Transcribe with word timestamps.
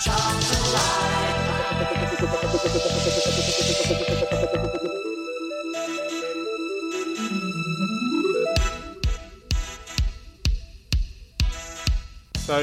So, 0.00 0.08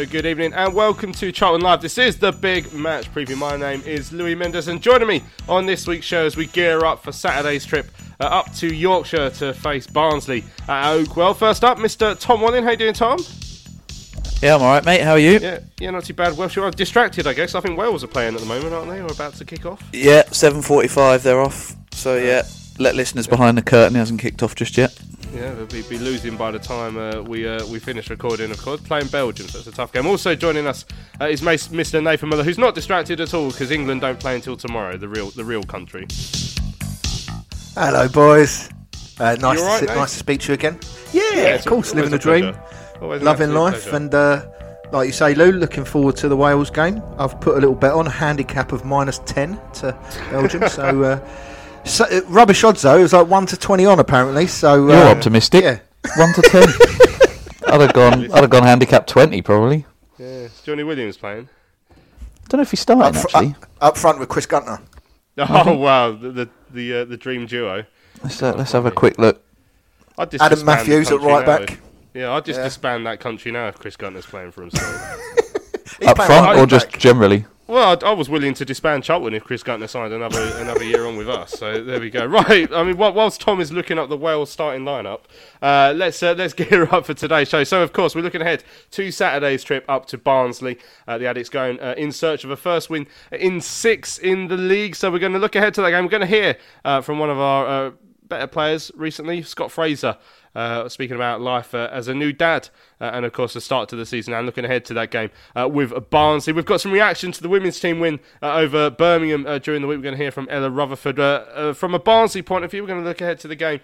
good 0.08 0.26
evening 0.26 0.54
and 0.54 0.74
welcome 0.74 1.12
to 1.12 1.32
Charlton 1.32 1.62
Live. 1.62 1.82
This 1.84 2.00
is 2.00 2.18
the 2.18 2.32
big 2.32 2.74
match 2.74 3.14
preview. 3.14 3.38
My 3.38 3.56
name 3.56 3.84
is 3.86 4.12
Louis 4.12 4.34
Mendes, 4.34 4.68
and 4.68 4.82
joining 4.82 5.08
me 5.08 5.22
on 5.48 5.68
this 5.68 5.86
week's 5.86 6.08
show 6.08 6.26
as 6.26 6.36
we 6.36 6.48
gear 6.48 6.84
up 6.86 7.04
for 7.04 7.12
Saturday's 7.12 7.68
trip 7.68 7.86
uh, 8.20 8.24
up 8.24 8.52
to 8.56 8.74
Yorkshire 8.74 9.30
to 9.30 9.54
face 9.54 9.86
Barnsley 9.86 10.44
at 10.68 10.92
Oakwell. 10.92 11.36
First 11.36 11.64
up, 11.64 11.78
Mr. 11.78 12.20
Tom 12.20 12.42
Walling. 12.42 12.64
How 12.64 12.72
you 12.72 12.78
doing, 12.78 12.96
Tom? 12.96 13.20
Yeah, 14.42 14.56
I'm 14.56 14.62
alright, 14.62 14.86
mate. 14.86 15.02
How 15.02 15.14
are 15.14 15.20
you? 15.20 15.40
Yeah, 15.40 15.60
yeah, 15.80 15.90
not 15.90 16.04
too 16.06 16.14
bad. 16.14 16.38
Well, 16.38 16.48
sure, 16.48 16.66
I'm 16.66 16.72
distracted, 16.72 17.26
I 17.26 17.34
guess. 17.34 17.56
I 17.56 17.60
think 17.60 17.78
Wales 17.78 18.04
are 18.04 18.08
playing 18.08 18.36
at 18.36 18.40
the 18.40 18.46
moment, 18.46 18.72
aren't 18.74 18.90
they? 18.90 19.02
Or 19.02 19.08
about 19.12 19.34
to 19.36 19.46
kick 19.46 19.66
off? 19.66 19.82
Yeah, 19.92 20.24
7.45, 20.24 21.24
they're 21.24 21.42
off. 21.42 21.76
So, 21.92 22.18
yeah, 22.18 22.44
let 22.78 22.94
listeners 22.94 23.26
behind 23.26 23.58
the 23.58 23.64
curtain. 23.64 23.96
It 23.96 24.00
hasn't 24.00 24.22
kicked 24.22 24.44
off 24.44 24.54
just 24.54 24.78
yet. 24.78 24.96
Yeah, 25.34 25.54
they'll 25.56 25.66
be, 25.66 25.82
be 25.84 25.98
losing 25.98 26.38
by 26.38 26.52
the 26.52 26.60
time 26.60 26.98
uh, 26.98 27.22
we 27.22 27.48
uh, 27.48 27.66
we 27.68 27.80
finish 27.80 28.10
recording, 28.10 28.50
of 28.50 28.62
course. 28.62 28.80
Playing 28.80 29.08
Belgium, 29.08 29.48
so 29.48 29.58
it's 29.60 29.68
a 29.68 29.72
tough 29.72 29.92
game. 29.92 30.06
Also 30.08 30.36
joining 30.36 30.66
us 30.66 30.86
uh, 31.20 31.26
is 31.26 31.42
Mr. 31.42 32.02
Nathan 32.02 32.30
Miller, 32.30 32.44
who's 32.44 32.58
not 32.58 32.76
distracted 32.76 33.20
at 33.20 33.34
all 33.34 33.52
because 33.52 33.70
England 33.72 34.02
don't 34.02 34.20
play 34.20 34.36
until 34.36 34.56
tomorrow, 34.56 34.96
the 34.96 35.08
real 35.08 35.30
the 35.32 35.44
real 35.44 35.64
country. 35.64 36.08
Hello, 37.76 38.08
boys. 38.08 38.70
Uh, 39.20 39.36
nice, 39.42 39.58
You 39.58 39.58
to 39.58 39.64
alright, 39.64 39.80
sit, 39.80 39.90
nice 39.90 40.14
to 40.14 40.20
speak 40.20 40.40
to 40.42 40.48
you 40.50 40.54
again. 40.54 40.80
Yeah, 41.12 41.56
it's 41.56 41.66
of 41.66 41.72
course, 41.72 41.94
living 41.94 42.14
a 42.14 42.18
the 42.18 42.20
dream, 42.20 42.54
pleasure. 42.54 42.77
Always 43.02 43.22
an 43.22 43.26
loving 43.26 43.54
life, 43.54 43.84
pleasure. 43.84 43.96
and 43.96 44.14
uh, 44.14 44.46
like 44.92 45.08
you 45.08 45.14
say, 45.14 45.36
Lou, 45.36 45.52
looking 45.52 45.86
forward 45.86 46.16
to 46.18 46.30
the 46.30 46.38
Wales 46.38 46.70
game. 46.70 47.02
I've 47.18 47.40
put 47.42 47.58
a 47.58 47.60
little 47.60 47.76
bet 47.76 47.92
on 47.94 48.08
a 48.08 48.12
handicap 48.12 48.72
of 48.72 48.86
minus 48.86 49.20
ten 49.20 49.60
to 49.76 49.98
Belgium. 50.32 50.68
so, 50.70 51.04
uh, 51.04 51.28
so 51.86 52.06
uh, 52.06 52.22
rubbish 52.28 52.64
odds 52.64 52.82
though. 52.82 52.98
It 52.98 53.04
was 53.04 53.14
like 53.14 53.28
one 53.28 53.46
to 53.48 53.58
twenty 53.58 53.86
on 53.86 54.00
apparently. 54.00 54.48
So 54.48 54.88
You're 54.88 54.96
uh, 55.08 55.12
optimistic. 55.12 55.64
Yeah, 55.64 55.80
1 56.18 56.34
to 56.34 56.42
10. 56.42 56.64
I'd 57.74 57.82
have 57.82 57.94
gone 57.94 58.32
I'd 58.32 58.42
have 58.42 58.50
gone 58.50 58.64
handicap 58.64 59.08
20 59.08 59.42
probably. 59.42 59.86
yeah, 60.18 60.48
Johnny 60.64 60.84
Williams 60.84 61.18
playing. 61.18 61.50
don't 62.48 62.60
know 62.60 62.62
if 62.62 62.72
he's 62.72 62.80
up, 62.90 62.98
starting 63.00 63.20
fr- 63.20 63.28
actually. 63.28 63.56
up, 63.62 63.68
up 63.82 63.98
front 63.98 64.20
with 64.20 64.30
Chris 64.30 64.46
Gunter. 64.46 64.80
Oh 65.38 65.76
wow, 65.76 66.12
the 66.14 66.32
the 66.32 66.50
the, 66.72 66.94
uh, 67.00 67.06
the 67.06 67.18
dream 67.18 67.46
duo. 67.46 67.86
Let's, 68.24 68.42
uh, 68.42 68.54
let's 68.56 68.72
have 68.72 68.86
a 68.86 68.92
quick 68.92 69.18
look. 69.20 69.44
I'd 70.18 70.34
Adam 70.42 70.66
Matthews 70.66 71.12
at 71.12 71.20
right 71.22 71.46
now. 71.46 71.58
back. 71.60 71.80
Yeah, 72.14 72.32
I'd 72.34 72.46
just 72.46 72.58
Yeah. 72.60 72.64
disband 72.66 73.06
that 73.06 73.20
country 73.20 73.52
now 73.52 73.68
if 73.68 73.78
Chris 73.80 73.96
Gunter's 73.96 74.26
playing 74.26 74.52
for 74.52 74.62
himself. 74.62 75.18
Up 76.06 76.18
front 76.18 76.60
or 76.60 76.66
just 76.66 76.92
back. 76.92 77.00
generally? 77.00 77.46
well, 77.66 77.98
I, 78.02 78.10
I 78.10 78.12
was 78.14 78.30
willing 78.30 78.54
to 78.56 78.66
disband 78.66 79.04
Charlton 79.04 79.34
if 79.34 79.44
Chris 79.44 79.64
Gunter 79.64 79.88
signed 79.88 80.14
another 80.14 80.42
another 80.58 80.84
year 80.84 81.06
on 81.08 81.18
with 81.18 81.28
us. 81.28 81.52
So 81.52 81.84
there 81.84 82.00
we 82.00 82.10
go. 82.10 82.26
Right, 82.38 82.72
I 82.72 82.84
mean, 82.84 82.98
whilst 82.98 83.42
Tom 83.42 83.60
is 83.60 83.72
looking 83.72 83.98
up 83.98 84.08
the 84.10 84.18
Wales 84.18 84.52
starting 84.52 84.84
lineup, 84.84 85.22
uh, 85.62 85.94
let's 85.96 86.22
uh, 86.22 86.34
let's 86.38 86.54
gear 86.62 86.84
up 86.94 87.06
for 87.06 87.14
today's 87.16 87.50
show. 87.50 87.64
So 87.64 87.82
of 87.82 87.94
course 87.94 88.14
we're 88.16 88.22
looking 88.22 88.42
ahead 88.42 88.64
to 88.92 89.12
Saturday's 89.12 89.64
trip 89.64 89.86
up 89.90 90.06
to 90.08 90.18
Barnsley. 90.18 90.78
Uh, 91.08 91.18
the 91.18 91.26
Addicts 91.26 91.50
going 91.50 91.80
uh, 91.80 91.96
in 91.98 92.12
search 92.12 92.44
of 92.44 92.52
a 92.52 92.58
first 92.58 92.90
win 92.90 93.08
in 93.32 93.60
six 93.62 94.18
in 94.20 94.50
the 94.50 94.58
league. 94.58 94.96
So 94.96 95.10
we're 95.12 95.20
going 95.20 95.34
to 95.34 95.40
look 95.40 95.56
ahead 95.56 95.74
to 95.76 95.82
that 95.82 95.90
game. 95.92 96.04
We're 96.04 96.12
going 96.12 96.22
to 96.22 96.28
hear 96.28 96.58
uh, 96.86 97.02
from 97.02 97.18
one 97.18 97.30
of 97.32 97.40
our 97.40 97.66
uh, 97.88 97.92
better 98.28 98.48
players 98.48 98.92
recently, 98.96 99.42
Scott 99.42 99.72
Fraser. 99.72 100.18
Uh, 100.58 100.90
speaking 100.90 101.16
about 101.16 101.40
life 101.40 101.76
uh, 101.76 101.88
as 101.92 102.08
a 102.08 102.16
new 102.16 102.34
dad, 102.34 102.68
uh, 103.00 103.12
and 103.14 103.26
of 103.26 103.32
course 103.32 103.54
the 103.54 103.62
start 103.62 103.88
to 103.88 103.96
the 103.96 104.08
season, 104.08 104.34
and 104.34 104.44
looking 104.44 104.66
ahead 104.66 104.84
to 104.84 104.92
that 104.92 105.12
game 105.12 105.30
uh, 105.56 105.70
with 105.72 106.10
Barnsley. 106.10 106.52
We've 106.52 106.66
got 106.66 106.82
some 106.82 106.92
reaction 106.92 107.32
to 107.34 107.44
the 107.44 107.48
women's 107.48 107.80
team 107.80 108.00
win 108.00 108.20
uh, 108.42 108.56
over 108.56 108.90
Birmingham 108.90 109.44
during 109.62 109.84
the 109.84 109.88
week. 109.88 110.00
We're 110.00 110.06
going 110.06 110.18
to 110.18 110.24
hear 110.24 110.32
from 110.32 110.48
Ella 110.50 110.72
Rutherford. 110.72 111.78
From 111.78 111.94
a 111.94 112.00
Barnsley 112.00 112.42
point 112.42 112.66
of 112.66 112.72
view, 112.72 112.82
we're 112.82 112.88
going 112.88 113.04
to 113.04 113.08
look 113.08 113.22
ahead 113.22 113.38
to 113.42 113.48
the 113.48 113.56
game. 113.56 113.82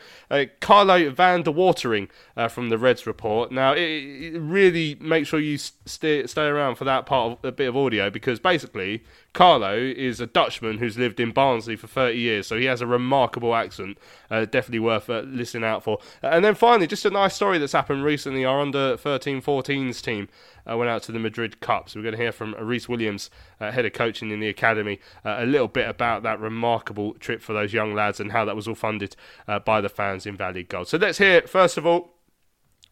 Carlo 0.61 1.11
van 1.11 1.43
der 1.43 1.51
Watering 1.51 2.09
from 2.49 2.69
the 2.69 2.79
Reds 2.79 3.05
report. 3.05 3.51
Now, 3.51 3.73
it, 3.73 3.81
it 3.83 4.39
really 4.39 4.95
make 4.95 5.27
sure 5.27 5.39
you 5.39 5.59
stay, 5.59 6.25
stay 6.25 6.45
around 6.45 6.77
for 6.77 6.85
that 6.85 7.05
part 7.05 7.33
of 7.33 7.45
a 7.45 7.51
bit 7.51 7.69
of 7.69 7.77
audio 7.77 8.09
because 8.09 8.39
basically 8.39 9.03
Carlo 9.33 9.75
is 9.75 10.19
a 10.19 10.25
Dutchman 10.25 10.79
who's 10.79 10.97
lived 10.97 11.19
in 11.19 11.33
Barnsley 11.33 11.75
for 11.75 11.85
30 11.85 12.17
years, 12.17 12.47
so 12.47 12.57
he 12.57 12.65
has 12.65 12.81
a 12.81 12.87
remarkable 12.87 13.53
accent. 13.53 13.99
Definitely 14.31 14.79
worth 14.79 15.07
listening 15.07 15.65
out 15.65 15.83
for. 15.83 15.99
And 16.23 16.43
then 16.43 16.55
finally, 16.63 16.87
just 16.87 17.03
a 17.03 17.09
nice 17.09 17.35
story 17.35 17.57
that's 17.57 17.73
happened 17.73 18.05
recently. 18.05 18.45
Our 18.45 18.61
under 18.61 18.95
13 18.95 19.41
14s 19.41 20.01
team 20.01 20.29
uh, 20.65 20.77
went 20.77 20.89
out 20.89 21.03
to 21.03 21.11
the 21.11 21.19
Madrid 21.19 21.59
Cup. 21.59 21.89
So 21.89 21.99
we're 21.99 22.03
going 22.03 22.15
to 22.15 22.21
hear 22.21 22.31
from 22.31 22.55
Reese 22.57 22.87
Williams, 22.87 23.29
uh, 23.59 23.69
head 23.69 23.85
of 23.85 23.91
coaching 23.91 24.31
in 24.31 24.39
the 24.39 24.47
academy, 24.47 25.01
uh, 25.25 25.39
a 25.39 25.45
little 25.45 25.67
bit 25.67 25.89
about 25.89 26.23
that 26.23 26.39
remarkable 26.39 27.15
trip 27.15 27.41
for 27.41 27.51
those 27.51 27.73
young 27.73 27.93
lads 27.93 28.21
and 28.21 28.31
how 28.31 28.45
that 28.45 28.55
was 28.55 28.65
all 28.69 28.75
funded 28.75 29.17
uh, 29.45 29.59
by 29.59 29.81
the 29.81 29.89
fans 29.89 30.25
in 30.25 30.37
Valley 30.37 30.63
Gold. 30.63 30.87
So 30.87 30.97
let's 30.97 31.17
hear, 31.17 31.41
first 31.41 31.77
of 31.77 31.85
all, 31.85 32.13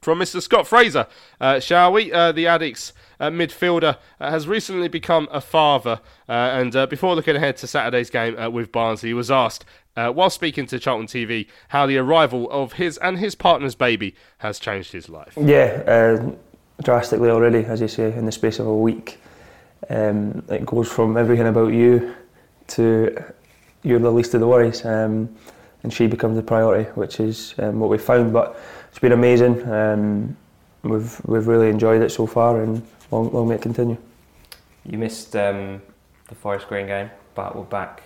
from 0.01 0.19
Mr. 0.19 0.41
Scott 0.41 0.67
Fraser, 0.67 1.07
uh, 1.39 1.61
shall 1.61 1.93
we? 1.93 2.11
Uh, 2.11 2.33
the 2.33 2.47
Addicts 2.47 2.91
midfielder 3.21 3.99
has 4.19 4.49
recently 4.49 4.87
become 4.89 5.29
a 5.31 5.39
father, 5.39 6.01
and 6.27 6.73
before 6.89 7.15
looking 7.15 7.35
ahead 7.35 7.55
to 7.57 7.67
Saturday's 7.67 8.09
game 8.09 8.51
with 8.51 8.71
Barnsley, 8.71 9.09
he 9.09 9.13
was 9.13 9.29
asked, 9.29 9.63
uh, 9.95 10.09
while 10.11 10.29
speaking 10.29 10.65
to 10.67 10.79
Charlton 10.79 11.07
TV, 11.07 11.47
how 11.69 11.85
the 11.85 11.97
arrival 11.97 12.49
of 12.49 12.73
his 12.73 12.97
and 12.99 13.19
his 13.19 13.35
partner's 13.35 13.75
baby 13.75 14.15
has 14.39 14.59
changed 14.59 14.91
his 14.91 15.09
life. 15.09 15.33
Yeah, 15.39 15.83
uh, 15.87 16.31
drastically 16.81 17.29
already, 17.29 17.65
as 17.65 17.81
you 17.81 17.87
say, 17.87 18.13
in 18.13 18.25
the 18.25 18.31
space 18.31 18.59
of 18.59 18.67
a 18.67 18.75
week. 18.75 19.19
Um, 19.89 20.43
it 20.49 20.65
goes 20.65 20.91
from 20.91 21.17
everything 21.17 21.47
about 21.47 21.73
you 21.73 22.15
to 22.67 23.23
you're 23.83 23.99
the 23.99 24.11
least 24.11 24.33
of 24.33 24.41
the 24.41 24.47
worries, 24.47 24.85
um, 24.85 25.35
and 25.83 25.91
she 25.91 26.07
becomes 26.07 26.35
the 26.35 26.43
priority, 26.43 26.89
which 26.91 27.19
is 27.19 27.55
um, 27.57 27.79
what 27.79 27.89
we 27.89 27.97
found. 27.97 28.31
But 28.31 28.59
it's 28.89 28.99
been 28.99 29.11
amazing. 29.11 29.67
Um, 29.69 30.37
we've 30.83 31.19
we've 31.25 31.47
really 31.47 31.69
enjoyed 31.69 32.01
it 32.01 32.11
so 32.11 32.27
far, 32.27 32.61
and 32.61 32.85
long, 33.09 33.31
long 33.33 33.49
may 33.49 33.55
it 33.55 33.61
continue. 33.61 33.97
You 34.85 34.97
missed 34.97 35.35
um, 35.35 35.81
the 36.29 36.35
Forest 36.35 36.67
Green 36.67 36.87
game, 36.87 37.09
but 37.35 37.55
we're 37.55 37.63
back 37.63 38.03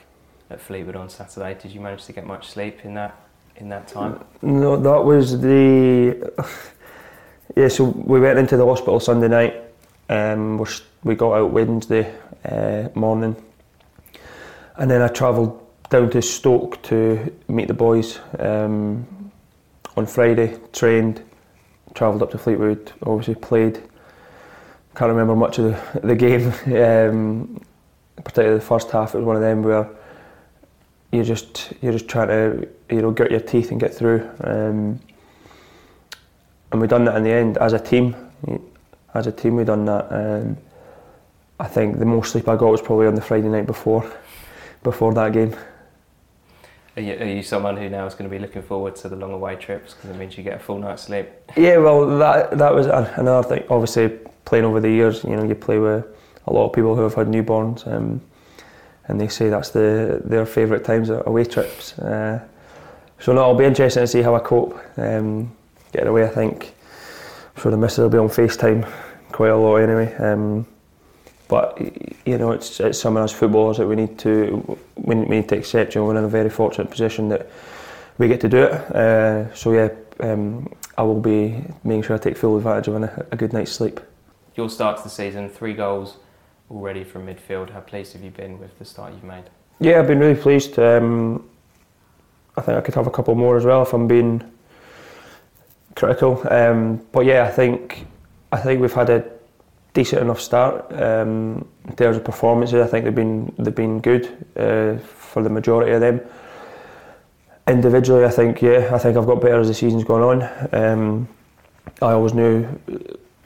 at 0.50 0.62
Fleetwood 0.62 0.96
on 0.96 1.10
Saturday. 1.10 1.58
Did 1.62 1.72
you 1.72 1.82
manage 1.82 2.06
to 2.06 2.14
get 2.14 2.26
much 2.26 2.50
sleep 2.50 2.86
in 2.86 2.94
that 2.96 3.20
in 3.58 3.70
that 3.70 3.88
time? 3.88 4.24
No, 4.42 4.78
that 4.78 5.04
was 5.04 5.40
the. 5.40 6.32
Yeah, 7.56 7.70
so 7.70 7.86
we 7.86 8.20
went 8.20 8.38
into 8.38 8.58
the 8.58 8.66
hospital 8.66 9.00
Sunday 9.00 9.30
night. 9.30 9.62
Um, 10.10 10.66
we 11.04 11.16
got 11.16 11.34
out 11.34 11.52
Wednesday 11.52 12.14
uh, 12.44 12.90
morning, 12.96 13.36
and 14.76 14.92
then 14.92 15.02
I 15.02 15.08
travelled 15.08 15.66
down 15.90 16.10
to 16.10 16.22
Stoke 16.22 16.82
to 16.84 17.34
meet 17.48 17.68
the 17.68 17.74
boys 17.74 18.20
um, 18.40 19.32
on 19.96 20.06
Friday. 20.06 20.58
Trained, 20.74 21.24
travelled 21.94 22.24
up 22.24 22.32
to 22.32 22.38
Fleetwood. 22.38 22.92
Obviously 23.04 23.36
played. 23.36 23.82
Can't 24.96 25.10
remember 25.10 25.36
much 25.36 25.60
of 25.60 25.66
the, 25.94 26.00
the 26.02 26.16
game. 26.16 26.52
Um, 26.76 27.62
particularly 28.18 28.60
the 28.60 28.66
first 28.66 28.92
half. 28.92 29.14
It 29.14 29.20
was 29.20 29.26
one 29.26 29.36
of 29.36 29.42
them 29.42 29.64
where 29.64 29.88
you're 31.16 31.26
just 31.26 31.74
you're 31.82 31.94
just 31.94 32.08
trying 32.08 32.28
to 32.28 32.68
you 32.90 33.02
know 33.02 33.12
grit 33.12 33.32
your 33.32 33.40
teeth 33.40 33.72
and 33.72 33.80
get 33.80 33.94
through. 33.94 34.30
Um, 34.44 35.00
and 36.72 36.82
we 36.82 36.88
done 36.88 37.06
that 37.06 37.16
in 37.16 37.24
the 37.24 37.32
end 37.32 37.58
as 37.58 37.74
a 37.74 37.80
team. 37.80 38.16
As 39.14 39.28
a 39.28 39.32
team, 39.32 39.56
we 39.56 39.64
done 39.64 39.86
that. 39.86 40.12
And 40.12 40.58
I 41.60 41.68
think 41.68 42.00
the 42.00 42.06
most 42.06 42.34
sleep 42.34 42.50
I 42.50 42.58
got 42.58 42.70
was 42.70 42.82
probably 42.82 43.08
on 43.08 43.16
the 43.16 43.22
Friday 43.22 43.48
night 43.48 43.66
before, 43.66 44.12
before 44.84 45.14
that 45.14 45.32
game. 45.32 45.56
Are 46.98 47.02
you, 47.02 47.14
are 47.14 47.26
you 47.26 47.44
someone 47.44 47.78
who 47.78 47.90
now 47.90 48.06
is 48.06 48.14
going 48.14 48.30
to 48.30 48.34
be 48.34 48.40
looking 48.40 48.62
forward 48.62 48.96
to 48.98 49.10
the 49.10 49.16
long 49.16 49.32
away 49.32 49.56
trips 49.56 49.94
because 49.94 50.10
it 50.10 50.18
means 50.18 50.38
you 50.38 50.44
get 50.44 50.56
a 50.56 50.60
full 50.60 50.80
night's 50.80 51.04
sleep? 51.04 51.30
Yeah, 51.56 51.78
well, 51.78 52.18
that 52.18 52.58
that 52.58 52.74
was 52.74 52.88
another 52.88 53.48
thing. 53.48 53.64
Obviously, 53.70 54.10
playing 54.44 54.66
over 54.66 54.80
the 54.80 54.90
years, 54.90 55.24
you 55.24 55.36
know, 55.36 55.44
you 55.44 55.56
play 55.56 55.80
with 55.80 56.06
a 56.48 56.54
lot 56.54 56.66
of 56.68 56.74
people 56.74 56.96
who 56.96 57.02
have 57.04 57.14
had 57.14 57.28
newborns, 57.28 57.88
um, 57.88 58.22
and 59.08 59.20
they 59.20 59.28
say 59.28 59.50
that's 59.50 59.70
the 59.70 60.22
their 60.24 60.46
favourite 60.46 60.84
times 60.84 61.10
away 61.10 61.46
trips. 61.46 61.98
Uh, 62.00 62.44
so 63.20 63.34
no, 63.34 63.42
it'll 63.42 63.56
be 63.56 63.66
interesting 63.66 64.04
to 64.04 64.08
see 64.08 64.22
how 64.22 64.36
I 64.36 64.40
cope. 64.40 64.80
Um, 64.98 65.56
getting 65.92 66.10
away, 66.10 66.26
I 66.26 66.30
think. 66.30 66.74
I'm 67.56 67.62
sure 67.62 67.72
the 67.72 67.78
missus 67.78 68.00
will 68.00 68.10
be 68.10 68.18
on 68.18 68.28
FaceTime 68.28 68.90
quite 69.32 69.52
a 69.52 69.56
lot 69.56 69.78
anyway. 69.78 70.14
Um, 70.16 70.68
but 71.48 71.80
you 72.26 72.38
know, 72.38 72.52
it's 72.52 72.80
it's 72.80 73.00
something 73.00 73.24
as 73.24 73.32
footballers 73.32 73.78
that 73.78 73.88
we 73.88 73.96
need 73.96 74.18
to 74.20 74.78
we, 74.96 75.16
we 75.16 75.38
need 75.38 75.50
to 75.50 75.58
accept. 75.58 75.96
You 75.96 76.02
know, 76.02 76.08
we're 76.08 76.18
in 76.18 76.24
a 76.24 76.28
very 76.28 76.50
fortunate 76.50 76.90
position 76.90 77.30
that 77.30 77.50
we 78.18 78.28
get 78.28 78.42
to 78.42 78.50
do 78.50 78.64
it. 78.64 78.72
Uh, 78.72 79.54
so 79.54 79.72
yeah, 79.72 79.90
um, 80.22 80.74
I 80.98 81.04
will 81.04 81.20
be 81.20 81.64
making 81.84 82.04
sure 82.04 82.16
I 82.16 82.20
take 82.20 82.38
full 82.38 82.58
advantage 82.58 82.88
of 82.88 82.96
a, 82.96 83.28
a 83.32 83.36
good 83.36 83.54
night's 83.54 83.72
sleep. 83.72 84.00
Your 84.56 84.70
start 84.70 85.04
the 85.04 85.10
season, 85.10 85.50
three 85.50 85.74
goals 85.74 86.18
already 86.72 87.04
from 87.04 87.28
midfield. 87.28 87.70
How 87.70 87.82
pleased 87.82 88.14
have 88.14 88.24
you 88.24 88.32
been 88.32 88.60
with 88.60 88.78
the 88.80 88.86
start 88.86 89.14
you've 89.14 89.24
made? 89.24 89.44
Yeah, 89.80 90.00
I've 90.00 90.08
been 90.08 90.20
really 90.20 90.40
pleased. 90.40 90.80
Um, 90.80 91.48
I 92.58 92.62
think 92.62 92.78
I 92.78 92.82
could 92.82 92.96
have 92.96 93.08
a 93.08 93.12
couple 93.12 93.36
more 93.36 93.58
as 93.58 93.66
well 93.66 93.82
if 93.82 93.94
I'm 93.94 94.08
being 94.08 94.42
critical. 95.96 96.42
Um, 96.50 97.06
but 97.12 97.26
yeah, 97.26 97.44
I 97.44 97.52
think 97.52 98.06
I 98.52 98.58
think 98.58 98.82
we've 98.82 98.94
had 98.94 99.10
a 99.10 99.26
decent 99.94 100.22
enough 100.22 100.40
start 100.40 100.92
um, 100.94 101.68
in 101.88 101.96
terms 101.96 102.18
of 102.18 102.24
performances. 102.24 102.82
I 102.82 102.88
think 102.88 103.06
they've 103.06 103.16
been 103.16 103.54
they've 103.58 103.76
been 103.76 104.00
good 104.00 104.26
uh, 104.56 104.98
for 104.98 105.44
the 105.44 105.50
majority 105.50 105.92
of 105.92 106.02
them. 106.02 106.22
Individually, 107.68 108.26
I 108.26 108.30
think 108.30 108.62
yeah, 108.62 108.92
I 108.94 108.98
think 108.98 109.18
I've 109.18 109.26
got 109.26 109.42
better 109.42 109.60
as 109.60 109.68
the 109.68 109.74
season's 109.74 110.04
gone 110.04 110.22
on. 110.22 110.50
Um, 110.72 111.28
I 112.02 112.12
always 112.12 112.34
knew 112.34 112.68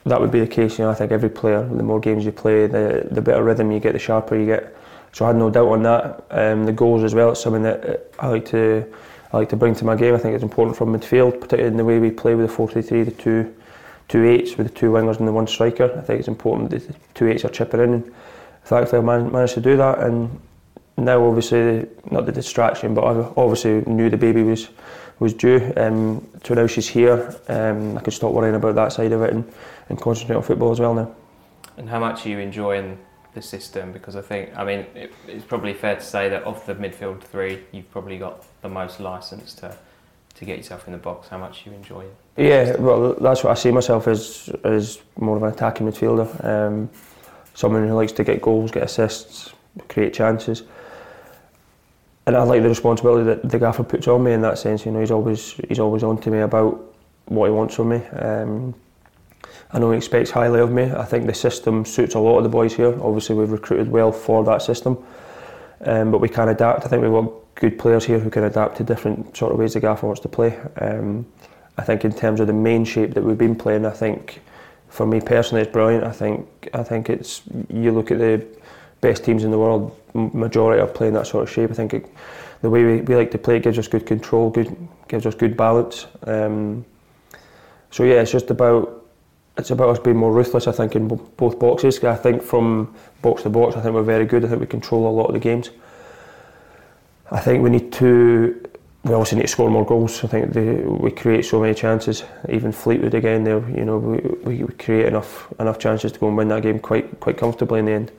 that 0.10 0.20
would 0.20 0.32
be 0.32 0.40
the 0.40 0.48
case. 0.48 0.78
You 0.78 0.86
know, 0.86 0.92
I 0.92 0.96
think 0.96 1.12
every 1.12 1.30
player, 1.30 1.64
the 1.64 1.84
more 1.84 2.00
games 2.00 2.26
you 2.26 2.32
play, 2.32 2.68
the 2.68 3.08
the 3.12 3.22
better 3.22 3.44
rhythm 3.44 3.72
you 3.72 3.80
get, 3.80 3.94
the 3.94 4.00
sharper 4.00 4.36
you 4.36 4.46
get. 4.46 4.76
So 5.12 5.26
I 5.26 5.30
had 5.30 5.38
no 5.38 5.50
doubt 5.50 5.70
on 5.70 5.84
that. 5.84 6.26
Um, 6.30 6.66
the 6.66 6.74
goals 6.74 7.04
as 7.04 7.16
well. 7.16 7.32
It's 7.32 7.42
something 7.42 7.64
that 7.64 8.12
I 8.20 8.28
like 8.28 8.46
to 8.48 8.86
I 9.32 9.38
like 9.38 9.50
to 9.50 9.56
bring 9.56 9.76
to 9.76 9.86
my 9.86 9.96
game. 9.96 10.16
I 10.16 10.18
think 10.18 10.34
it's 10.34 10.44
important 10.44 10.78
from 10.78 10.94
midfield, 10.94 11.34
particularly 11.40 11.68
in 11.68 11.78
the 11.78 11.86
way 11.86 12.00
we 12.00 12.12
play 12.12 12.36
with 12.36 12.50
the 12.50 12.56
4-3-3, 12.56 13.06
the 13.06 13.12
two 13.12 13.56
two 14.08 14.26
eights 14.26 14.58
with 14.58 14.68
the 14.68 14.74
two 14.74 14.92
wingers 14.92 15.20
and 15.20 15.28
the 15.28 15.32
one 15.32 15.48
striker. 15.48 15.86
I 15.96 16.02
think 16.02 16.20
it's 16.20 16.28
important 16.28 16.72
that 16.72 16.88
the 16.88 16.96
two 17.14 17.28
eights 17.28 17.46
are 17.46 17.50
chipping 17.50 17.80
in. 17.80 17.94
And 17.94 18.14
thankfully, 18.66 19.02
I 19.02 19.06
man- 19.06 19.32
managed 19.32 19.54
to 19.54 19.62
do 19.62 19.78
that. 19.78 20.00
And 20.00 20.40
now, 20.98 21.24
obviously, 21.24 21.88
not 22.10 22.26
the 22.26 22.32
distraction, 22.32 22.94
but 22.96 23.04
I 23.04 23.32
obviously 23.38 23.82
knew 23.82 24.10
the 24.10 24.18
baby 24.18 24.44
was 24.44 24.70
was 25.20 25.34
due. 25.34 25.74
Um, 25.76 26.26
so 26.44 26.54
now 26.54 26.66
she's 26.66 26.88
here. 26.88 27.36
Um, 27.50 27.98
I 27.98 28.02
can 28.02 28.12
stop 28.12 28.32
worrying 28.32 28.56
about 28.56 28.76
that 28.76 28.94
side 28.94 29.12
of 29.12 29.22
it 29.22 29.34
and, 29.34 29.52
and 29.89 30.00
concentrate 30.00 30.36
on 30.36 30.44
football 30.44 30.71
as 30.71 30.80
well 30.80 30.94
now. 30.94 31.13
And 31.77 31.89
how 31.89 32.00
much 32.00 32.25
are 32.25 32.30
you 32.30 32.39
enjoying 32.39 32.97
the 33.33 33.41
system? 33.41 33.91
Because 33.91 34.15
I 34.15 34.21
think, 34.21 34.56
I 34.56 34.63
mean, 34.63 34.86
it, 34.95 35.13
it's 35.27 35.45
probably 35.45 35.74
fair 35.74 35.95
to 35.95 36.01
say 36.01 36.30
that 36.30 36.44
of 36.44 36.65
the 36.65 36.75
midfield 36.75 37.21
three, 37.21 37.63
you've 37.71 37.89
probably 37.91 38.18
got 38.18 38.45
the 38.62 38.69
most 38.69 39.00
license 39.00 39.53
to 39.56 39.75
to 40.36 40.45
get 40.45 40.57
yourself 40.57 40.88
in 40.88 40.94
the 40.94 41.00
box. 41.00 41.27
How 41.27 41.38
much 41.38 41.65
you 41.65 41.74
enjoy 41.74 42.01
it? 42.01 42.15
Yeah, 42.38 42.77
well, 42.77 43.13
that's 43.15 43.44
what 43.44 43.51
I 43.51 43.56
see 43.56 43.71
myself 43.71 44.07
as 44.07 44.50
as 44.63 45.01
more 45.18 45.36
of 45.36 45.44
an 45.44 45.51
attacking 45.51 45.88
midfielder. 45.88 46.45
Um, 46.45 46.89
someone 47.53 47.86
who 47.88 47.94
likes 47.94 48.13
to 48.13 48.24
get 48.24 48.41
goals, 48.41 48.71
get 48.71 48.83
assists, 48.83 49.53
create 49.89 50.13
chances. 50.13 50.63
And 52.25 52.38
I 52.38 52.44
like 52.44 52.62
the 52.62 52.69
responsibility 52.69 53.25
that 53.25 53.50
the 53.50 53.59
gaffer 53.59 53.83
puts 53.83 54.07
on 54.07 54.24
me 54.24 54.33
in 54.33 54.41
that 54.41 54.59
sense. 54.59 54.86
You 54.86 54.91
know, 54.91 55.00
he's 55.00 55.12
always 55.12 55.53
he's 55.68 55.80
always 55.80 56.03
on 56.03 56.19
to 56.21 56.30
me 56.30 56.39
about 56.39 56.80
what 57.25 57.47
he 57.47 57.51
wants 57.51 57.75
from 57.75 57.89
me. 57.89 57.97
Um, 58.07 58.75
I 59.71 59.80
know 59.80 59.92
he 59.92 59.98
expects 59.98 60.31
highly 60.31 60.60
of 60.60 60.71
me. 60.71 60.83
I 60.83 61.06
think 61.06 61.27
the 61.27 61.33
system 61.33 61.86
suits 61.86 62.16
a 62.16 62.19
lot 62.19 62.38
of 62.38 62.44
the 62.44 62.50
boys 62.50 62.74
here. 62.74 63.00
Obviously, 63.01 63.36
we've 63.36 63.51
recruited 63.51 63.89
well 63.89 64.12
for 64.12 64.44
that 64.45 64.62
system, 64.62 64.98
um, 65.81 66.12
but 66.12 66.19
we 66.19 66.30
can 66.30 66.50
adapt. 66.50 66.86
I 66.86 66.88
think 66.88 67.04
we've 67.04 67.12
got 67.12 67.31
good 67.56 67.77
players 67.77 68.06
here 68.06 68.19
who 68.19 68.30
can 68.30 68.45
adapt 68.45 68.77
to 68.77 68.83
different 68.83 69.38
sort 69.38 69.51
of 69.51 69.60
ways 69.60 69.74
the 69.74 69.80
gaffer 69.80 70.07
wants 70.07 70.21
to 70.21 70.30
play. 70.30 70.57
Um, 70.81 71.25
I 71.77 71.83
think 71.83 72.04
in 72.04 72.12
terms 72.12 72.39
of 72.39 72.48
the 72.48 72.54
main 72.54 72.83
shape 72.83 73.13
that 73.13 73.24
we've 73.24 73.38
been 73.38 73.56
playing, 73.56 73.86
I 73.86 73.92
think 73.92 74.42
for 74.89 75.06
me 75.06 75.21
personally 75.21 75.62
it's 75.62 75.72
brilliant. 75.72 76.04
I 76.04 76.12
think 76.12 76.69
I 76.74 76.83
think 76.83 77.10
it's 77.10 77.44
you 77.69 77.92
look 77.92 78.10
at 78.12 78.18
the 78.18 78.45
best 79.01 79.24
teams 79.24 79.44
in 79.44 79.51
the 79.51 79.60
world, 79.60 79.95
majority 80.13 80.81
are 80.81 80.88
playing 80.88 81.13
that 81.13 81.27
sort 81.27 81.44
of 81.44 81.50
shape. 81.50 81.69
I 81.69 81.74
think 81.74 81.94
it, 81.94 82.06
the 82.62 82.69
way 82.69 82.83
we, 82.83 83.01
we 83.01 83.15
like 83.15 83.31
to 83.31 83.38
play 83.38 83.60
gives 83.60 83.77
us 83.77 83.88
good 83.88 84.06
control, 84.06 84.50
good 84.50 84.75
gives 85.07 85.25
us 85.25 85.36
good 85.36 85.56
balance. 85.56 86.07
Um, 86.24 86.86
so 87.92 88.04
yeah, 88.04 88.22
it's 88.22 88.31
just 88.31 88.50
about 88.51 88.99
it's 89.60 89.72
about 89.72 89.90
us 89.90 90.00
being 90.00 90.18
more 90.18 90.32
ruthless. 90.32 90.68
I 90.68 90.72
think 90.72 90.96
in 90.96 91.08
both 91.08 91.60
boxes. 91.60 92.04
I 92.04 92.16
think 92.16 92.42
from 92.42 92.94
box 93.22 93.44
to 93.44 93.50
box, 93.50 93.76
I 93.76 93.82
think 93.82 93.94
we're 93.94 94.04
very 94.04 94.26
good. 94.26 94.46
I 94.46 94.48
think 94.48 94.62
we 94.62 94.68
control 94.68 95.08
a 95.08 95.12
lot 95.12 95.28
of 95.28 95.34
the 95.34 95.40
games. 95.40 95.70
I 97.32 97.40
think 97.40 97.64
we 97.64 97.70
need 97.70 97.92
to. 97.94 98.64
We 99.04 99.14
also 99.14 99.36
need 99.36 99.44
to 99.44 99.48
score 99.48 99.70
more 99.70 99.86
goals. 99.86 100.24
I 100.26 100.28
think 100.28 100.52
the, 100.54 100.84
we 101.00 101.12
create 101.12 101.46
so 101.46 101.62
many 101.62 101.74
chances. 101.74 102.24
Even 102.50 102.72
Fleetwood 102.72 103.14
again, 103.14 103.46
there, 103.46 103.60
you 103.70 103.86
know, 103.86 103.98
we, 103.98 104.64
we 104.64 104.74
create 104.74 105.06
enough 105.06 105.48
enough 105.60 105.80
chances 105.80 106.12
to 106.12 106.20
go 106.20 106.28
and 106.28 106.38
win 106.38 106.48
that 106.50 106.64
game 106.64 106.80
quite 106.80 107.20
quite 107.20 107.38
comfortably 107.38 107.80
in 107.80 107.86
the 107.86 107.92
end, 107.92 108.12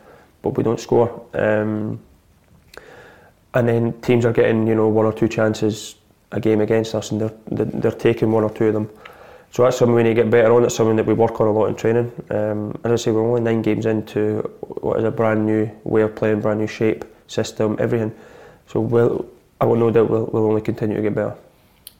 but 0.42 0.56
we 0.56 0.62
don't 0.62 0.80
score. 0.80 1.26
Um, 1.34 2.00
and 3.52 3.68
then 3.68 4.00
teams 4.00 4.24
are 4.24 4.32
getting 4.32 4.66
you 4.66 4.74
know 4.74 4.88
one 4.88 5.06
or 5.06 5.12
two 5.12 5.28
chances 5.28 5.96
a 6.32 6.40
game 6.40 6.60
against 6.60 6.94
us, 6.94 7.10
and 7.10 7.20
they're 7.20 7.66
they're 7.66 7.90
taking 7.92 8.30
one 8.30 8.44
or 8.44 8.50
two 8.50 8.66
of 8.66 8.74
them. 8.74 8.90
So 9.52 9.64
that's 9.64 9.78
something 9.78 9.94
we 9.94 10.04
need 10.04 10.10
to 10.10 10.22
get 10.22 10.30
better 10.30 10.52
on. 10.52 10.64
It's 10.64 10.76
something 10.76 10.96
that 10.96 11.06
we 11.06 11.12
work 11.12 11.40
on 11.40 11.48
a 11.48 11.50
lot 11.50 11.66
in 11.66 11.74
training. 11.74 12.12
Um, 12.30 12.78
as 12.84 12.92
I 12.92 12.96
say, 12.96 13.10
we're 13.10 13.26
only 13.26 13.40
nine 13.40 13.62
games 13.62 13.84
into 13.84 14.38
what 14.60 14.98
is 14.98 15.04
a 15.04 15.10
brand 15.10 15.44
new 15.44 15.70
way 15.82 16.02
of 16.02 16.14
playing, 16.14 16.40
brand 16.40 16.60
new 16.60 16.68
shape, 16.68 17.04
system, 17.26 17.76
everything. 17.80 18.14
So 18.68 18.80
we'll, 18.80 19.26
I 19.60 19.64
will 19.64 19.76
no 19.76 19.90
doubt 19.90 20.08
we'll, 20.08 20.26
we'll 20.26 20.46
only 20.46 20.60
continue 20.60 20.96
to 20.96 21.02
get 21.02 21.16
better. 21.16 21.36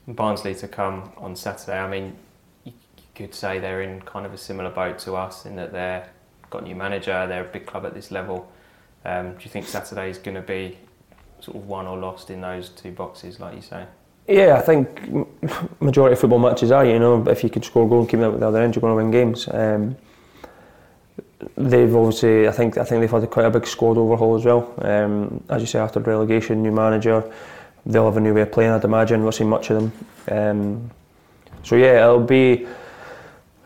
Barnsley 0.07 0.55
to 0.57 0.69
come 0.69 1.13
on 1.17 1.35
Saturday. 1.35 1.79
I 1.79 1.89
mean, 1.89 2.17
you 2.65 2.73
could 3.17 3.35
say 3.35 3.59
they're 3.59 3.83
in 3.83 4.01
kind 4.03 4.27
of 4.27 4.33
a 4.33 4.39
similar 4.39 4.71
boat 4.71 5.01
to 5.01 5.15
us 5.15 5.45
in 5.45 5.57
that 5.57 5.73
they've 5.73 6.09
got 6.51 6.63
a 6.63 6.65
new 6.65 6.77
manager. 6.77 7.27
They're 7.27 7.45
a 7.45 7.53
big 7.53 7.67
club 7.67 7.85
at 7.85 7.95
this 7.95 8.13
level. 8.13 8.51
Um, 9.05 9.33
do 9.33 9.43
you 9.43 9.51
think 9.51 9.67
Saturday 9.67 10.11
is 10.11 10.19
going 10.19 10.37
to 10.37 10.43
be 10.43 10.79
sort 11.41 11.57
of 11.57 11.67
won 11.67 11.89
or 11.89 11.99
lost 11.99 12.31
in 12.31 12.41
those 12.41 12.69
two 12.69 12.93
boxes, 12.93 13.41
like 13.41 13.57
you 13.57 13.63
say? 13.63 13.87
Yeah, 14.29 14.57
I 14.57 14.61
think 14.61 14.89
majority 15.81 16.13
of 16.13 16.21
football 16.21 16.39
matches 16.39 16.71
are. 16.71 16.85
You 16.85 16.99
know, 16.99 17.27
if 17.29 17.43
you 17.43 17.51
can 17.51 17.63
score 17.63 17.87
a 17.87 17.89
goal 17.89 18.01
and 18.01 18.09
keep 18.09 18.21
them 18.21 18.35
at 18.35 18.41
the 18.41 18.47
other 18.47 18.63
end, 18.63 18.75
you're 18.75 18.81
going 18.81 18.93
to 18.93 18.97
win 18.97 19.11
games. 19.11 19.49
Um, 19.49 19.97
they've 21.57 21.95
obviously, 21.95 22.47
I 22.47 22.53
think, 22.53 22.79
I 22.79 22.85
think 22.85 23.01
they've 23.01 23.11
had 23.11 23.29
quite 23.31 23.47
a 23.47 23.51
big 23.51 23.67
squad 23.67 23.97
overhaul 23.97 24.37
as 24.37 24.45
well. 24.45 24.73
Um, 24.79 25.43
as 25.49 25.63
you 25.63 25.67
say, 25.67 25.79
after 25.79 26.01
relegation, 26.01 26.63
new 26.63 26.71
manager, 26.71 27.25
they'll 27.87 28.05
have 28.05 28.17
a 28.17 28.21
new 28.21 28.35
way 28.35 28.43
of 28.43 28.53
playing. 28.53 28.71
I'd 28.71 28.85
imagine 28.85 29.23
we'll 29.23 29.33
see 29.33 29.45
much 29.45 29.71
of 29.71 29.77
them. 29.81 29.93
Um, 30.31 30.91
so 31.63 31.77
yeah, 31.77 32.05
it'll 32.05 32.21
be. 32.21 32.67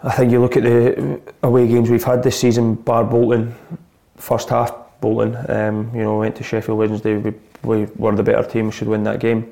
I 0.02 0.12
think 0.12 0.32
you 0.32 0.40
look 0.40 0.56
at 0.56 0.62
the 0.62 1.20
away 1.42 1.66
games 1.66 1.88
we've 1.88 2.04
had 2.04 2.22
this 2.22 2.38
season, 2.38 2.74
bar 2.74 3.04
Bolton, 3.04 3.54
first 4.16 4.50
half 4.50 4.74
Bolton. 5.00 5.36
Um, 5.48 5.90
you 5.94 6.02
know, 6.02 6.18
went 6.18 6.36
to 6.36 6.42
Sheffield 6.42 6.78
Wednesday. 6.78 7.16
We, 7.16 7.32
we 7.62 7.86
were 7.96 8.14
the 8.14 8.22
better 8.22 8.46
team. 8.48 8.66
We 8.66 8.72
should 8.72 8.88
win 8.88 9.02
that 9.04 9.20
game. 9.20 9.50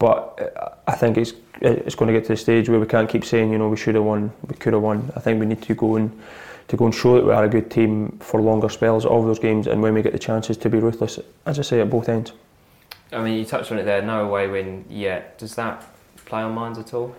But 0.00 0.82
I 0.88 0.92
think 0.92 1.18
it's 1.18 1.34
it's 1.60 1.94
going 1.94 2.12
to 2.12 2.18
get 2.18 2.24
to 2.24 2.32
the 2.32 2.36
stage 2.36 2.68
where 2.68 2.80
we 2.80 2.86
can't 2.86 3.08
keep 3.08 3.24
saying, 3.24 3.52
you 3.52 3.58
know, 3.58 3.68
we 3.68 3.76
should 3.76 3.94
have 3.94 4.04
won, 4.04 4.32
we 4.48 4.56
could 4.56 4.72
have 4.72 4.82
won. 4.82 5.12
I 5.14 5.20
think 5.20 5.38
we 5.38 5.46
need 5.46 5.60
to 5.62 5.74
go 5.74 5.96
and 5.96 6.10
to 6.68 6.76
go 6.76 6.86
and 6.86 6.94
show 6.94 7.16
that 7.16 7.24
we 7.24 7.32
are 7.32 7.44
a 7.44 7.48
good 7.48 7.70
team 7.70 8.16
for 8.20 8.40
longer 8.40 8.68
spells 8.68 9.04
of 9.04 9.26
those 9.26 9.38
games 9.38 9.66
and 9.66 9.82
when 9.82 9.92
we 9.92 10.02
get 10.02 10.12
the 10.12 10.18
chances 10.18 10.56
to 10.56 10.70
be 10.70 10.78
ruthless, 10.78 11.18
as 11.44 11.58
I 11.58 11.62
say, 11.62 11.80
at 11.80 11.90
both 11.90 12.08
ends. 12.08 12.32
I 13.12 13.20
mean, 13.20 13.36
you 13.36 13.44
touched 13.44 13.72
on 13.72 13.78
it 13.78 13.84
there, 13.84 14.00
no 14.02 14.26
away 14.26 14.46
win 14.46 14.84
yet. 14.88 15.36
Does 15.38 15.54
that 15.56 15.84
play 16.24 16.42
on 16.42 16.54
minds 16.54 16.78
at 16.78 16.94
all? 16.94 17.14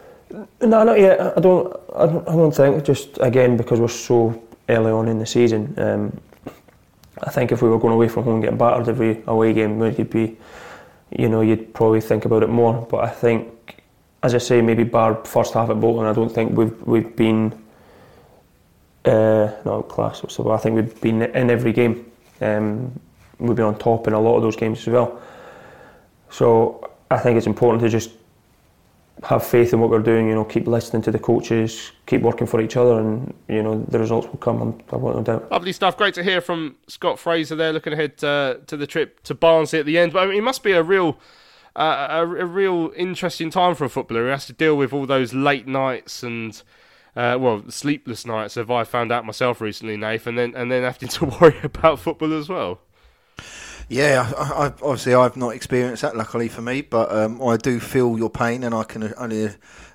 No, 0.61 0.83
not 0.83 0.99
yet. 0.99 1.19
I 1.37 1.39
don't. 1.39 1.77
I 1.95 2.05
don't, 2.07 2.27
I 2.27 2.31
don't 2.31 2.55
think. 2.55 2.83
Just 2.83 3.19
again 3.21 3.57
because 3.57 3.79
we're 3.79 3.89
so 3.89 4.41
early 4.69 4.91
on 4.91 5.07
in 5.07 5.19
the 5.19 5.25
season. 5.25 5.73
Um, 5.77 6.19
I 7.21 7.29
think 7.29 7.51
if 7.51 7.61
we 7.61 7.69
were 7.69 7.77
going 7.77 7.93
away 7.93 8.07
from 8.07 8.23
home 8.23 8.41
getting 8.41 8.57
battered 8.57 8.87
every 8.89 9.21
away 9.27 9.53
game, 9.53 9.77
would 9.77 10.09
be, 10.09 10.37
you 11.17 11.29
know, 11.29 11.41
you'd 11.41 11.73
probably 11.73 12.01
think 12.01 12.25
about 12.25 12.43
it 12.43 12.49
more. 12.49 12.87
But 12.89 13.03
I 13.03 13.09
think, 13.09 13.81
as 14.23 14.33
I 14.33 14.37
say, 14.37 14.61
maybe 14.61 14.83
bar 14.83 15.15
first 15.25 15.53
half 15.53 15.69
at 15.69 15.79
Bolton, 15.79 16.05
I 16.05 16.13
don't 16.13 16.29
think 16.31 16.57
we've 16.57 16.81
we've 16.83 17.15
been 17.15 17.53
uh, 19.05 19.51
not 19.65 19.89
class. 19.89 20.23
So 20.29 20.51
I 20.51 20.57
think 20.57 20.75
we've 20.75 21.01
been 21.01 21.21
in 21.21 21.49
every 21.49 21.73
game. 21.73 22.05
Um, 22.39 22.99
we've 23.39 23.55
been 23.55 23.65
on 23.65 23.77
top 23.77 24.07
in 24.07 24.13
a 24.13 24.19
lot 24.19 24.35
of 24.35 24.43
those 24.43 24.55
games 24.55 24.79
as 24.79 24.87
well. 24.87 25.21
So 26.29 26.89
I 27.09 27.17
think 27.17 27.37
it's 27.37 27.47
important 27.47 27.81
to 27.83 27.89
just 27.89 28.11
have 29.23 29.45
faith 29.45 29.73
in 29.73 29.79
what 29.79 29.89
we're 29.89 29.99
doing. 29.99 30.27
You 30.27 30.35
know, 30.35 30.43
keep 30.43 30.67
listening 30.67 31.01
to 31.03 31.11
the 31.11 31.19
coaches, 31.19 31.91
keep 32.05 32.21
working 32.21 32.47
for 32.47 32.61
each 32.61 32.77
other, 32.77 32.99
and 32.99 33.33
you 33.47 33.61
know 33.61 33.83
the 33.87 33.99
results 33.99 34.27
will 34.27 34.37
come. 34.37 34.81
I've 34.91 35.01
got 35.01 35.15
no 35.15 35.23
doubt. 35.23 35.51
Lovely 35.51 35.73
stuff. 35.73 35.97
Great 35.97 36.13
to 36.15 36.23
hear 36.23 36.41
from 36.41 36.75
Scott 36.87 37.19
Fraser 37.19 37.55
there. 37.55 37.73
Looking 37.73 37.93
ahead 37.93 38.23
uh, 38.23 38.55
to 38.67 38.77
the 38.77 38.87
trip 38.87 39.21
to 39.23 39.35
Barnsley 39.35 39.79
at 39.79 39.85
the 39.85 39.97
end. 39.97 40.13
But 40.13 40.23
I 40.23 40.25
mean, 40.27 40.37
it 40.37 40.43
must 40.43 40.63
be 40.63 40.73
a 40.73 40.83
real. 40.83 41.17
Uh, 41.73 42.07
a, 42.09 42.21
a 42.23 42.45
real 42.45 42.91
interesting 42.97 43.49
time 43.49 43.75
for 43.75 43.85
a 43.85 43.89
footballer 43.89 44.23
who 44.23 44.27
has 44.27 44.45
to 44.45 44.51
deal 44.51 44.75
with 44.75 44.91
all 44.91 45.05
those 45.05 45.33
late 45.33 45.65
nights 45.65 46.21
and 46.21 46.63
uh, 47.15 47.37
well, 47.39 47.63
sleepless 47.69 48.25
nights 48.25 48.55
have 48.55 48.71
I 48.71 48.83
found 48.83 49.11
out 49.11 49.25
myself 49.25 49.59
recently, 49.59 49.97
Nath, 49.97 50.27
and 50.27 50.37
then 50.37 50.53
and 50.55 50.71
then 50.71 50.83
having 50.83 51.09
to 51.09 51.25
worry 51.41 51.59
about 51.63 51.99
football 51.99 52.33
as 52.33 52.47
well. 52.47 52.79
Yeah, 53.89 54.31
I, 54.37 54.41
I, 54.43 54.65
obviously 54.67 55.13
I've 55.13 55.35
not 55.37 55.49
experienced 55.49 56.01
that, 56.01 56.15
luckily 56.15 56.47
for 56.47 56.61
me, 56.61 56.81
but 56.81 57.11
um, 57.11 57.41
I 57.41 57.57
do 57.57 57.79
feel 57.79 58.17
your 58.17 58.29
pain, 58.29 58.63
and 58.63 58.73
I 58.73 58.83
can 58.83 59.13
only 59.17 59.49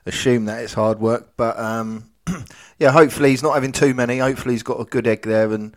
assume 0.04 0.44
that 0.46 0.62
it's 0.62 0.74
hard 0.74 1.00
work. 1.00 1.32
But 1.36 1.58
um, 1.58 2.10
yeah, 2.78 2.90
hopefully 2.90 3.30
he's 3.30 3.42
not 3.42 3.54
having 3.54 3.72
too 3.72 3.94
many. 3.94 4.18
Hopefully 4.18 4.54
he's 4.54 4.62
got 4.62 4.80
a 4.80 4.84
good 4.84 5.06
egg 5.06 5.22
there, 5.22 5.52
and 5.52 5.74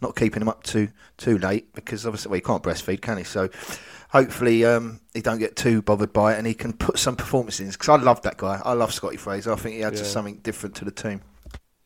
not 0.00 0.16
keeping 0.16 0.42
him 0.42 0.48
up 0.48 0.62
too 0.62 0.88
too 1.16 1.38
late 1.38 1.72
because 1.74 2.06
obviously 2.06 2.30
well, 2.30 2.36
he 2.36 2.40
can't 2.40 2.62
breastfeed, 2.62 3.00
can 3.00 3.18
he? 3.18 3.24
So 3.24 3.48
hopefully 4.10 4.64
um, 4.64 5.00
he 5.12 5.20
don't 5.20 5.38
get 5.38 5.56
too 5.56 5.82
bothered 5.82 6.12
by 6.12 6.34
it 6.34 6.38
and 6.38 6.46
he 6.46 6.54
can 6.54 6.72
put 6.72 6.98
some 6.98 7.16
performances 7.16 7.60
in. 7.60 7.70
Because 7.70 7.88
I 7.88 7.96
love 7.96 8.22
that 8.22 8.36
guy. 8.36 8.60
I 8.64 8.72
love 8.72 8.92
Scotty 8.92 9.16
Fraser. 9.16 9.52
I 9.52 9.56
think 9.56 9.76
he 9.76 9.82
adds 9.82 10.00
Yeah. 10.00 10.06
something 10.06 10.36
different 10.38 10.74
to 10.76 10.84
the 10.84 10.90
team. 10.90 11.20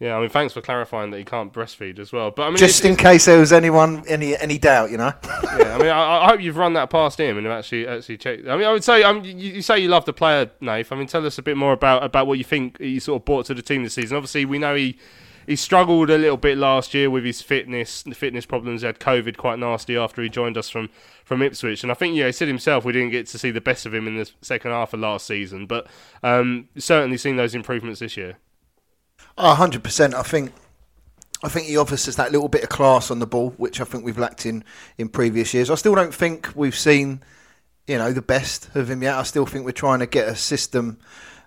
Yeah, 0.00 0.16
I 0.16 0.20
mean, 0.20 0.28
thanks 0.28 0.54
for 0.54 0.60
clarifying 0.60 1.10
that 1.10 1.18
he 1.18 1.24
can't 1.24 1.52
breastfeed 1.52 1.98
as 1.98 2.12
well. 2.12 2.30
But 2.30 2.44
I 2.44 2.48
mean, 2.50 2.56
Just 2.56 2.84
in 2.84 2.94
case 2.94 3.24
there 3.24 3.40
was 3.40 3.52
anyone 3.52 4.04
any 4.06 4.36
any 4.36 4.56
doubt, 4.56 4.92
you 4.92 4.96
know. 4.96 5.12
yeah, 5.24 5.74
I 5.74 5.78
mean, 5.78 5.88
I, 5.88 6.24
I 6.24 6.28
hope 6.28 6.40
you've 6.40 6.56
run 6.56 6.74
that 6.74 6.88
past 6.88 7.18
him 7.18 7.36
and 7.36 7.44
have 7.46 7.58
actually 7.58 7.88
actually 7.88 8.18
checked. 8.18 8.46
I 8.46 8.56
mean, 8.56 8.66
I 8.66 8.72
would 8.72 8.84
say, 8.84 9.02
um, 9.02 9.24
you, 9.24 9.34
you 9.34 9.62
say 9.62 9.80
you 9.80 9.88
love 9.88 10.04
the 10.04 10.12
player, 10.12 10.52
Nath. 10.60 10.92
I 10.92 10.96
mean, 10.96 11.08
tell 11.08 11.26
us 11.26 11.36
a 11.38 11.42
bit 11.42 11.56
more 11.56 11.72
about 11.72 12.04
about 12.04 12.28
what 12.28 12.38
you 12.38 12.44
think 12.44 12.78
he 12.78 13.00
sort 13.00 13.22
of 13.22 13.24
brought 13.24 13.46
to 13.46 13.54
the 13.54 13.62
team 13.62 13.82
this 13.82 13.94
season. 13.94 14.16
Obviously, 14.16 14.44
we 14.44 14.60
know 14.60 14.76
he 14.76 14.96
he 15.48 15.56
struggled 15.56 16.10
a 16.10 16.18
little 16.18 16.36
bit 16.36 16.58
last 16.58 16.94
year 16.94 17.10
with 17.10 17.24
his 17.24 17.42
fitness, 17.42 18.04
the 18.04 18.14
fitness 18.14 18.46
problems. 18.46 18.82
He 18.82 18.86
had 18.86 19.00
COVID 19.00 19.36
quite 19.36 19.58
nasty 19.58 19.96
after 19.96 20.22
he 20.22 20.28
joined 20.28 20.56
us 20.56 20.70
from 20.70 20.90
from 21.24 21.42
Ipswich, 21.42 21.82
and 21.82 21.90
I 21.90 21.96
think 21.96 22.14
yeah, 22.14 22.26
he 22.26 22.32
said 22.32 22.46
himself 22.46 22.84
we 22.84 22.92
didn't 22.92 23.10
get 23.10 23.26
to 23.28 23.38
see 23.38 23.50
the 23.50 23.60
best 23.60 23.84
of 23.84 23.94
him 23.94 24.06
in 24.06 24.16
the 24.16 24.30
second 24.42 24.70
half 24.70 24.94
of 24.94 25.00
last 25.00 25.26
season, 25.26 25.66
but 25.66 25.88
um, 26.22 26.68
certainly 26.76 27.16
seen 27.16 27.34
those 27.34 27.56
improvements 27.56 27.98
this 27.98 28.16
year. 28.16 28.36
Oh, 29.36 29.54
100%. 29.58 30.14
I 30.14 30.22
think 30.22 30.52
I 31.42 31.48
think 31.48 31.68
he 31.68 31.76
offers 31.76 32.08
us 32.08 32.16
that 32.16 32.32
little 32.32 32.48
bit 32.48 32.64
of 32.64 32.68
class 32.68 33.10
on 33.10 33.20
the 33.20 33.26
ball, 33.26 33.50
which 33.50 33.80
I 33.80 33.84
think 33.84 34.04
we've 34.04 34.18
lacked 34.18 34.44
in, 34.44 34.64
in 34.96 35.08
previous 35.08 35.54
years. 35.54 35.70
I 35.70 35.76
still 35.76 35.94
don't 35.94 36.12
think 36.12 36.50
we've 36.56 36.74
seen, 36.76 37.22
you 37.86 37.96
know, 37.96 38.12
the 38.12 38.22
best 38.22 38.74
of 38.74 38.90
him 38.90 39.04
yet. 39.04 39.14
I 39.14 39.22
still 39.22 39.46
think 39.46 39.64
we're 39.64 39.70
trying 39.70 40.00
to 40.00 40.06
get 40.06 40.28
a 40.28 40.34
system 40.34 40.98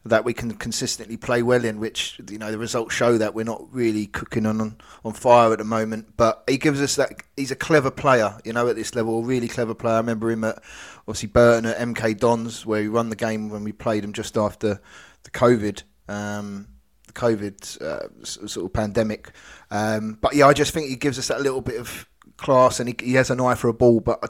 that 0.06 0.26
we 0.26 0.34
can 0.34 0.52
consistently 0.54 1.18
play 1.18 1.44
well 1.44 1.64
in, 1.64 1.80
which 1.80 2.20
you 2.30 2.38
know 2.38 2.52
the 2.52 2.58
results 2.58 2.96
show 2.96 3.18
that 3.20 3.36
we're 3.36 3.46
not 3.46 3.72
really 3.72 4.08
cooking 4.08 4.46
on 4.46 4.78
on 5.06 5.14
fire 5.14 5.52
at 5.52 5.60
the 5.60 5.64
moment. 5.64 6.16
But 6.18 6.44
he 6.48 6.58
gives 6.58 6.82
us 6.82 6.96
that 6.96 7.22
he's 7.36 7.52
a 7.52 7.56
clever 7.56 7.92
player, 7.92 8.38
you 8.44 8.54
know, 8.54 8.68
at 8.68 8.76
this 8.76 8.96
level, 8.96 9.20
a 9.20 9.24
really 9.24 9.48
clever 9.48 9.76
player. 9.76 9.96
I 9.96 9.98
remember 9.98 10.32
him 10.32 10.44
at 10.44 10.64
obviously 11.08 11.28
Burton 11.28 11.66
at 11.66 11.78
MK 11.78 12.18
Dons, 12.18 12.66
where 12.66 12.82
he 12.82 12.88
run 12.88 13.10
the 13.10 13.16
game 13.16 13.50
when 13.50 13.64
we 13.64 13.74
played 13.74 14.04
him 14.04 14.14
just 14.14 14.38
after 14.38 14.80
the 15.24 15.32
COVID. 15.32 15.84
Um, 16.08 16.68
COVID 17.14 17.82
uh, 17.82 18.26
sort 18.26 18.66
of 18.66 18.74
pandemic. 18.74 19.32
Um, 19.70 20.18
but 20.22 20.36
yeah, 20.36 20.48
I 20.48 20.54
just 20.54 20.74
think 20.74 20.90
he 20.90 20.96
gives 20.96 21.20
us 21.20 21.28
that 21.28 21.42
little 21.42 21.62
bit 21.62 21.80
of 21.80 22.08
class, 22.38 22.80
and 22.80 22.90
he, 22.90 22.96
he 23.04 23.14
has 23.14 23.30
an 23.30 23.40
eye 23.40 23.56
for 23.56 23.68
a 23.68 23.74
ball. 23.74 24.00
But 24.00 24.20
I, 24.24 24.28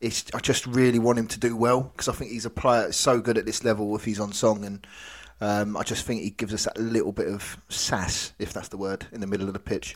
it's, 0.00 0.24
I 0.34 0.38
just 0.38 0.66
really 0.66 0.98
want 0.98 1.18
him 1.18 1.28
to 1.28 1.40
do 1.40 1.56
well 1.56 1.82
because 1.82 2.08
I 2.08 2.12
think 2.12 2.30
he's 2.30 2.46
a 2.46 2.50
player 2.50 2.82
that's 2.82 2.96
so 2.96 3.20
good 3.20 3.38
at 3.38 3.46
this 3.46 3.64
level 3.64 3.94
if 3.96 4.04
he's 4.04 4.20
on 4.20 4.32
song, 4.32 4.64
and 4.64 4.86
um, 5.40 5.76
I 5.76 5.82
just 5.82 6.06
think 6.06 6.22
he 6.22 6.30
gives 6.30 6.54
us 6.54 6.64
that 6.64 6.78
little 6.78 7.12
bit 7.12 7.28
of 7.28 7.58
sass, 7.68 8.32
if 8.38 8.52
that's 8.52 8.68
the 8.68 8.76
word, 8.76 9.06
in 9.12 9.20
the 9.20 9.26
middle 9.26 9.46
of 9.46 9.52
the 9.52 9.60
pitch. 9.60 9.94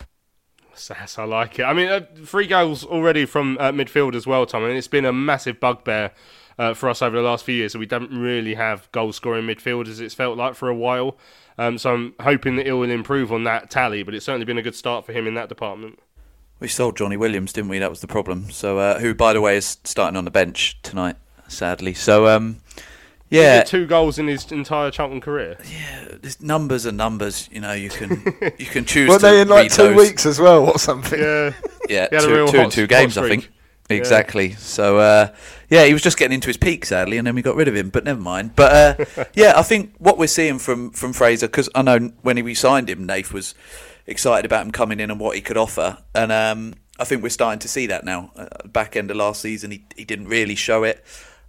Sass, 0.75 1.19
I 1.19 1.25
like 1.25 1.59
it. 1.59 1.65
I 1.65 1.75
mean, 1.75 1.89
uh, 1.89 2.07
three 2.25 2.47
goals 2.47 2.85
already 2.85 3.27
from 3.27 3.59
uh, 3.59 3.73
midfield 3.73 4.15
as 4.15 4.27
well, 4.27 4.47
Tom. 4.47 4.65
I 4.65 4.69
mean, 4.69 4.77
it's 4.77 4.89
been 4.89 5.05
a 5.05 5.13
massive 5.13 5.61
bugbear 5.61 6.13
uh, 6.61 6.75
for 6.75 6.89
us 6.89 7.01
over 7.03 7.17
the 7.17 7.23
last 7.23 7.45
few 7.45 7.55
years. 7.55 7.73
So 7.73 7.79
we 7.79 7.87
don't 7.87 8.13
really 8.13 8.55
have 8.55 8.91
goal 8.93 9.13
scoring 9.13 9.47
midfielders. 9.47 10.01
It's 10.01 10.15
felt 10.15 10.37
like 10.37 10.55
for 10.55 10.69
a 10.69 10.75
while. 10.75 11.17
Um, 11.59 11.79
so 11.79 11.93
I'm 11.93 12.15
hoping 12.21 12.57
that 12.57 12.67
it 12.67 12.73
will 12.73 12.91
improve 12.91 13.33
on 13.33 13.45
that 13.45 13.71
tally. 13.71 14.03
But 14.03 14.15
it's 14.15 14.25
certainly 14.27 14.45
been 14.45 14.59
a 14.59 14.63
good 14.63 14.75
start 14.75 15.05
for 15.07 15.13
him 15.13 15.27
in 15.27 15.35
that 15.35 15.49
department. 15.49 15.99
We 16.61 16.69
sold 16.69 16.97
Johnny 16.97 17.17
Williams, 17.17 17.53
didn't 17.53 17.71
we? 17.71 17.79
That 17.79 17.91
was 17.91 18.01
the 18.03 18.07
problem. 18.07 18.51
So, 18.51 18.79
uh, 18.79 18.99
who, 19.01 19.15
by 19.15 19.33
the 19.33 19.41
way, 19.41 19.57
is 19.57 19.79
starting 19.85 20.17
on 20.17 20.27
the 20.27 20.31
bench 20.31 20.77
tonight, 20.83 21.17
sadly. 21.49 21.95
So, 21.95 22.27
um, 22.29 22.59
yeah, 23.31 23.63
two 23.63 23.87
goals 23.87 24.19
in 24.19 24.27
his 24.29 24.51
entire 24.53 24.91
Charlton 24.91 25.21
career. 25.23 25.57
Yeah. 25.65 26.17
There's 26.21 26.43
numbers 26.43 26.85
and 26.85 26.99
numbers. 26.99 27.49
You 27.51 27.61
know, 27.61 27.73
you 27.73 27.89
can 27.89 28.11
you 28.59 28.67
can 28.67 28.85
choose. 28.85 29.09
Were 29.09 29.17
to 29.19 29.23
they 29.23 29.41
in 29.41 29.49
like 29.49 29.71
two 29.73 29.85
those. 29.85 29.97
weeks 29.97 30.27
as 30.27 30.39
well, 30.39 30.67
or 30.69 30.79
something? 30.79 31.19
Yeah, 31.19 31.53
Yeah, 31.89 32.09
He 32.11 32.17
had 32.17 32.25
a 32.25 32.27
two, 32.27 32.47
two 32.49 32.59
hot- 32.63 32.73
two 32.73 32.87
games, 32.87 33.17
I 33.17 33.23
streak. 33.25 33.41
think. 33.43 33.53
Exactly. 33.97 34.53
So, 34.53 34.99
uh, 34.99 35.29
yeah, 35.69 35.85
he 35.85 35.93
was 35.93 36.03
just 36.03 36.19
getting 36.19 36.35
into 36.35 36.49
his 36.49 36.57
peak, 36.57 36.85
sadly, 36.85 37.19
and 37.19 37.27
then 37.27 37.35
we 37.35 37.43
got 37.43 37.57
rid 37.57 37.69
of 37.69 37.77
him. 37.77 37.91
But 37.91 38.05
never 38.05 38.21
mind. 38.21 38.57
But 38.57 38.73
uh, 39.01 39.25
yeah, 39.35 39.55
I 39.57 39.63
think 39.63 39.95
what 39.99 40.19
we're 40.19 40.27
seeing 40.27 40.59
from 40.59 40.91
from 40.91 41.13
Fraser, 41.13 41.47
because 41.47 41.69
I 41.75 41.83
know 41.83 41.99
when 42.23 42.43
we 42.45 42.55
signed 42.55 42.91
him, 42.91 43.07
Nath 43.07 43.33
was 43.33 43.55
excited 44.07 44.45
about 44.45 44.67
him 44.67 44.73
coming 44.73 45.01
in 45.01 45.11
and 45.11 45.21
what 45.21 45.37
he 45.37 45.43
could 45.43 45.57
offer, 45.57 45.99
and 46.15 46.33
um, 46.33 46.75
I 46.99 47.05
think 47.05 47.23
we're 47.23 47.31
starting 47.31 47.61
to 47.61 47.69
see 47.69 47.87
that 47.87 48.05
now. 48.05 48.33
Uh, 48.37 48.47
back 48.67 48.97
end 48.97 49.11
of 49.11 49.17
last 49.17 49.41
season, 49.41 49.71
he 49.71 49.85
he 49.97 50.05
didn't 50.05 50.29
really 50.29 50.55
show 50.55 50.85
it. 50.85 51.05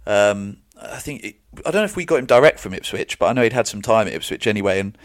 Um, 0.06 0.58
I 0.80 0.98
think 0.98 1.24
it, 1.24 1.36
I 1.66 1.70
don't 1.70 1.82
know 1.82 1.84
if 1.84 1.96
we 1.96 2.04
got 2.04 2.18
him 2.18 2.26
direct 2.26 2.58
from 2.58 2.74
Ipswich, 2.74 3.18
but 3.18 3.26
I 3.26 3.32
know 3.32 3.42
he'd 3.42 3.52
had 3.52 3.66
some 3.66 3.82
time 3.82 4.06
at 4.06 4.14
Ipswich 4.14 4.46
anyway, 4.46 4.80
and 4.80 4.98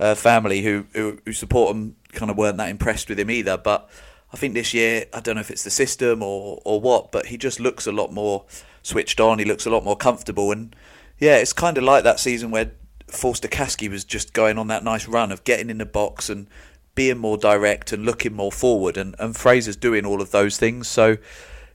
uh, 0.00 0.14
family 0.14 0.62
who, 0.62 0.86
who 0.92 1.18
who 1.24 1.32
support 1.32 1.74
him 1.74 1.96
kind 2.12 2.30
of 2.30 2.36
weren't 2.36 2.58
that 2.58 2.68
impressed 2.68 3.08
with 3.08 3.18
him 3.18 3.30
either. 3.30 3.56
But 3.56 3.88
I 4.32 4.36
think 4.36 4.54
this 4.54 4.72
year, 4.72 5.04
I 5.12 5.20
don't 5.20 5.34
know 5.34 5.40
if 5.40 5.50
it's 5.50 5.64
the 5.64 5.70
system 5.70 6.22
or 6.22 6.60
or 6.64 6.80
what, 6.80 7.12
but 7.12 7.26
he 7.26 7.36
just 7.36 7.60
looks 7.60 7.86
a 7.86 7.92
lot 7.92 8.12
more 8.12 8.44
switched 8.82 9.20
on. 9.20 9.38
He 9.38 9.44
looks 9.44 9.66
a 9.66 9.70
lot 9.70 9.84
more 9.84 9.96
comfortable, 9.96 10.50
and 10.52 10.74
yeah, 11.18 11.36
it's 11.36 11.52
kind 11.52 11.78
of 11.78 11.84
like 11.84 12.04
that 12.04 12.18
season 12.18 12.50
where 12.50 12.72
Forster-Caskey 13.08 13.90
was 13.90 14.04
just 14.04 14.32
going 14.32 14.58
on 14.58 14.68
that 14.68 14.84
nice 14.84 15.06
run 15.06 15.30
of 15.30 15.44
getting 15.44 15.68
in 15.68 15.78
the 15.78 15.86
box 15.86 16.30
and 16.30 16.46
being 16.94 17.18
more 17.18 17.36
direct 17.36 17.92
and 17.92 18.04
looking 18.04 18.34
more 18.34 18.52
forward, 18.52 18.96
and, 18.96 19.14
and 19.18 19.36
Fraser's 19.36 19.76
doing 19.76 20.06
all 20.06 20.22
of 20.22 20.30
those 20.30 20.56
things. 20.56 20.88
So 20.88 21.18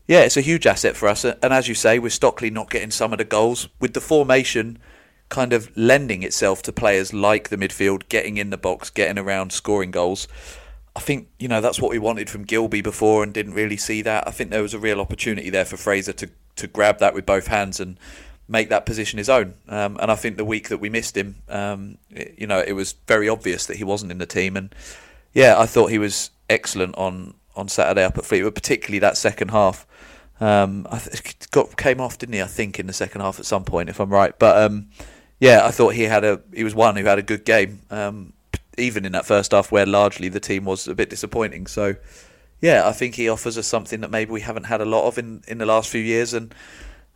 yeah, 0.08 0.22
it's 0.22 0.38
a 0.38 0.42
huge 0.42 0.66
asset 0.66 0.96
for 0.96 1.08
us. 1.08 1.26
And 1.26 1.38
as 1.44 1.68
you 1.68 1.76
say, 1.76 2.00
with 2.00 2.14
Stockley 2.14 2.50
not 2.50 2.70
getting 2.70 2.92
some 2.92 3.12
of 3.12 3.18
the 3.18 3.26
goals, 3.26 3.68
with 3.80 3.94
the 3.94 4.02
formation 4.02 4.80
kind 5.30 5.52
of 5.52 5.76
lending 5.76 6.24
itself 6.24 6.62
to 6.64 6.72
players 6.72 7.14
like 7.14 7.50
the 7.50 7.58
midfield 7.58 8.08
getting 8.08 8.38
in 8.38 8.50
the 8.50 8.58
box, 8.58 8.90
getting 8.90 9.18
around, 9.18 9.52
scoring 9.52 9.92
goals. 9.92 10.28
I 10.98 11.00
think 11.00 11.27
you 11.38 11.48
know 11.48 11.62
that's 11.62 11.80
what 11.80 11.92
we 11.92 12.00
wanted 12.00 12.27
from 12.30 12.44
Gilbey 12.46 12.84
before, 12.84 13.24
and 13.24 13.32
didn't 13.34 13.54
really 13.54 13.77
see 13.77 14.01
that. 14.01 14.27
I 14.27 14.32
think 14.32 14.50
there 14.50 14.63
was 14.63 14.74
a 14.74 14.80
real 14.80 15.00
opportunity 15.00 15.50
there 15.51 15.63
for 15.66 15.77
Fraser 15.77 16.12
to 16.13 16.30
to 16.56 16.68
grab 16.68 16.98
that 17.00 17.13
with 17.13 17.25
both 17.25 17.48
hands 17.48 17.80
and 17.80 18.00
make 18.50 18.70
that 18.70 18.86
position 18.86 19.18
his 19.20 19.30
own. 19.30 19.54
Um, 19.70 19.98
and 20.01 20.10
I 20.10 20.16
think 20.16 20.38
the 20.38 20.46
week 20.46 20.70
that 20.70 20.80
we 20.80 20.89
missed 20.89 21.16
him, 21.16 21.36
um, 21.50 21.98
it- 22.10 22.34
you 22.39 22.48
know, 22.48 22.63
it 22.66 22.72
was 22.74 22.96
very 23.08 23.30
obvious 23.30 23.66
that 23.68 23.77
he 23.77 23.84
wasn't 23.84 24.12
in 24.12 24.18
the 24.18 24.25
team. 24.25 24.58
And 24.58 24.74
yeah, 25.34 25.60
I 25.60 25.66
thought 25.68 25.92
he 25.92 26.00
was 26.00 26.32
excellent 26.50 26.96
on 26.98 27.36
on 27.56 27.68
Saturday 27.68 28.04
up 28.04 28.18
at 28.18 28.25
Fleetwood, 28.25 28.56
particularly 28.56 29.00
that 29.00 29.18
second 29.18 29.50
half. 29.51 29.86
Um, 30.39 30.88
I 30.92 30.98
th- 31.00 31.50
got 31.51 31.77
came 31.77 32.00
off, 32.01 32.18
didn't 32.18 32.34
he? 32.34 32.42
I 32.42 32.48
think 32.48 32.80
in 32.80 32.88
the 32.88 32.94
second 32.94 33.22
half 33.22 33.39
at 33.39 33.46
some 33.46 33.63
point, 33.63 33.89
if 33.89 34.00
I'm 34.00 34.10
right. 34.12 34.38
But 34.38 34.58
um, 34.63 34.88
yeah, 35.39 35.66
I 35.66 35.72
thought 35.72 35.94
he 35.94 36.04
had 36.04 36.24
a 36.24 36.42
he 36.54 36.63
was 36.63 36.74
one 36.75 36.96
who 36.96 37.06
had 37.06 37.20
a 37.20 37.24
good 37.24 37.44
game, 37.46 37.82
um, 37.92 38.34
even 38.77 39.05
in 39.05 39.12
that 39.13 39.25
first 39.25 39.51
half 39.51 39.72
where 39.72 39.86
largely 39.86 40.29
the 40.29 40.39
team 40.39 40.65
was 40.65 40.88
a 40.88 40.96
bit 40.96 41.10
disappointing. 41.10 41.67
So 41.67 41.96
yeah, 42.62 42.88
I 42.88 42.91
think 42.91 43.15
he 43.15 43.29
offers 43.29 43.57
us 43.57 43.67
something 43.67 44.01
that 44.01 44.12
maybe 44.12 44.31
we 44.31 44.41
haven't 44.41 44.65
had 44.65 44.81
a 44.81 44.86
lot 44.86 45.07
of 45.07 45.17
in 45.17 45.43
in 45.48 45.57
the 45.57 45.65
last 45.65 45.89
few 45.89 46.01
years. 46.01 46.34
And 46.34 46.53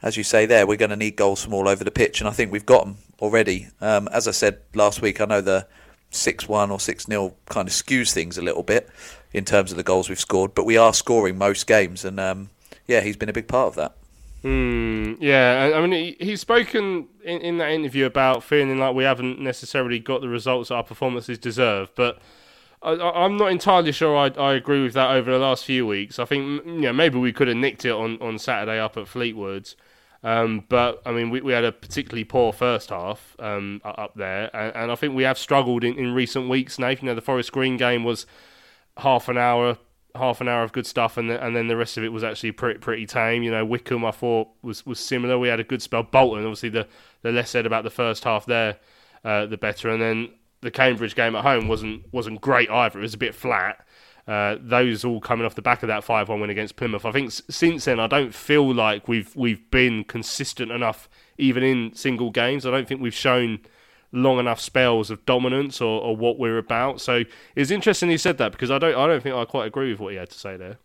as 0.02 0.18
you 0.18 0.24
say, 0.24 0.46
there 0.46 0.68
we're 0.68 0.78
going 0.78 0.90
to 0.90 0.96
need 0.96 1.16
goals 1.16 1.44
from 1.44 1.54
all 1.54 1.68
over 1.68 1.84
the 1.84 1.92
pitch, 1.92 2.22
and 2.22 2.28
I 2.28 2.32
think 2.32 2.52
we've 2.52 2.66
got 2.66 2.86
them 2.86 2.98
already. 3.20 3.68
Um, 3.80 4.08
as 4.10 4.28
I 4.28 4.32
said 4.32 4.60
last 4.74 5.02
week, 5.02 5.22
I 5.22 5.26
know 5.26 5.42
the 5.42 5.68
six 6.10 6.48
one 6.48 6.72
or 6.72 6.80
six 6.80 7.06
0 7.06 7.34
kind 7.46 7.68
of 7.68 7.74
skews 7.74 8.12
things 8.12 8.38
a 8.38 8.42
little 8.42 8.64
bit 8.64 8.90
in 9.32 9.46
terms 9.46 9.72
of 9.72 9.78
the 9.78 9.84
goals 9.84 10.10
we've 10.10 10.20
scored, 10.20 10.54
but 10.54 10.66
we 10.66 10.78
are 10.78 10.94
scoring 10.94 11.38
most 11.38 11.68
games, 11.68 12.06
and 12.06 12.20
um, 12.20 12.50
yeah, 12.88 13.02
he's 13.02 13.18
been 13.18 13.30
a 13.30 13.34
big 13.34 13.48
part 13.48 13.68
of 13.68 13.76
that. 13.76 13.96
Hmm. 14.42 15.14
yeah, 15.20 15.72
I 15.76 15.86
mean, 15.86 15.92
he, 15.92 16.18
he's 16.20 16.42
spoken 16.42 17.08
in, 17.24 17.42
in 17.42 17.58
that 17.60 17.70
interview 17.72 18.06
about 18.06 18.44
feeling 18.44 18.80
like 18.80 18.96
we 18.96 19.04
haven't 19.04 19.40
necessarily 19.40 20.00
got 20.00 20.22
the 20.22 20.30
results 20.30 20.70
that 20.70 20.76
our 20.76 20.84
performances 20.84 21.38
deserve, 21.38 21.92
but 21.96 22.20
I, 22.82 22.94
I'm 22.94 23.38
not 23.38 23.52
entirely 23.52 23.92
sure 23.92 24.18
I, 24.18 24.30
I 24.42 24.54
agree 24.54 24.82
with 24.82 24.94
that 24.94 25.12
over 25.12 25.32
the 25.32 25.38
last 25.38 25.66
few 25.66 25.86
weeks. 25.86 26.18
I 26.18 26.26
think 26.26 26.64
mm, 26.64 26.66
you 26.66 26.82
know 26.82 26.94
maybe 26.94 27.20
we 27.20 27.32
could 27.32 27.48
have 27.48 27.58
nicked 27.58 27.86
it 27.86 27.92
on, 27.92 28.20
on 28.20 28.40
Saturday 28.40 28.80
up 28.80 28.98
at 28.98 29.08
Fleetwood, 29.08 29.74
um, 30.24 30.66
but 30.70 31.04
I 31.06 31.12
mean 31.12 31.30
we, 31.30 31.42
we 31.42 31.54
had 31.54 31.64
a 31.64 31.72
particularly 31.72 32.24
poor 32.24 32.52
first 32.52 32.90
half 32.90 33.36
um, 33.38 33.82
up 33.86 34.16
there, 34.16 34.50
and, 34.56 34.76
and 34.76 34.92
I 34.92 34.96
think 34.96 35.14
we 35.14 35.24
have 35.24 35.38
struggled 35.38 35.84
in, 35.84 35.96
in 36.00 36.14
recent 36.14 36.50
weeks. 36.50 36.80
Nathan, 36.80 37.06
you 37.06 37.12
know, 37.12 37.16
the 37.16 37.22
Forest 37.22 37.52
Green 37.52 37.78
game 37.78 38.04
was 38.04 38.26
half 38.98 39.30
an 39.30 39.38
hour 39.38 39.78
half 40.16 40.42
an 40.42 40.48
hour 40.48 40.64
of 40.64 40.72
good 40.72 40.86
stuff 40.86 41.18
and 41.18 41.30
the, 41.30 41.44
and 41.44 41.56
then 41.56 41.68
the 41.68 41.78
rest 41.78 41.98
of 41.98 42.04
it 42.04 42.10
was 42.10 42.24
actually 42.24 42.52
pretty 42.52 42.80
pretty 42.80 43.06
tame. 43.06 43.44
You 43.44 43.52
know 43.52 43.66
Wycombe 43.66 44.06
I 44.06 44.12
thought 44.12 44.50
was 44.62 44.86
was 44.86 45.00
similar. 45.00 45.38
We 45.38 45.48
had 45.48 45.60
a 45.60 45.64
good 45.64 45.82
spell. 45.82 46.04
Bolton 46.04 46.44
obviously 46.44 46.70
the 46.70 46.88
the 47.22 47.32
less 47.32 47.50
said 47.50 47.66
about 47.66 47.84
the 47.84 47.90
first 47.90 48.24
half 48.24 48.46
there 48.46 48.78
uh, 49.24 49.46
the 49.46 49.58
better. 49.58 49.90
And 49.90 50.02
then 50.02 50.30
the 50.62 50.72
Cambridge 50.72 51.16
game 51.16 51.36
at 51.36 51.44
home 51.44 51.68
wasn't 51.68 52.04
wasn't 52.12 52.42
great 52.42 52.70
either. 52.70 53.00
It 53.00 53.04
was 53.04 53.14
a 53.14 53.20
bit 53.20 53.36
flat. 53.36 53.86
Uh, 54.28 54.56
those 54.62 55.04
all 55.04 55.20
coming 55.20 55.46
off 55.46 55.56
the 55.56 55.64
back 55.64 55.82
of 55.82 55.88
that 55.88 56.06
5-1 56.06 56.40
win 56.40 56.52
against 56.52 56.76
Plymouth. 56.76 57.06
I 57.06 57.12
think 57.12 57.32
since 57.32 57.86
then 57.86 58.00
I 58.00 58.08
don't 58.08 58.34
feel 58.34 58.74
like 58.74 59.08
we've 59.08 59.36
we've 59.36 59.70
been 59.72 60.04
consistent 60.04 60.72
enough 60.72 61.10
even 61.38 61.64
in 61.64 61.96
single 61.96 62.30
games. 62.30 62.66
I 62.66 62.72
don't 62.72 62.88
think 62.88 63.02
we've 63.02 63.14
shown 63.14 63.60
long 64.12 64.40
enough 64.40 64.60
spells 64.60 65.10
of 65.12 65.26
dominance 65.26 65.82
or, 65.82 66.02
or 66.02 66.16
what 66.16 66.38
we're 66.40 66.58
about. 66.58 67.02
So 67.02 67.24
it's 67.56 67.72
interesting 67.72 68.10
he 68.10 68.18
said 68.18 68.38
that 68.40 68.52
because 68.52 68.72
I 68.72 68.80
don't 68.80 68.96
I 68.96 69.08
don't 69.08 69.22
think 69.24 69.36
I 69.36 69.46
quite 69.46 69.68
agree 69.68 69.92
with 69.92 70.00
what 70.00 70.14
he 70.14 70.18
had 70.20 70.30
to 70.32 70.40
say 70.40 70.58
there. 70.58 70.78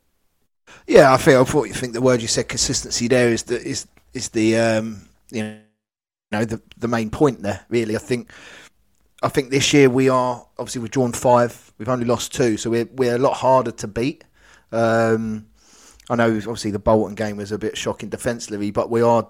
Yeah, 0.86 1.12
I 1.12 1.16
think 1.16 1.36
I 1.38 1.44
thought 1.44 1.64
you 1.68 1.74
think 1.74 1.92
the 1.92 2.00
word 2.00 2.22
you 2.22 2.28
said 2.28 2.48
consistency 2.48 3.08
there 3.08 3.30
is 3.30 3.44
the 3.44 3.60
is 3.60 3.86
is 4.12 4.30
the 4.30 4.56
um 4.56 5.08
you 5.30 5.42
know 6.32 6.44
the 6.44 6.60
the 6.76 6.88
main 6.88 7.10
point 7.10 7.42
there 7.42 7.64
really. 7.68 7.96
I 7.96 8.00
think 8.00 8.30
I 9.22 9.28
think 9.28 9.50
this 9.50 9.72
year 9.72 9.88
we 9.90 10.08
are 10.08 10.46
obviously 10.58 10.82
we've 10.82 10.90
drawn 10.90 11.12
five, 11.12 11.72
we've 11.78 11.88
only 11.88 12.04
lost 12.06 12.34
two, 12.34 12.56
so 12.56 12.70
we're 12.70 12.88
we're 12.92 13.16
a 13.16 13.18
lot 13.18 13.34
harder 13.34 13.72
to 13.72 13.88
beat. 13.88 14.24
Um, 14.72 15.46
I 16.10 16.16
know 16.16 16.36
obviously 16.36 16.70
the 16.70 16.78
Bolton 16.78 17.14
game 17.14 17.36
was 17.36 17.52
a 17.52 17.58
bit 17.58 17.76
shocking 17.76 18.08
defensively, 18.10 18.70
but 18.70 18.90
we 18.90 19.02
are 19.02 19.28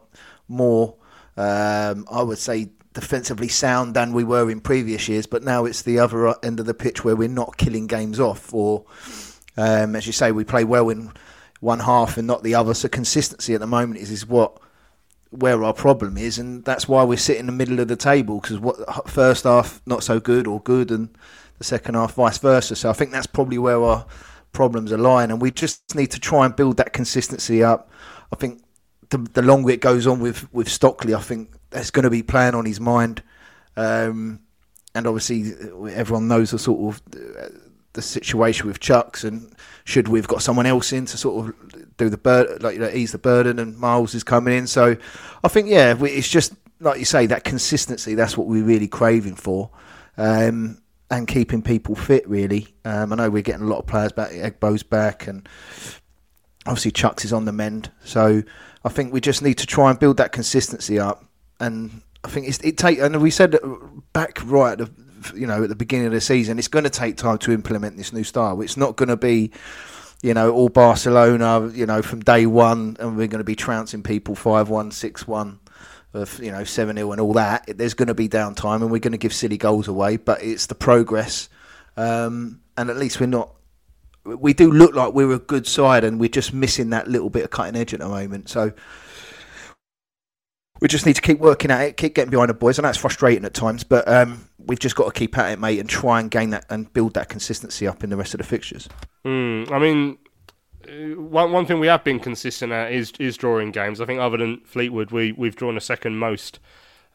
more, 0.48 0.96
um, 1.36 2.06
I 2.10 2.22
would 2.22 2.38
say, 2.38 2.70
defensively 2.96 3.46
sound 3.46 3.92
than 3.92 4.14
we 4.14 4.24
were 4.24 4.50
in 4.50 4.58
previous 4.58 5.06
years. 5.06 5.26
But 5.26 5.44
now 5.44 5.66
it's 5.66 5.82
the 5.82 5.98
other 5.98 6.34
end 6.42 6.58
of 6.58 6.66
the 6.66 6.72
pitch 6.72 7.04
where 7.04 7.14
we're 7.14 7.28
not 7.28 7.58
killing 7.58 7.86
games 7.86 8.18
off, 8.18 8.52
or 8.54 8.86
um, 9.56 9.94
as 9.94 10.06
you 10.06 10.14
say, 10.14 10.32
we 10.32 10.44
play 10.44 10.64
well 10.64 10.88
in 10.88 11.12
one 11.60 11.80
half 11.80 12.16
and 12.16 12.26
not 12.26 12.42
the 12.42 12.54
other. 12.54 12.72
So 12.72 12.88
consistency 12.88 13.52
at 13.54 13.60
the 13.60 13.66
moment 13.66 14.00
is 14.00 14.10
is 14.10 14.26
what 14.26 14.58
where 15.30 15.62
our 15.62 15.74
problem 15.74 16.16
is, 16.16 16.38
and 16.38 16.64
that's 16.64 16.88
why 16.88 17.04
we're 17.04 17.18
sitting 17.18 17.40
in 17.40 17.46
the 17.46 17.52
middle 17.52 17.80
of 17.80 17.88
the 17.88 17.96
table 17.96 18.40
because 18.40 18.58
what 18.58 19.08
first 19.08 19.44
half 19.44 19.82
not 19.84 20.02
so 20.02 20.18
good 20.18 20.46
or 20.46 20.60
good, 20.60 20.90
and 20.90 21.10
the 21.58 21.64
second 21.64 21.96
half 21.96 22.14
vice 22.14 22.38
versa. 22.38 22.74
So 22.74 22.88
I 22.88 22.94
think 22.94 23.10
that's 23.10 23.26
probably 23.26 23.58
where 23.58 23.82
our 23.82 24.06
problems 24.52 24.90
are 24.90 24.98
lying, 24.98 25.30
and 25.30 25.42
we 25.42 25.50
just 25.50 25.94
need 25.94 26.10
to 26.12 26.18
try 26.18 26.46
and 26.46 26.56
build 26.56 26.78
that 26.78 26.94
consistency 26.94 27.62
up. 27.62 27.90
I 28.32 28.36
think 28.36 28.62
the, 29.10 29.18
the 29.18 29.42
longer 29.42 29.70
it 29.72 29.82
goes 29.82 30.06
on 30.06 30.18
with 30.18 30.50
with 30.54 30.70
Stockley, 30.70 31.14
I 31.14 31.20
think 31.20 31.50
there's 31.70 31.90
going 31.90 32.04
to 32.04 32.10
be 32.10 32.22
playing 32.22 32.54
on 32.54 32.64
his 32.64 32.80
mind, 32.80 33.22
um, 33.76 34.40
and 34.94 35.06
obviously 35.06 35.52
everyone 35.90 36.28
knows 36.28 36.50
the 36.50 36.58
sort 36.58 36.94
of 36.94 37.02
the 37.92 38.02
situation 38.02 38.66
with 38.66 38.80
Chuks, 38.80 39.24
and 39.24 39.54
should 39.84 40.08
we've 40.08 40.28
got 40.28 40.42
someone 40.42 40.66
else 40.66 40.92
in 40.92 41.06
to 41.06 41.16
sort 41.16 41.48
of 41.48 41.96
do 41.96 42.08
the 42.08 42.18
burden, 42.18 42.58
like 42.60 42.74
you 42.74 42.80
know, 42.80 42.90
ease 42.90 43.12
the 43.12 43.18
burden, 43.18 43.58
and 43.58 43.78
Miles 43.78 44.14
is 44.14 44.24
coming 44.24 44.56
in, 44.56 44.66
so 44.66 44.96
I 45.42 45.48
think 45.48 45.68
yeah, 45.68 45.96
it's 46.00 46.28
just 46.28 46.54
like 46.80 46.98
you 46.98 47.04
say 47.04 47.26
that 47.26 47.44
consistency. 47.44 48.14
That's 48.14 48.36
what 48.36 48.46
we're 48.46 48.64
really 48.64 48.88
craving 48.88 49.36
for. 49.36 49.70
Um, 50.16 50.80
and 51.10 51.28
keeping 51.28 51.62
people 51.62 51.94
fit. 51.94 52.28
Really, 52.28 52.74
um, 52.84 53.12
I 53.12 53.16
know 53.16 53.30
we're 53.30 53.42
getting 53.42 53.62
a 53.62 53.68
lot 53.68 53.78
of 53.78 53.86
players 53.86 54.12
back. 54.12 54.32
Egbo's 54.32 54.82
back, 54.82 55.26
and 55.26 55.48
obviously 56.66 56.92
Chuks 56.92 57.24
is 57.24 57.32
on 57.32 57.44
the 57.44 57.52
mend. 57.52 57.90
So 58.04 58.42
I 58.84 58.88
think 58.88 59.12
we 59.12 59.20
just 59.20 59.42
need 59.42 59.58
to 59.58 59.66
try 59.66 59.90
and 59.90 59.98
build 59.98 60.16
that 60.18 60.32
consistency 60.32 60.98
up. 60.98 61.24
And 61.60 62.02
I 62.24 62.28
think 62.28 62.48
it's, 62.48 62.58
it 62.58 62.76
take. 62.76 62.98
And 62.98 63.20
we 63.20 63.30
said 63.30 63.56
back 64.12 64.38
right 64.44 64.78
at 64.78 64.78
the, 64.78 64.90
you 65.38 65.46
know 65.46 65.62
at 65.62 65.68
the 65.68 65.76
beginning 65.76 66.06
of 66.06 66.12
the 66.12 66.20
season, 66.20 66.58
it's 66.58 66.68
going 66.68 66.84
to 66.84 66.90
take 66.90 67.16
time 67.16 67.38
to 67.38 67.52
implement 67.52 67.96
this 67.96 68.12
new 68.12 68.24
style. 68.24 68.60
It's 68.60 68.76
not 68.76 68.96
going 68.96 69.08
to 69.08 69.16
be. 69.16 69.52
You 70.22 70.32
know, 70.32 70.50
all 70.50 70.70
Barcelona, 70.70 71.68
you 71.74 71.84
know, 71.84 72.00
from 72.00 72.20
day 72.20 72.46
one, 72.46 72.96
and 72.98 73.18
we're 73.18 73.26
going 73.26 73.38
to 73.38 73.44
be 73.44 73.54
trouncing 73.54 74.02
people 74.02 74.34
5 74.34 74.70
1, 74.70 74.90
6 74.90 75.28
1 75.28 75.60
of 76.16 76.42
you 76.42 76.50
know 76.50 76.64
seven 76.64 76.96
0 76.96 77.12
and 77.12 77.20
all 77.20 77.34
that. 77.34 77.64
There's 77.66 77.94
going 77.94 78.08
to 78.08 78.14
be 78.14 78.28
downtime, 78.28 78.76
and 78.76 78.90
we're 78.90 78.98
going 78.98 79.12
to 79.12 79.18
give 79.18 79.32
silly 79.32 79.58
goals 79.58 79.86
away. 79.88 80.16
But 80.16 80.42
it's 80.42 80.66
the 80.66 80.74
progress, 80.74 81.48
um, 81.96 82.60
and 82.76 82.90
at 82.90 82.96
least 82.96 83.20
we're 83.20 83.26
not. 83.26 83.52
We 84.24 84.54
do 84.54 84.72
look 84.72 84.94
like 84.94 85.12
we're 85.12 85.32
a 85.32 85.38
good 85.38 85.66
side, 85.66 86.02
and 86.02 86.18
we're 86.18 86.28
just 86.28 86.52
missing 86.52 86.90
that 86.90 87.06
little 87.06 87.30
bit 87.30 87.44
of 87.44 87.50
cutting 87.50 87.76
edge 87.76 87.94
at 87.94 88.00
the 88.00 88.08
moment. 88.08 88.48
So 88.48 88.72
we 90.80 90.88
just 90.88 91.06
need 91.06 91.16
to 91.16 91.22
keep 91.22 91.38
working 91.38 91.70
at 91.70 91.80
it, 91.82 91.96
keep 91.96 92.14
getting 92.14 92.30
behind 92.30 92.50
the 92.50 92.54
boys. 92.54 92.78
I 92.78 92.82
know 92.82 92.88
it's 92.88 92.98
frustrating 92.98 93.44
at 93.44 93.54
times, 93.54 93.84
but 93.84 94.06
um, 94.08 94.48
we've 94.58 94.78
just 94.78 94.96
got 94.96 95.06
to 95.06 95.12
keep 95.12 95.36
at 95.38 95.52
it, 95.52 95.58
mate, 95.58 95.78
and 95.78 95.88
try 95.88 96.20
and 96.20 96.30
gain 96.30 96.50
that 96.50 96.66
and 96.70 96.92
build 96.92 97.14
that 97.14 97.28
consistency 97.28 97.86
up 97.86 98.04
in 98.04 98.10
the 98.10 98.16
rest 98.16 98.34
of 98.34 98.38
the 98.38 98.44
fixtures. 98.44 98.88
Mm, 99.24 99.70
I 99.70 99.78
mean, 99.78 100.18
uh, 100.86 101.20
one 101.20 101.52
one 101.52 101.66
thing 101.66 101.80
we 101.80 101.86
have 101.86 102.04
been 102.04 102.20
consistent 102.20 102.72
at 102.72 102.92
is 102.92 103.12
is 103.18 103.36
drawing 103.36 103.70
games. 103.70 104.00
I 104.00 104.06
think 104.06 104.20
other 104.20 104.36
than 104.36 104.60
Fleetwood, 104.64 105.10
we 105.10 105.32
we've 105.32 105.56
drawn 105.56 105.74
the 105.74 105.80
second 105.80 106.18
most. 106.18 106.58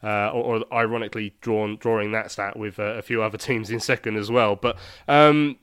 Uh, 0.04 0.30
or, 0.34 0.56
or, 0.56 0.64
ironically 0.72 1.32
drawn 1.42 1.76
drawing 1.76 2.10
that 2.10 2.28
stat 2.28 2.58
with 2.58 2.80
uh, 2.80 2.94
a 2.94 3.02
few 3.02 3.22
other 3.22 3.38
teams 3.38 3.70
in 3.70 3.78
second 3.78 4.16
as 4.16 4.32
well. 4.32 4.56
But 4.56 4.76
um, 5.06 5.56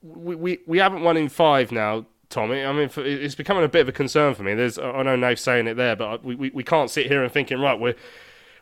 we, 0.00 0.36
we 0.36 0.58
we 0.68 0.78
haven't 0.78 1.02
won 1.02 1.16
in 1.16 1.28
five 1.28 1.72
now, 1.72 2.06
Tommy. 2.34 2.64
I 2.64 2.72
mean, 2.72 2.90
it's 2.96 3.34
becoming 3.34 3.64
a 3.64 3.68
bit 3.68 3.82
of 3.82 3.88
a 3.88 3.92
concern 3.92 4.34
for 4.34 4.42
me. 4.42 4.54
There's 4.54 4.78
I 4.78 5.02
know 5.02 5.16
Nave's 5.16 5.40
saying 5.40 5.68
it 5.68 5.74
there, 5.74 5.96
but 5.96 6.24
we, 6.24 6.34
we, 6.34 6.50
we 6.50 6.64
can't 6.64 6.90
sit 6.90 7.06
here 7.06 7.22
and 7.22 7.32
thinking 7.32 7.60
right 7.60 7.78
we're 7.78 7.94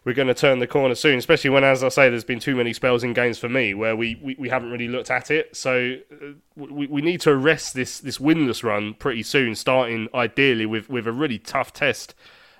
we're 0.04 0.14
going 0.14 0.28
to 0.28 0.34
turn 0.34 0.58
the 0.58 0.66
corner 0.66 0.94
soon, 0.94 1.18
especially 1.18 1.50
when, 1.50 1.62
as 1.62 1.84
I 1.84 1.88
say, 1.88 2.10
there's 2.10 2.24
been 2.24 2.40
too 2.40 2.56
many 2.56 2.72
spells 2.72 3.04
in 3.04 3.12
games 3.12 3.38
for 3.38 3.48
me 3.48 3.72
where 3.72 3.94
we, 3.94 4.18
we, 4.20 4.34
we 4.36 4.48
haven't 4.48 4.70
really 4.70 4.88
looked 4.88 5.12
at 5.12 5.30
it. 5.30 5.54
So 5.54 5.96
uh, 6.10 6.32
we, 6.56 6.88
we 6.88 7.02
need 7.02 7.20
to 7.20 7.30
arrest 7.30 7.74
this 7.74 8.00
this 8.00 8.18
winless 8.18 8.64
run 8.64 8.94
pretty 8.94 9.22
soon, 9.22 9.54
starting 9.54 10.08
ideally 10.14 10.66
with, 10.66 10.88
with 10.88 11.06
a 11.06 11.12
really 11.12 11.38
tough 11.38 11.72
test 11.72 12.14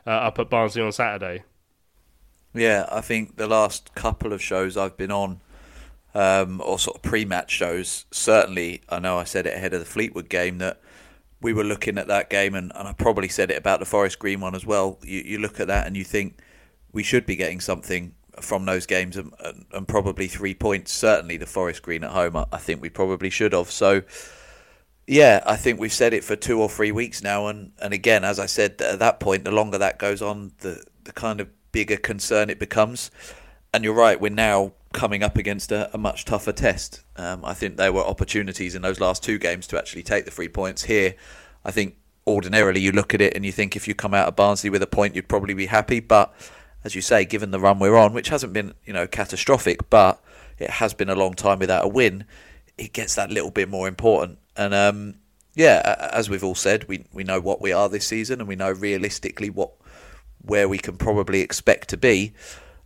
uh, 0.06 0.10
up 0.10 0.38
at 0.38 0.50
Barnsley 0.50 0.82
on 0.82 0.92
Saturday. 0.92 1.42
Yeah, 2.54 2.86
I 2.92 3.00
think 3.00 3.36
the 3.36 3.46
last 3.48 3.94
couple 3.94 4.32
of 4.32 4.40
shows 4.40 4.76
I've 4.76 4.96
been 4.96 5.10
on, 5.10 5.40
um, 6.14 6.60
or 6.64 6.78
sort 6.78 6.96
of 6.96 7.02
pre-match 7.02 7.50
shows, 7.50 8.04
certainly 8.10 8.82
I 8.88 8.98
know 8.98 9.18
I 9.18 9.24
said 9.24 9.46
it 9.46 9.56
ahead 9.56 9.72
of 9.74 9.80
the 9.80 9.86
Fleetwood 9.86 10.28
game 10.28 10.58
that 10.58 10.80
we 11.42 11.52
were 11.52 11.64
looking 11.64 11.98
at 11.98 12.06
that 12.08 12.30
game, 12.30 12.54
and, 12.54 12.72
and 12.74 12.88
I 12.88 12.92
probably 12.92 13.28
said 13.28 13.50
it 13.50 13.58
about 13.58 13.80
the 13.80 13.86
Forest 13.86 14.18
Green 14.18 14.40
one 14.40 14.54
as 14.54 14.64
well. 14.64 14.98
You, 15.02 15.20
you 15.20 15.38
look 15.38 15.60
at 15.60 15.66
that 15.66 15.86
and 15.86 15.96
you 15.96 16.04
think 16.04 16.38
we 16.92 17.02
should 17.02 17.26
be 17.26 17.36
getting 17.36 17.60
something 17.60 18.14
from 18.40 18.64
those 18.64 18.86
games 18.86 19.16
and, 19.16 19.32
and, 19.44 19.66
and, 19.72 19.86
probably 19.86 20.26
three 20.26 20.54
points. 20.54 20.92
Certainly, 20.92 21.36
the 21.36 21.46
Forest 21.46 21.82
Green 21.82 22.04
at 22.04 22.12
home, 22.12 22.36
I, 22.36 22.46
I 22.52 22.58
think 22.58 22.80
we 22.80 22.88
probably 22.88 23.28
should 23.28 23.52
have. 23.52 23.70
So, 23.70 24.02
yeah, 25.06 25.42
I 25.44 25.56
think 25.56 25.78
we've 25.78 25.92
said 25.92 26.14
it 26.14 26.24
for 26.24 26.36
two 26.36 26.60
or 26.60 26.68
three 26.68 26.92
weeks 26.92 27.22
now, 27.22 27.48
and, 27.48 27.72
and 27.80 27.92
again, 27.92 28.24
as 28.24 28.38
I 28.38 28.46
said 28.46 28.80
at 28.80 29.00
that 29.00 29.20
point, 29.20 29.44
the 29.44 29.50
longer 29.50 29.78
that 29.78 29.98
goes 29.98 30.22
on, 30.22 30.52
the 30.58 30.82
the 31.04 31.12
kind 31.12 31.40
of 31.40 31.48
bigger 31.72 31.96
concern 31.96 32.50
it 32.50 32.58
becomes. 32.58 33.10
And 33.74 33.84
you're 33.84 33.94
right, 33.94 34.20
we're 34.20 34.30
now 34.30 34.72
coming 34.92 35.22
up 35.22 35.36
against 35.36 35.72
a, 35.72 35.92
a 35.94 35.98
much 35.98 36.24
tougher 36.24 36.52
test. 36.52 37.02
Um, 37.16 37.44
I 37.44 37.54
think 37.54 37.76
there 37.76 37.92
were 37.92 38.04
opportunities 38.04 38.74
in 38.74 38.82
those 38.82 39.00
last 39.00 39.22
two 39.22 39.38
games 39.38 39.66
to 39.68 39.78
actually 39.78 40.02
take 40.02 40.24
the 40.24 40.30
three 40.30 40.48
points. 40.48 40.84
Here, 40.84 41.14
I 41.64 41.70
think 41.70 41.96
ordinarily 42.26 42.80
you 42.80 42.92
look 42.92 43.14
at 43.14 43.20
it 43.20 43.34
and 43.34 43.44
you 43.44 43.52
think 43.52 43.74
if 43.74 43.88
you 43.88 43.94
come 43.94 44.14
out 44.14 44.28
of 44.28 44.36
Barnsley 44.36 44.70
with 44.70 44.82
a 44.82 44.86
point, 44.86 45.16
you'd 45.16 45.28
probably 45.28 45.54
be 45.54 45.66
happy, 45.66 46.00
but 46.00 46.32
as 46.84 46.94
you 46.94 47.02
say, 47.02 47.24
given 47.24 47.50
the 47.50 47.60
run 47.60 47.78
we're 47.78 47.96
on, 47.96 48.12
which 48.12 48.28
hasn't 48.28 48.52
been 48.52 48.74
you 48.84 48.92
know 48.92 49.06
catastrophic, 49.06 49.88
but 49.90 50.22
it 50.58 50.70
has 50.70 50.94
been 50.94 51.08
a 51.08 51.14
long 51.14 51.34
time 51.34 51.58
without 51.58 51.84
a 51.84 51.88
win, 51.88 52.24
it 52.78 52.92
gets 52.92 53.14
that 53.14 53.30
little 53.30 53.50
bit 53.50 53.68
more 53.68 53.88
important. 53.88 54.38
And 54.56 54.74
um, 54.74 55.14
yeah, 55.54 56.10
as 56.12 56.28
we've 56.28 56.44
all 56.44 56.54
said, 56.54 56.88
we 56.88 57.04
we 57.12 57.24
know 57.24 57.40
what 57.40 57.60
we 57.60 57.72
are 57.72 57.88
this 57.88 58.06
season, 58.06 58.40
and 58.40 58.48
we 58.48 58.56
know 58.56 58.70
realistically 58.70 59.50
what 59.50 59.72
where 60.44 60.68
we 60.68 60.78
can 60.78 60.96
probably 60.96 61.40
expect 61.40 61.88
to 61.88 61.96
be. 61.96 62.32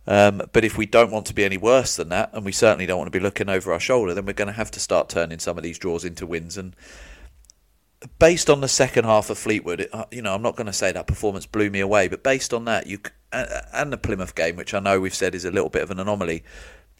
Um, 0.07 0.41
but 0.53 0.63
if 0.63 0.77
we 0.77 0.85
don't 0.85 1.11
want 1.11 1.25
to 1.27 1.33
be 1.33 1.43
any 1.43 1.57
worse 1.57 1.97
than 1.97 2.09
that, 2.09 2.29
and 2.33 2.45
we 2.45 2.53
certainly 2.53 2.85
don't 2.85 2.97
want 2.97 3.11
to 3.11 3.17
be 3.17 3.23
looking 3.23 3.49
over 3.49 3.73
our 3.73 3.79
shoulder, 3.79 4.13
then 4.13 4.25
we're 4.25 4.33
going 4.33 4.47
to 4.47 4.53
have 4.53 4.71
to 4.71 4.79
start 4.79 5.09
turning 5.09 5.39
some 5.39 5.57
of 5.57 5.63
these 5.63 5.77
draws 5.77 6.05
into 6.05 6.25
wins. 6.25 6.57
And 6.57 6.75
based 8.17 8.49
on 8.49 8.61
the 8.61 8.69
second 8.69 9.03
half 9.03 9.29
of 9.29 9.37
Fleetwood, 9.37 9.81
it, 9.81 9.89
uh, 9.93 10.05
you 10.11 10.21
know, 10.21 10.33
I'm 10.33 10.41
not 10.41 10.55
going 10.55 10.67
to 10.67 10.73
say 10.73 10.91
that 10.93 11.07
performance 11.07 11.45
blew 11.45 11.69
me 11.69 11.81
away, 11.81 12.07
but 12.07 12.23
based 12.23 12.53
on 12.53 12.65
that, 12.65 12.87
you 12.87 12.99
and 13.33 13.91
the 13.91 13.97
Plymouth 13.97 14.33
game, 14.33 14.55
which 14.55 14.73
I 14.73 14.79
know 14.79 15.01
we've 15.01 15.13
said 15.13 15.35
is 15.35 15.43
a 15.43 15.51
little 15.51 15.69
bit 15.69 15.83
of 15.83 15.91
an 15.91 15.99
anomaly, 15.99 16.45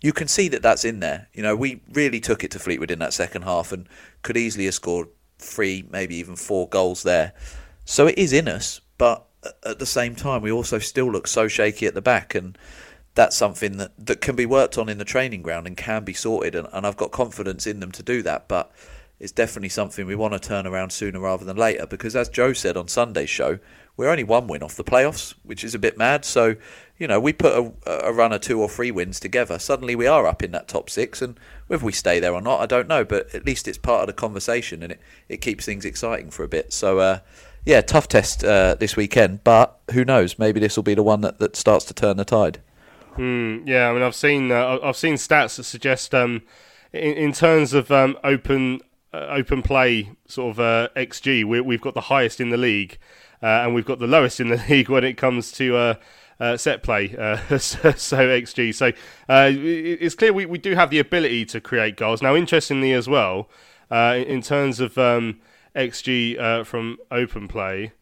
you 0.02 0.12
can 0.12 0.28
see 0.28 0.50
that 0.50 0.62
that's 0.62 0.84
in 0.84 1.00
there. 1.00 1.30
You 1.34 1.42
know, 1.42 1.56
we 1.56 1.82
really 1.94 2.20
took 2.20 2.44
it 2.44 2.52
to 2.52 2.60
Fleetwood 2.60 2.92
in 2.92 3.00
that 3.00 3.14
second 3.14 3.44
half 3.44 3.72
and 3.72 3.88
could 4.22 4.36
easily 4.36 4.66
have 4.66 4.74
scored 4.74 5.08
three, 5.40 5.88
maybe 5.90 6.16
even 6.16 6.36
four 6.36 6.68
goals 6.68 7.04
there. 7.04 7.34
So 7.86 8.08
it 8.08 8.18
is 8.18 8.34
in 8.34 8.50
us, 8.50 8.82
but 8.98 9.26
at 9.64 9.80
the 9.80 9.86
same 9.86 10.14
time, 10.14 10.42
we 10.42 10.52
also 10.52 10.80
still 10.80 11.10
look 11.10 11.28
so 11.28 11.48
shaky 11.48 11.86
at 11.86 11.94
the 11.94 12.02
back, 12.02 12.36
and 12.36 12.58
that's 13.18 13.36
something 13.36 13.78
that, 13.78 13.92
that 13.98 14.22
can 14.22 14.36
be 14.36 14.46
worked 14.46 14.78
on 14.78 14.88
in 14.88 15.00
the 15.00 15.04
training 15.04 15.42
ground 15.42 15.66
and 15.66 15.76
can 15.76 16.04
be 16.04 16.14
sorted. 16.14 16.54
And, 16.54 16.68
and 16.72 16.86
I've 16.86 16.96
got 16.96 17.12
confidence 17.12 17.66
in 17.66 17.80
them 17.80 17.92
to 17.94 18.04
do 18.04 18.22
that, 18.22 18.48
but 18.48 18.72
it's 19.20 19.32
definitely 19.32 19.70
something 19.70 20.06
we 20.06 20.16
want 20.16 20.34
to 20.34 20.40
turn 20.40 20.68
around 20.68 20.92
sooner 20.92 21.20
rather 21.20 21.44
than 21.44 21.58
later 21.58 21.88
because, 21.88 22.16
as 22.16 22.30
Joe 22.30 22.54
said 22.54 22.78
on 22.78 22.88
Sunday's 22.88 23.30
show, 23.30 23.58
we're 23.98 24.10
only 24.10 24.24
one 24.24 24.46
win 24.46 24.62
off 24.62 24.76
the 24.76 24.84
playoffs, 24.84 25.34
which 25.42 25.64
is 25.64 25.74
a 25.74 25.80
bit 25.80 25.98
mad. 25.98 26.26
So, 26.26 26.58
you 27.00 27.08
know, 27.08 27.20
we 27.20 27.34
put 27.34 27.74
a, 27.88 28.06
a 28.06 28.14
run 28.14 28.32
of 28.32 28.42
two 28.42 28.62
or 28.62 28.70
three 28.70 28.92
wins 28.92 29.20
together. 29.20 29.58
Suddenly 29.58 29.96
we 29.96 30.06
are 30.06 30.28
up 30.28 30.44
in 30.44 30.52
that 30.52 30.68
top 30.68 30.88
six, 30.88 31.20
and 31.20 31.40
whether 31.66 31.84
we 31.84 31.92
stay 31.92 32.20
there 32.20 32.36
or 32.36 32.42
not, 32.42 32.62
I 32.62 32.68
don't 32.68 32.88
know. 32.88 33.04
But 33.04 33.34
at 33.34 33.48
least 33.48 33.68
it's 33.68 33.80
part 33.80 34.02
of 34.02 34.08
the 34.08 34.14
conversation, 34.14 34.84
and 34.84 34.92
it, 34.92 35.02
it 35.28 35.42
keeps 35.42 35.66
things 35.66 35.86
exciting 35.86 36.30
for 36.30 36.44
a 36.44 36.48
bit. 36.48 36.72
So, 36.72 37.00
uh, 37.00 37.20
yeah, 37.66 37.82
tough 37.82 38.08
test 38.08 38.44
uh, 38.44 38.76
this 38.76 38.96
weekend, 38.96 39.44
but 39.44 39.80
who 39.92 40.06
knows? 40.06 40.38
Maybe 40.38 40.60
this 40.60 40.76
will 40.76 40.84
be 40.84 40.94
the 40.94 41.02
one 41.02 41.22
that, 41.22 41.40
that 41.40 41.56
starts 41.56 41.84
to 41.86 41.96
turn 41.96 42.18
the 42.18 42.24
tide. 42.24 42.60
Hmm, 43.18 43.68
yeah, 43.68 43.90
I 43.90 43.94
mean, 43.94 44.04
I've 44.04 44.16
seen 44.16 44.52
uh, 44.52 44.78
I've 44.84 44.96
seen 44.96 45.16
stats 45.16 45.58
that 45.58 45.64
suggest 45.64 46.14
um, 46.14 46.44
in, 46.94 47.14
in 47.14 47.34
terms 47.34 47.74
of 47.74 47.92
um, 47.92 48.18
open 48.24 48.82
uh, 49.14 49.28
open 49.30 49.62
play 49.62 50.12
sort 50.28 50.52
of 50.52 50.60
uh, 50.60 50.90
xG, 50.96 51.44
we, 51.44 51.74
have 51.74 51.82
got 51.82 51.94
the 51.96 52.02
highest 52.02 52.40
in 52.40 52.50
the 52.50 52.58
league, 52.58 53.00
uh, 53.42 53.46
and 53.46 53.74
we've 53.74 53.86
got 53.86 54.00
the 54.00 54.08
lowest 54.08 54.40
in 54.40 54.50
the 54.50 54.64
league 54.70 54.90
when 54.90 55.04
it 55.04 55.14
comes 55.14 55.52
to 55.54 55.76
uh, 55.76 55.94
uh, 56.40 56.58
set 56.58 56.84
play. 56.84 57.16
Uh, 57.18 57.38
so, 57.58 57.92
xG, 57.92 58.76
so 58.76 58.92
it's 59.30 60.16
clear 60.16 60.32
we, 60.32 60.46
we 60.46 60.58
do 60.60 60.76
have 60.76 60.90
the 60.90 61.00
ability 61.00 61.46
to 61.46 61.60
create 61.60 61.98
goals. 61.98 62.22
Now, 62.22 62.36
interestingly 62.36 62.94
as 62.94 63.10
well, 63.10 63.50
in 63.90 64.42
terms 64.42 64.80
of 64.80 64.98
um, 64.98 65.40
xG 65.76 66.66
from 66.66 66.98
open 67.10 67.48
play. 67.48 67.94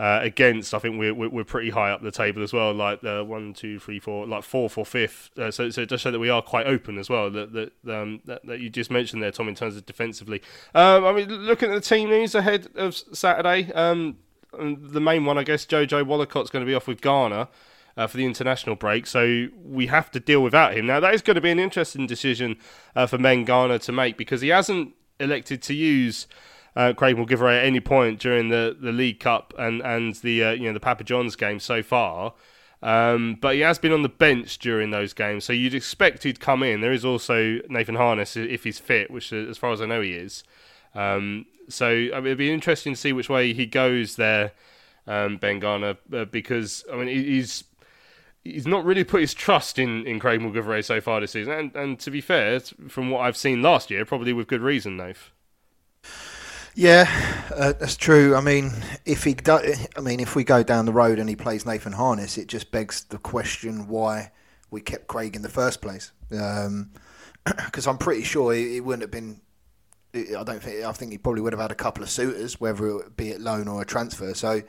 Uh, 0.00 0.18
against, 0.22 0.72
I 0.72 0.78
think 0.78 0.98
we're, 0.98 1.12
we're 1.12 1.44
pretty 1.44 1.68
high 1.68 1.90
up 1.90 2.00
the 2.00 2.10
table 2.10 2.42
as 2.42 2.54
well, 2.54 2.72
like 2.72 3.04
uh, 3.04 3.22
one, 3.22 3.52
two, 3.52 3.78
three, 3.78 4.00
four, 4.00 4.26
like 4.26 4.44
fourth 4.44 4.78
or 4.78 4.86
fifth. 4.86 5.28
Uh, 5.38 5.50
so, 5.50 5.68
so 5.68 5.82
it 5.82 5.90
does 5.90 6.00
show 6.00 6.10
that 6.10 6.18
we 6.18 6.30
are 6.30 6.40
quite 6.40 6.66
open 6.66 6.96
as 6.96 7.10
well. 7.10 7.30
That 7.30 7.52
that, 7.52 7.72
um, 7.86 8.22
that, 8.24 8.46
that 8.46 8.60
you 8.60 8.70
just 8.70 8.90
mentioned 8.90 9.22
there, 9.22 9.30
Tom, 9.30 9.46
in 9.46 9.54
terms 9.54 9.76
of 9.76 9.84
defensively. 9.84 10.40
Um, 10.74 11.04
I 11.04 11.12
mean, 11.12 11.28
looking 11.28 11.70
at 11.70 11.74
the 11.74 11.82
team 11.82 12.08
news 12.08 12.34
ahead 12.34 12.68
of 12.76 12.96
Saturday, 12.96 13.70
um, 13.74 14.16
the 14.54 15.02
main 15.02 15.26
one, 15.26 15.36
I 15.36 15.42
guess, 15.42 15.66
Jojo 15.66 16.02
Wollacott's 16.02 16.48
going 16.48 16.64
to 16.64 16.66
be 16.66 16.74
off 16.74 16.88
with 16.88 17.02
Ghana. 17.02 17.50
Uh, 17.96 18.06
for 18.06 18.16
the 18.16 18.24
international 18.24 18.76
break, 18.76 19.06
so 19.06 19.48
we 19.62 19.88
have 19.88 20.10
to 20.12 20.20
deal 20.20 20.42
without 20.42 20.74
him. 20.74 20.86
Now 20.86 21.00
that 21.00 21.12
is 21.12 21.20
going 21.20 21.34
to 21.34 21.40
be 21.40 21.50
an 21.50 21.58
interesting 21.58 22.06
decision 22.06 22.56
uh, 22.96 23.06
for 23.06 23.18
Ben 23.18 23.44
Garner 23.44 23.78
to 23.80 23.92
make 23.92 24.16
because 24.16 24.40
he 24.40 24.48
hasn't 24.48 24.94
elected 25.18 25.60
to 25.62 25.74
use 25.74 26.26
uh, 26.76 26.92
Craig 26.96 27.16
McGillivray 27.16 27.58
at 27.58 27.64
any 27.64 27.80
point 27.80 28.20
during 28.20 28.48
the, 28.48 28.76
the 28.80 28.92
League 28.92 29.20
Cup 29.20 29.54
and 29.58 29.80
and 29.82 30.14
the 30.16 30.44
uh, 30.44 30.50
you 30.52 30.64
know 30.64 30.72
the 30.72 30.80
Papa 30.80 31.04
John's 31.04 31.36
game 31.36 31.60
so 31.60 31.82
far. 31.82 32.34
Um, 32.82 33.36
but 33.38 33.56
he 33.56 33.60
has 33.60 33.78
been 33.78 33.92
on 33.92 34.02
the 34.02 34.08
bench 34.08 34.58
during 34.58 34.90
those 34.90 35.12
games, 35.12 35.44
so 35.44 35.52
you'd 35.52 35.74
expect 35.74 36.22
he'd 36.22 36.40
come 36.40 36.62
in. 36.62 36.80
There 36.80 36.92
is 36.92 37.04
also 37.04 37.58
Nathan 37.68 37.96
Harness 37.96 38.36
if 38.36 38.64
he's 38.64 38.78
fit, 38.78 39.10
which 39.10 39.32
as 39.32 39.58
far 39.58 39.72
as 39.72 39.82
I 39.82 39.86
know 39.86 40.00
he 40.00 40.12
is. 40.12 40.44
Um, 40.94 41.44
so 41.68 41.88
I 41.88 42.16
mean, 42.16 42.26
it'd 42.26 42.38
be 42.38 42.52
interesting 42.52 42.94
to 42.94 43.00
see 43.00 43.12
which 43.12 43.28
way 43.28 43.52
he 43.52 43.66
goes 43.66 44.16
there, 44.16 44.52
um, 45.06 45.36
Ben 45.36 45.58
Garner, 45.58 45.96
uh, 46.12 46.24
because 46.24 46.84
I 46.90 46.96
mean 46.96 47.08
he's 47.08 47.64
he's 48.42 48.66
not 48.66 48.86
really 48.86 49.04
put 49.04 49.20
his 49.20 49.34
trust 49.34 49.78
in, 49.78 50.06
in 50.06 50.18
Craig 50.18 50.40
McGillivray 50.40 50.82
so 50.82 51.00
far 51.00 51.20
this 51.20 51.32
season, 51.32 51.52
and, 51.52 51.76
and 51.76 52.00
to 52.00 52.10
be 52.10 52.22
fair, 52.22 52.60
from 52.88 53.10
what 53.10 53.20
I've 53.20 53.36
seen 53.36 53.60
last 53.60 53.90
year, 53.90 54.06
probably 54.06 54.32
with 54.32 54.48
good 54.48 54.62
reason, 54.62 54.96
Nath. 54.96 55.32
Yeah, 56.74 57.10
uh, 57.54 57.72
that's 57.72 57.96
true. 57.96 58.36
I 58.36 58.40
mean, 58.40 58.72
if 59.04 59.24
he, 59.24 59.34
do, 59.34 59.58
I 59.96 60.00
mean, 60.00 60.20
if 60.20 60.36
we 60.36 60.44
go 60.44 60.62
down 60.62 60.86
the 60.86 60.92
road 60.92 61.18
and 61.18 61.28
he 61.28 61.36
plays 61.36 61.66
Nathan 61.66 61.92
Harness, 61.92 62.38
it 62.38 62.46
just 62.46 62.70
begs 62.70 63.04
the 63.04 63.18
question 63.18 63.88
why 63.88 64.30
we 64.70 64.80
kept 64.80 65.08
Craig 65.08 65.34
in 65.34 65.42
the 65.42 65.48
first 65.48 65.80
place. 65.82 66.12
Because 66.28 66.66
um, 66.66 66.90
I'm 67.86 67.98
pretty 67.98 68.22
sure 68.22 68.54
it, 68.54 68.84
wouldn't 68.84 69.02
have 69.02 69.10
been. 69.10 69.40
I 70.14 70.42
don't 70.42 70.62
think. 70.62 70.84
I 70.84 70.92
think 70.92 71.12
he 71.12 71.18
probably 71.18 71.40
would 71.40 71.52
have 71.52 71.60
had 71.60 71.70
a 71.70 71.76
couple 71.76 72.02
of 72.02 72.10
suitors, 72.10 72.60
whether 72.60 72.98
it 73.00 73.16
be 73.16 73.30
it 73.30 73.40
loan 73.40 73.68
or 73.68 73.82
a 73.82 73.86
transfer. 73.86 74.34
So, 74.34 74.62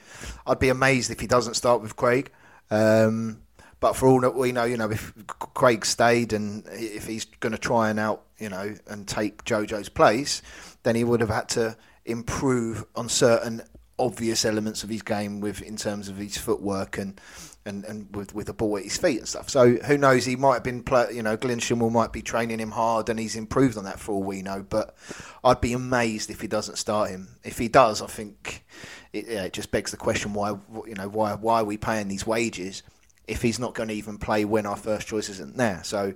I'd 0.45 0.59
be 0.59 0.69
amazed 0.69 1.11
if 1.11 1.19
he 1.19 1.27
doesn't 1.27 1.55
start 1.55 1.81
with 1.81 1.95
Craig. 1.95 2.31
Um, 2.69 3.41
but 3.79 3.95
for 3.95 4.07
all 4.07 4.21
that 4.21 4.35
we 4.35 4.51
know, 4.51 4.63
you 4.63 4.77
know, 4.77 4.91
if 4.91 5.13
Craig 5.27 5.83
stayed 5.85 6.33
and 6.33 6.63
if 6.71 7.07
he's 7.07 7.25
going 7.25 7.51
to 7.51 7.57
try 7.57 7.89
and 7.89 7.99
out, 7.99 8.23
you 8.37 8.49
know, 8.49 8.75
and 8.87 9.07
take 9.07 9.43
Jojo's 9.43 9.89
place, 9.89 10.43
then 10.83 10.95
he 10.95 11.03
would 11.03 11.19
have 11.19 11.31
had 11.31 11.49
to 11.49 11.75
improve 12.05 12.85
on 12.95 13.09
certain 13.09 13.61
obvious 13.99 14.45
elements 14.45 14.83
of 14.83 14.89
his 14.89 15.03
game 15.03 15.39
with 15.39 15.61
in 15.61 15.77
terms 15.77 16.09
of 16.09 16.17
his 16.17 16.37
footwork 16.37 16.97
and 16.97 17.21
and, 17.65 17.85
and 17.85 18.15
with 18.15 18.33
with 18.33 18.47
the 18.47 18.53
ball 18.53 18.77
at 18.77 18.83
his 18.83 18.97
feet 18.97 19.19
and 19.19 19.27
stuff. 19.27 19.49
So 19.49 19.75
who 19.75 19.97
knows? 19.97 20.25
He 20.25 20.35
might 20.35 20.55
have 20.55 20.63
been, 20.63 20.81
play, 20.81 21.09
you 21.13 21.21
know, 21.21 21.37
Glenn 21.37 21.59
Schimmel 21.59 21.91
might 21.91 22.11
be 22.11 22.21
training 22.21 22.59
him 22.59 22.71
hard, 22.71 23.09
and 23.09 23.19
he's 23.19 23.35
improved 23.35 23.77
on 23.77 23.83
that 23.83 23.99
for 23.99 24.13
all 24.13 24.23
we 24.23 24.41
know. 24.41 24.65
But 24.67 24.95
I'd 25.43 25.61
be 25.61 25.73
amazed 25.73 26.31
if 26.31 26.41
he 26.41 26.47
doesn't 26.47 26.77
start 26.77 27.11
him. 27.11 27.35
If 27.43 27.59
he 27.59 27.67
does, 27.67 28.01
I 28.01 28.07
think 28.07 28.65
it, 29.13 29.27
yeah, 29.27 29.43
it 29.43 29.53
just 29.53 29.71
begs 29.71 29.91
the 29.91 29.97
question 29.97 30.33
why 30.33 30.57
you 30.87 30.95
know 30.95 31.07
why 31.07 31.35
why 31.35 31.61
are 31.61 31.65
we 31.65 31.77
paying 31.77 32.07
these 32.07 32.25
wages 32.25 32.81
if 33.27 33.43
he's 33.43 33.59
not 33.59 33.75
going 33.75 33.89
to 33.89 33.95
even 33.95 34.17
play 34.17 34.43
when 34.43 34.65
our 34.65 34.75
first 34.75 35.07
choice 35.07 35.29
isn't 35.29 35.57
there? 35.57 35.81
So. 35.83 36.13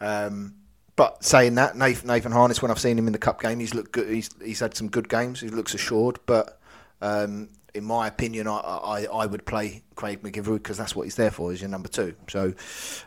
Um, 0.00 0.56
but 0.96 1.24
saying 1.24 1.56
that, 1.56 1.76
Nathan, 1.76 2.06
Nathan 2.06 2.32
Harness, 2.32 2.62
when 2.62 2.70
I've 2.70 2.78
seen 2.78 2.98
him 2.98 3.06
in 3.06 3.12
the 3.12 3.18
cup 3.18 3.42
game, 3.42 3.58
he's 3.58 3.74
looked 3.74 3.92
good. 3.92 4.08
He's 4.08 4.30
he's 4.42 4.60
had 4.60 4.76
some 4.76 4.88
good 4.88 5.08
games. 5.08 5.40
He 5.40 5.48
looks 5.48 5.74
assured. 5.74 6.20
But 6.26 6.60
um, 7.00 7.48
in 7.74 7.84
my 7.84 8.06
opinion, 8.06 8.46
I, 8.46 8.58
I, 8.58 9.06
I 9.12 9.26
would 9.26 9.44
play 9.44 9.82
Craig 9.96 10.22
McGillivray 10.22 10.54
because 10.54 10.76
that's 10.76 10.94
what 10.94 11.02
he's 11.02 11.16
there 11.16 11.32
for. 11.32 11.50
He's 11.50 11.62
your 11.62 11.70
number 11.70 11.88
two. 11.88 12.14
So, 12.28 12.54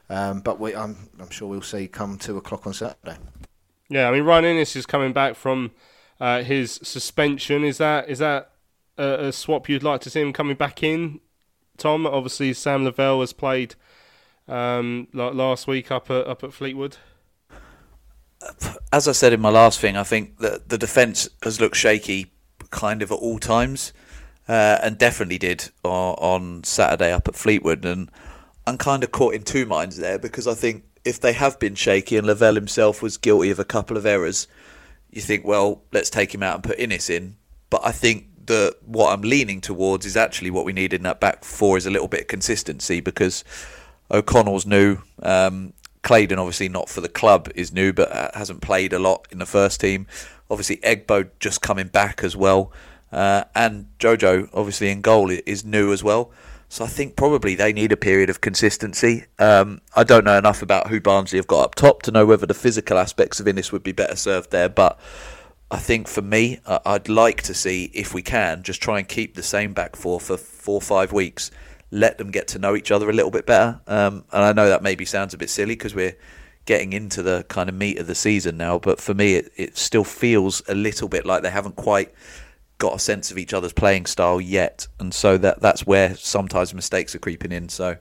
um, 0.10 0.42
but 0.42 0.60
we, 0.60 0.76
I'm 0.76 1.10
I'm 1.20 1.30
sure 1.30 1.48
we'll 1.48 1.62
see 1.62 1.88
come 1.88 2.18
two 2.18 2.38
o'clock 2.38 2.68
on 2.68 2.74
Saturday. 2.74 3.18
Yeah, 3.90 4.10
I 4.10 4.12
mean 4.12 4.24
Ryan 4.24 4.44
Inniss 4.44 4.76
is 4.76 4.86
coming 4.86 5.14
back 5.14 5.36
from 5.36 5.72
uh, 6.20 6.44
his 6.44 6.80
suspension. 6.84 7.64
Is 7.64 7.78
that 7.78 8.10
is 8.10 8.20
that 8.20 8.52
a, 8.98 9.28
a, 9.28 9.32
swap 9.32 9.70
you'd 9.70 9.84
like 9.84 10.02
to 10.02 10.10
see 10.10 10.20
him 10.20 10.34
coming 10.34 10.58
back 10.58 10.84
in? 10.84 11.22
Tom, 11.78 12.06
obviously 12.06 12.52
Sam 12.52 12.84
Lavelle 12.84 13.22
has 13.22 13.32
played 13.32 13.76
um, 14.46 15.08
last 15.14 15.68
week 15.68 15.90
up 15.90 16.12
at 16.12 16.28
up 16.28 16.44
at 16.44 16.52
Fleetwood 16.52 16.98
as 18.92 19.08
I 19.08 19.12
said 19.12 19.34
in 19.34 19.42
my 19.42 19.50
last 19.50 19.80
thing, 19.80 19.98
I 19.98 20.04
think 20.04 20.40
that 20.40 20.70
the 20.70 20.78
defence 20.78 21.28
has 21.44 21.60
looked 21.60 21.76
shaky 21.76 22.32
kind 22.70 23.02
of 23.02 23.12
at 23.12 23.18
all 23.20 23.40
times, 23.40 23.94
uh, 24.48 24.80
and 24.82 24.98
definitely 24.98 25.38
did 25.38 25.70
on, 25.84 26.16
on 26.16 26.64
Saturday 26.64 27.12
up 27.12 27.28
at 27.28 27.36
Fleetwood. 27.36 27.86
And 27.86 28.10
I'm 28.66 28.78
kind 28.78 29.04
of 29.04 29.12
caught 29.12 29.34
in 29.34 29.44
two 29.44 29.66
minds 29.66 29.98
there 29.98 30.20
because 30.20 30.48
I 30.48 30.54
think 30.54 30.84
if 31.06 31.20
they 31.20 31.34
have 31.34 31.60
been 31.60 31.76
shaky 31.76 32.18
and 32.18 32.28
Lavelle 32.28 32.56
himself 32.56 33.02
was 33.02 33.18
guilty 33.18 33.50
of 33.50 33.60
a 33.60 33.66
couple 33.66 33.98
of 33.98 34.06
errors, 34.06 34.48
you 35.10 35.22
think, 35.22 35.46
well, 35.46 35.84
let's 35.92 36.10
take 36.10 36.34
him 36.34 36.44
out 36.44 36.56
and 36.56 36.64
put 36.64 36.78
Inniss 36.78 37.10
in. 37.10 37.38
But 37.70 37.82
I 37.84 37.92
think 37.92 38.28
that 38.48 38.78
what 38.86 39.14
I'm 39.14 39.22
leaning 39.22 39.62
towards 39.62 40.06
is 40.06 40.16
actually 40.18 40.52
what 40.52 40.66
we 40.66 40.74
need 40.74 40.94
in 40.94 41.04
that 41.04 41.20
back 41.20 41.44
four 41.44 41.78
is 41.78 41.86
a 41.86 41.92
little 41.92 42.08
bit 42.08 42.22
of 42.22 42.28
consistency 42.28 43.00
because 43.00 43.44
O'Connell's 44.10 44.66
new. 44.66 45.00
Um, 45.22 45.74
Clayden, 46.08 46.38
obviously 46.38 46.70
not 46.70 46.88
for 46.88 47.02
the 47.02 47.10
club, 47.10 47.52
is 47.54 47.74
new, 47.74 47.92
but 47.92 48.10
uh, 48.14 48.30
hasn't 48.34 48.62
played 48.62 48.94
a 48.94 49.00
lot 49.00 49.28
in 49.30 49.40
the 49.40 49.46
first 49.46 49.82
team. 49.82 50.08
Obviously, 50.50 50.78
Egbo 50.78 51.30
just 51.42 51.62
coming 51.62 51.88
back 51.88 52.24
as 52.24 52.34
well, 52.34 52.72
uh, 53.12 53.44
and 53.54 53.88
Jojo, 54.00 54.48
obviously 54.54 54.90
in 54.90 55.02
goal, 55.02 55.30
is 55.30 55.66
new 55.66 55.92
as 55.92 56.06
well. 56.06 56.32
So 56.70 56.86
I 56.86 56.88
think 56.88 57.18
probably 57.18 57.56
they 57.56 57.74
need 57.74 57.92
a 57.92 57.98
period 57.98 58.30
of 58.30 58.40
consistency. 58.40 59.26
Um, 59.38 59.82
I 59.98 60.06
don't 60.06 60.24
know 60.24 60.38
enough 60.38 60.62
about 60.62 60.88
who 60.88 61.02
Barnsley 61.02 61.40
have 61.40 61.48
got 61.48 61.66
up 61.66 61.76
top 61.76 62.04
to 62.04 62.12
know 62.12 62.26
whether 62.26 62.46
the 62.46 62.54
physical 62.54 62.98
aspects 62.98 63.42
of 63.42 63.46
Inniss 63.46 63.74
would 63.74 63.84
be 63.84 63.92
better 63.92 64.16
served 64.16 64.52
there, 64.52 64.70
but. 64.70 64.98
I 65.70 65.80
think 65.80 66.08
for 66.08 66.22
me, 66.22 66.62
I'd 66.66 67.10
like 67.10 67.42
to 67.42 67.54
see 67.54 67.92
if 67.94 68.14
we 68.14 68.22
can 68.22 68.64
just 68.64 68.82
try 68.82 69.00
and 69.00 69.06
keep 69.06 69.36
the 69.36 69.44
same 69.44 69.74
back 69.74 69.98
four 69.98 70.22
for 70.22 70.38
four 70.38 70.76
or 70.76 70.82
five 70.82 71.12
weeks 71.12 71.52
let 71.92 72.18
them 72.18 72.32
get 72.32 72.48
to 72.50 72.60
know 72.60 72.76
each 72.76 72.92
other 72.92 73.10
a 73.10 73.14
little 73.14 73.32
bit 73.32 73.46
better. 73.46 73.80
Um, 73.88 74.26
and 74.32 74.44
I 74.44 74.54
know 74.54 74.70
that 74.70 74.84
maybe 74.84 75.06
sounds 75.06 75.34
a 75.34 75.38
bit 75.38 75.50
silly 75.50 75.76
because 75.76 75.96
we're 75.96 76.18
getting 76.66 76.94
into 76.94 77.24
the 77.24 77.46
kind 77.48 77.70
of 77.70 77.76
meat 77.76 77.98
of 77.98 78.08
the 78.08 78.16
season 78.16 78.58
now, 78.58 78.78
but 78.78 79.00
for 79.00 79.14
me, 79.14 79.36
it, 79.36 79.52
it 79.56 79.78
still 79.78 80.04
feels 80.04 80.62
a 80.68 80.76
little 80.76 81.08
bit 81.08 81.26
like 81.26 81.42
they 81.42 81.50
haven't 81.50 81.78
quite 81.78 82.14
got 82.78 82.96
a 82.96 83.00
sense 83.00 83.32
of 83.32 83.38
each 83.38 83.54
other's 83.54 83.74
playing 83.74 84.06
style 84.06 84.40
yet, 84.40 84.88
and 85.00 85.14
so 85.14 85.38
that 85.38 85.62
that's 85.62 85.88
where 85.88 86.16
sometimes 86.16 86.74
mistakes 86.74 87.16
are 87.16 87.20
creeping 87.20 87.52
in. 87.52 87.70
So. 87.70 87.98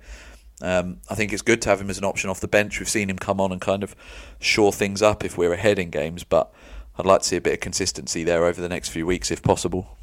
Um, 0.63 1.03
I 1.11 1.15
think 1.15 1.35
it's 1.35 1.43
good 1.43 1.61
to 1.61 1.69
have 1.69 1.83
him 1.83 1.91
as 1.91 1.99
an 1.99 2.05
option 2.05 2.31
off 2.31 2.41
the 2.41 2.49
bench. 2.49 2.79
We've 2.79 2.89
seen 2.89 3.11
him 3.11 3.19
come 3.19 3.43
on 3.43 3.53
and 3.53 3.61
kind 3.61 3.83
of 3.83 3.95
shore 4.41 4.73
things 4.73 5.03
up 5.03 5.23
if 5.23 5.37
we're 5.37 5.53
ahead 5.53 5.79
in 5.79 5.91
games, 5.91 6.25
but 6.25 6.51
I'd 6.99 7.05
like 7.05 7.21
to 7.21 7.29
see 7.29 7.37
a 7.37 7.43
bit 7.43 7.53
of 7.53 7.61
consistency 7.61 8.25
there 8.25 8.43
over 8.47 8.63
the 8.63 8.69
next 8.71 8.89
few 8.89 9.05
weeks 9.05 9.31
if 9.31 9.43
possible. 9.43 9.99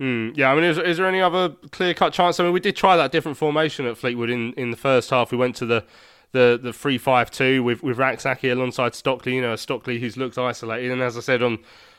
Mm, 0.00 0.36
yeah, 0.36 0.52
I 0.52 0.54
mean, 0.54 0.64
is, 0.64 0.76
is 0.76 0.98
there 0.98 1.06
any 1.06 1.22
other 1.22 1.50
clear 1.70 1.94
cut 1.94 2.12
chance? 2.12 2.38
I 2.38 2.44
mean, 2.44 2.52
we 2.52 2.60
did 2.60 2.76
try 2.76 2.96
that 2.96 3.12
different 3.12 3.38
formation 3.38 3.86
at 3.86 3.96
Fleetwood 3.96 4.28
in, 4.28 4.52
in 4.54 4.70
the 4.70 4.76
first 4.76 5.08
half. 5.10 5.32
We 5.32 5.38
went 5.38 5.56
to 5.56 5.66
the 5.66 5.84
the 6.32 6.58
the 6.62 6.72
three 6.72 6.98
five 6.98 7.30
two 7.30 7.62
with 7.62 7.82
with 7.82 7.96
Rak-Sakyi 7.96 8.52
alongside 8.52 8.94
Stockley. 8.94 9.36
You 9.36 9.42
know, 9.42 9.56
Stockley 9.56 9.98
who's 9.98 10.16
looked 10.16 10.36
isolated, 10.36 10.92
and 10.92 11.00
as 11.00 11.16
I 11.16 11.20
said 11.20 11.42
on 11.42 11.58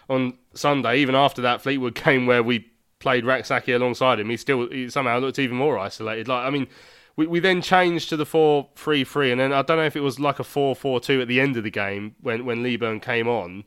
on 0.10 0.38
Sunday, 0.54 1.00
even 1.00 1.16
after 1.16 1.42
that 1.42 1.62
Fleetwood 1.62 1.96
game 2.04 2.28
where 2.28 2.44
we 2.44 2.68
played 3.00 3.26
Rak-Sakyi 3.26 3.76
alongside 3.76 4.20
him, 4.20 4.30
he 4.30 4.38
still 4.38 4.70
he 4.70 4.90
somehow 4.90 5.18
looked 5.18 5.40
even 5.40 5.58
more 5.58 5.78
isolated. 5.78 6.28
Like, 6.28 6.46
I 6.46 6.50
mean. 6.50 6.68
We, 7.16 7.26
we 7.26 7.40
then 7.40 7.64
changed 7.64 8.10
to 8.10 8.16
the 8.16 8.28
4 8.28 8.70
3 8.76 9.04
3, 9.04 9.32
and 9.32 9.42
then 9.42 9.52
I 9.52 9.64
don't 9.64 9.78
know 9.78 9.86
if 9.86 9.96
it 9.96 10.02
was 10.02 10.20
like 10.20 10.38
a 10.38 10.44
4 10.44 10.76
4 10.76 11.00
2 11.00 11.22
at 11.22 11.28
the 11.28 11.42
end 11.42 11.58
of 11.58 11.64
the 11.64 11.72
game 11.72 12.14
when, 12.22 12.46
when 12.46 12.62
Leaburn 12.62 13.00
came 13.00 13.28
on 13.28 13.64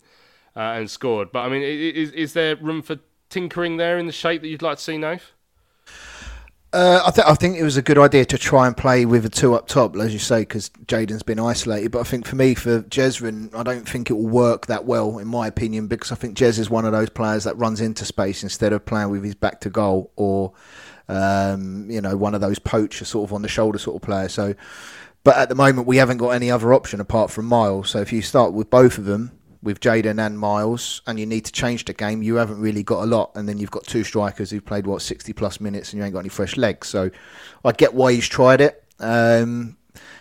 uh, 0.54 0.60
and 0.60 0.88
scored. 0.88 1.32
But 1.32 1.40
I 1.40 1.48
mean, 1.48 1.62
is, 1.62 2.12
is 2.12 2.32
there 2.32 2.54
room 2.54 2.80
for 2.80 3.00
tinkering 3.30 3.76
there 3.76 3.98
in 3.98 4.06
the 4.06 4.12
shape 4.12 4.42
that 4.42 4.48
you'd 4.48 4.62
like 4.62 4.78
to 4.78 4.82
see, 4.82 4.98
Nath? 4.98 5.32
Uh, 6.72 7.02
I, 7.04 7.10
th- 7.10 7.26
I 7.26 7.34
think 7.34 7.56
it 7.56 7.64
was 7.64 7.76
a 7.76 7.82
good 7.82 7.98
idea 7.98 8.24
to 8.26 8.38
try 8.38 8.68
and 8.68 8.76
play 8.76 9.04
with 9.04 9.24
a 9.24 9.28
two 9.28 9.54
up 9.54 9.66
top, 9.66 9.96
as 9.96 10.12
you 10.12 10.20
say, 10.20 10.42
because 10.42 10.68
Jayden's 10.86 11.24
been 11.24 11.40
isolated. 11.40 11.90
But 11.90 12.00
I 12.00 12.02
think 12.04 12.26
for 12.26 12.36
me, 12.36 12.54
for 12.54 12.82
Jesurun, 12.82 13.52
I 13.56 13.64
don't 13.64 13.88
think 13.88 14.08
it 14.08 14.12
will 14.12 14.28
work 14.28 14.66
that 14.66 14.84
well, 14.84 15.18
in 15.18 15.26
my 15.26 15.48
opinion, 15.48 15.88
because 15.88 16.12
I 16.12 16.14
think 16.14 16.36
Jez 16.36 16.60
is 16.60 16.70
one 16.70 16.84
of 16.84 16.92
those 16.92 17.10
players 17.10 17.42
that 17.42 17.56
runs 17.56 17.80
into 17.80 18.04
space 18.04 18.44
instead 18.44 18.72
of 18.72 18.84
playing 18.86 19.10
with 19.10 19.24
his 19.24 19.34
back 19.34 19.60
to 19.62 19.70
goal 19.70 20.12
or, 20.14 20.52
um, 21.08 21.90
you 21.90 22.00
know, 22.00 22.16
one 22.16 22.36
of 22.36 22.40
those 22.40 22.60
poacher 22.60 23.04
sort 23.04 23.28
of 23.28 23.34
on 23.34 23.42
the 23.42 23.48
shoulder 23.48 23.78
sort 23.78 23.96
of 23.96 24.02
player. 24.02 24.28
So, 24.28 24.54
but 25.24 25.36
at 25.36 25.48
the 25.48 25.56
moment, 25.56 25.88
we 25.88 25.96
haven't 25.96 26.18
got 26.18 26.30
any 26.30 26.52
other 26.52 26.72
option 26.72 27.00
apart 27.00 27.32
from 27.32 27.46
Miles. 27.46 27.90
So 27.90 28.00
if 28.00 28.12
you 28.12 28.22
start 28.22 28.52
with 28.52 28.70
both 28.70 28.96
of 28.96 29.06
them, 29.06 29.32
with 29.62 29.80
Jayden 29.80 30.24
and 30.24 30.38
Miles, 30.38 31.02
and 31.06 31.20
you 31.20 31.26
need 31.26 31.44
to 31.44 31.52
change 31.52 31.84
the 31.84 31.92
game, 31.92 32.22
you 32.22 32.36
haven't 32.36 32.60
really 32.60 32.82
got 32.82 33.02
a 33.02 33.06
lot. 33.06 33.32
And 33.34 33.48
then 33.48 33.58
you've 33.58 33.70
got 33.70 33.84
two 33.84 34.04
strikers 34.04 34.50
who've 34.50 34.64
played 34.64 34.86
what 34.86 35.02
sixty 35.02 35.32
plus 35.32 35.60
minutes, 35.60 35.92
and 35.92 35.98
you 35.98 36.04
ain't 36.04 36.14
got 36.14 36.20
any 36.20 36.28
fresh 36.28 36.56
legs. 36.56 36.88
So 36.88 37.10
I 37.64 37.72
get 37.72 37.94
why 37.94 38.12
he's 38.12 38.28
tried 38.28 38.60
it. 38.60 38.84
Um, 38.98 39.76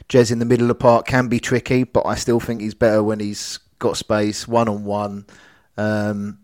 Jez 0.09 0.31
in 0.31 0.39
the 0.39 0.45
middle 0.45 0.65
of 0.65 0.69
the 0.69 0.75
park 0.75 1.05
can 1.05 1.27
be 1.27 1.39
tricky, 1.39 1.83
but 1.83 2.05
I 2.05 2.15
still 2.15 2.39
think 2.39 2.61
he's 2.61 2.73
better 2.73 3.03
when 3.03 3.19
he's 3.19 3.59
got 3.77 3.95
space, 3.97 4.47
one 4.47 4.67
on 4.67 4.83
one. 4.83 5.25
and 5.77 6.37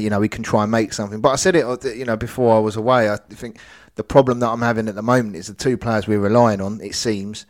you 0.00 0.10
know 0.10 0.20
he 0.20 0.28
can 0.28 0.42
try 0.42 0.62
and 0.62 0.70
make 0.70 0.92
something. 0.92 1.20
But 1.20 1.30
I 1.30 1.36
said 1.36 1.56
it, 1.56 1.64
uh, 1.64 1.76
you 1.90 2.04
know, 2.04 2.16
before 2.16 2.56
I 2.56 2.60
was 2.60 2.76
away. 2.76 3.10
I 3.10 3.16
think 3.16 3.58
the 3.96 4.04
problem 4.04 4.40
that 4.40 4.48
I'm 4.48 4.62
having 4.62 4.88
at 4.88 4.94
the 4.94 5.02
moment 5.02 5.36
is 5.36 5.48
the 5.48 5.54
two 5.54 5.76
players 5.76 6.06
we're 6.06 6.18
relying 6.18 6.60
on. 6.60 6.80
It 6.80 6.94
seems 6.94 7.46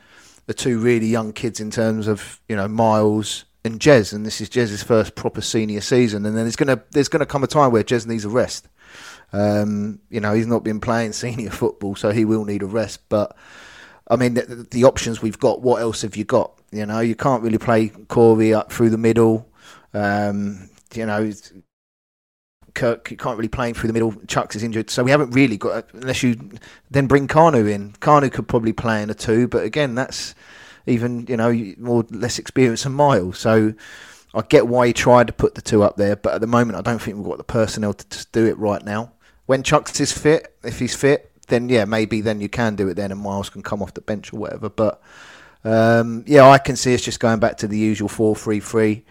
the 0.46 0.54
two 0.54 0.80
really 0.80 1.06
young 1.06 1.32
kids 1.32 1.60
in 1.60 1.70
terms 1.70 2.08
of 2.08 2.40
you 2.48 2.56
know 2.56 2.68
Miles 2.68 3.44
and 3.64 3.78
Jez, 3.78 4.12
and 4.12 4.26
this 4.26 4.40
is 4.40 4.48
Jez's 4.48 4.82
first 4.82 5.14
proper 5.14 5.40
senior 5.40 5.80
season. 5.80 6.26
And 6.26 6.36
then 6.36 6.44
there's 6.44 6.56
gonna 6.56 6.82
there's 6.90 7.08
gonna 7.08 7.26
come 7.26 7.44
a 7.44 7.46
time 7.46 7.72
where 7.72 7.84
Jez 7.84 8.06
needs 8.06 8.24
a 8.24 8.28
rest. 8.28 8.68
Um, 9.32 10.00
you 10.10 10.20
know, 10.20 10.34
he's 10.34 10.46
not 10.46 10.64
been 10.64 10.80
playing 10.80 11.12
senior 11.12 11.50
football, 11.50 11.94
so 11.94 12.10
he 12.10 12.24
will 12.24 12.44
need 12.44 12.62
a 12.62 12.66
rest. 12.66 13.00
But 13.08 13.36
I 14.08 14.16
mean, 14.16 14.34
the, 14.34 14.66
the 14.70 14.84
options 14.84 15.22
we've 15.22 15.38
got. 15.38 15.62
What 15.62 15.80
else 15.80 16.02
have 16.02 16.16
you 16.16 16.24
got? 16.24 16.52
You 16.70 16.86
know, 16.86 17.00
you 17.00 17.14
can't 17.14 17.42
really 17.42 17.58
play 17.58 17.88
Corey 17.88 18.52
up 18.54 18.72
through 18.72 18.90
the 18.90 18.98
middle. 18.98 19.48
Um, 19.94 20.70
you 20.94 21.06
know, 21.06 21.30
Kirk 22.74 23.10
you 23.10 23.16
can't 23.16 23.36
really 23.36 23.48
play 23.48 23.68
him 23.68 23.74
through 23.74 23.88
the 23.88 23.92
middle. 23.92 24.12
Chuks 24.12 24.56
is 24.56 24.62
injured, 24.62 24.90
so 24.90 25.04
we 25.04 25.10
haven't 25.10 25.30
really 25.30 25.56
got 25.56 25.86
unless 25.92 26.22
you 26.22 26.50
then 26.90 27.06
bring 27.06 27.28
Kanu 27.28 27.70
in. 27.70 27.92
Kanu 28.00 28.32
could 28.32 28.48
probably 28.48 28.72
play 28.72 29.02
in 29.02 29.10
a 29.10 29.14
two, 29.14 29.46
but 29.46 29.64
again, 29.64 29.94
that's 29.94 30.34
even 30.86 31.26
you 31.28 31.36
know 31.36 31.52
more 31.78 32.04
less 32.10 32.38
experience 32.38 32.84
than 32.84 32.92
Miles. 32.92 33.38
So 33.38 33.74
I 34.34 34.42
get 34.42 34.66
why 34.66 34.86
he 34.86 34.92
tried 34.92 35.26
to 35.26 35.32
put 35.32 35.54
the 35.54 35.62
two 35.62 35.82
up 35.82 35.96
there, 35.96 36.16
but 36.16 36.34
at 36.34 36.40
the 36.40 36.46
moment, 36.46 36.78
I 36.78 36.82
don't 36.82 37.00
think 37.00 37.16
we've 37.16 37.26
got 37.26 37.38
the 37.38 37.44
personnel 37.44 37.92
to, 37.94 38.08
to 38.08 38.26
do 38.32 38.46
it 38.46 38.56
right 38.58 38.82
now. 38.84 39.12
When 39.46 39.62
Chuks 39.62 40.00
is 40.00 40.12
fit, 40.12 40.56
if 40.62 40.78
he's 40.78 40.94
fit, 40.94 41.30
then 41.48 41.68
yeah, 41.68 41.84
maybe 41.84 42.20
then 42.20 42.40
you 42.40 42.48
can 42.48 42.76
do 42.76 42.88
it 42.88 42.94
then, 42.94 43.12
and 43.12 43.20
Miles 43.20 43.50
can 43.50 43.62
come 43.62 43.82
off 43.82 43.94
the 43.94 44.00
bench 44.00 44.32
or 44.32 44.38
whatever. 44.38 44.70
But 44.70 45.02
um, 45.64 46.24
yeah, 46.26 46.48
I 46.48 46.58
can 46.58 46.76
see 46.76 46.94
us 46.94 47.02
just 47.02 47.20
going 47.20 47.40
back 47.40 47.58
to 47.58 47.68
the 47.68 47.78
usual 47.78 48.08
four-three-three. 48.08 49.04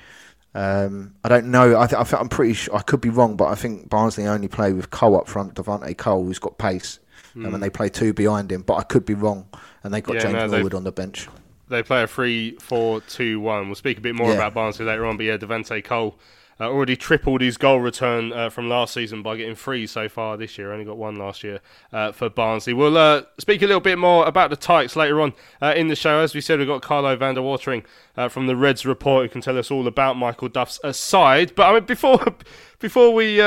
Um, 0.53 1.13
I 1.23 1.29
don't 1.29 1.51
know. 1.51 1.79
I, 1.79 1.87
th- 1.87 2.13
I 2.13 2.19
am 2.19 2.29
pretty 2.29 2.53
sure 2.53 2.75
I 2.75 2.81
could 2.81 2.99
be 2.99 3.09
wrong, 3.09 3.37
but 3.37 3.45
I 3.45 3.55
think 3.55 3.89
Barnsley 3.89 4.27
only 4.27 4.47
play 4.47 4.73
with 4.73 4.89
Cole 4.89 5.15
up 5.15 5.27
front, 5.27 5.53
Devante 5.53 5.97
Cole, 5.97 6.25
who's 6.25 6.39
got 6.39 6.57
pace, 6.57 6.99
mm. 7.35 7.45
and 7.45 7.53
then 7.53 7.61
they 7.61 7.69
play 7.69 7.89
two 7.89 8.13
behind 8.13 8.51
him. 8.51 8.63
But 8.63 8.75
I 8.75 8.83
could 8.83 9.05
be 9.05 9.13
wrong, 9.13 9.47
and 9.83 9.93
they've 9.93 10.03
got 10.03 10.15
yeah, 10.15 10.23
James 10.23 10.33
no, 10.33 10.47
Norwood 10.47 10.73
on 10.73 10.83
the 10.83 10.91
bench. 10.91 11.27
They 11.71 11.83
play 11.83 12.03
a 12.03 12.07
3-4-2-1. 12.07 13.65
We'll 13.65 13.75
speak 13.75 13.97
a 13.97 14.01
bit 14.01 14.15
more 14.15 14.29
yeah. 14.29 14.35
about 14.35 14.53
Barnsley 14.53 14.85
later 14.85 15.05
on, 15.05 15.17
but 15.17 15.25
yeah, 15.25 15.37
Devante 15.37 15.83
Cole 15.83 16.19
uh, 16.61 16.65
already 16.65 16.95
tripled 16.95 17.41
his 17.41 17.57
goal 17.57 17.79
return 17.79 18.31
uh, 18.31 18.47
from 18.47 18.69
last 18.69 18.93
season 18.93 19.23
by 19.23 19.35
getting 19.35 19.55
three 19.55 19.87
so 19.87 20.07
far 20.07 20.37
this 20.37 20.59
year. 20.59 20.71
Only 20.71 20.85
got 20.85 20.95
one 20.95 21.15
last 21.15 21.43
year 21.43 21.59
uh, 21.91 22.11
for 22.11 22.29
Barnsley. 22.29 22.73
We'll 22.73 22.97
uh, 22.97 23.23
speak 23.39 23.63
a 23.63 23.65
little 23.65 23.81
bit 23.81 23.97
more 23.97 24.27
about 24.27 24.51
the 24.51 24.55
Tykes 24.55 24.95
later 24.95 25.21
on 25.21 25.33
uh, 25.59 25.73
in 25.75 25.87
the 25.87 25.95
show. 25.95 26.19
As 26.19 26.35
we 26.35 26.41
said, 26.41 26.59
we've 26.59 26.67
got 26.67 26.83
Carlo 26.83 27.15
van 27.15 27.33
der 27.33 27.41
Watering 27.41 27.83
uh, 28.15 28.29
from 28.29 28.45
the 28.45 28.55
Reds 28.55 28.85
report 28.85 29.25
who 29.25 29.29
can 29.29 29.41
tell 29.41 29.57
us 29.57 29.71
all 29.71 29.87
about 29.87 30.17
Michael 30.17 30.49
Duff's 30.49 30.79
side. 30.95 31.55
But 31.55 31.63
I 31.67 31.73
mean, 31.73 31.85
before 31.85 32.23
before 32.79 33.11
we 33.11 33.37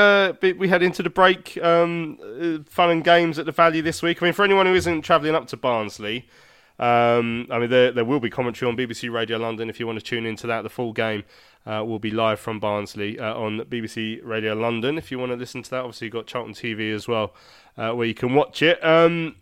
we 0.41 0.67
head 0.67 0.83
into 0.83 1.01
the 1.01 1.09
break, 1.09 1.57
um, 1.63 2.65
fun 2.67 2.89
and 2.89 3.01
games 3.01 3.39
at 3.39 3.45
the 3.45 3.53
Valley 3.53 3.79
this 3.79 4.01
week. 4.01 4.21
I 4.21 4.25
mean, 4.25 4.33
for 4.33 4.43
anyone 4.43 4.65
who 4.65 4.75
isn't 4.75 5.03
travelling 5.03 5.35
up 5.35 5.47
to 5.47 5.57
Barnsley. 5.57 6.27
Um, 6.77 7.47
I 7.49 7.59
mean, 7.59 7.69
there, 7.69 7.91
there 7.91 8.05
will 8.05 8.19
be 8.19 8.29
commentary 8.29 8.69
on 8.69 8.77
BBC 8.77 9.11
Radio 9.11 9.37
London 9.37 9.69
if 9.69 9.79
you 9.79 9.87
want 9.87 9.99
to 9.99 10.05
tune 10.05 10.25
into 10.25 10.47
that. 10.47 10.63
The 10.63 10.69
full 10.69 10.93
game 10.93 11.23
uh, 11.65 11.83
will 11.85 11.99
be 11.99 12.11
live 12.11 12.39
from 12.39 12.59
Barnsley 12.59 13.19
uh, 13.19 13.33
on 13.33 13.59
BBC 13.61 14.19
Radio 14.23 14.53
London. 14.53 14.97
If 14.97 15.11
you 15.11 15.19
want 15.19 15.31
to 15.31 15.37
listen 15.37 15.63
to 15.63 15.69
that, 15.71 15.79
obviously 15.79 16.05
you've 16.07 16.13
got 16.13 16.27
Charlton 16.27 16.53
TV 16.53 16.93
as 16.93 17.07
well, 17.07 17.33
uh, 17.77 17.91
where 17.91 18.07
you 18.07 18.13
can 18.13 18.33
watch 18.33 18.61
it. 18.61 18.83
Um, 18.83 19.35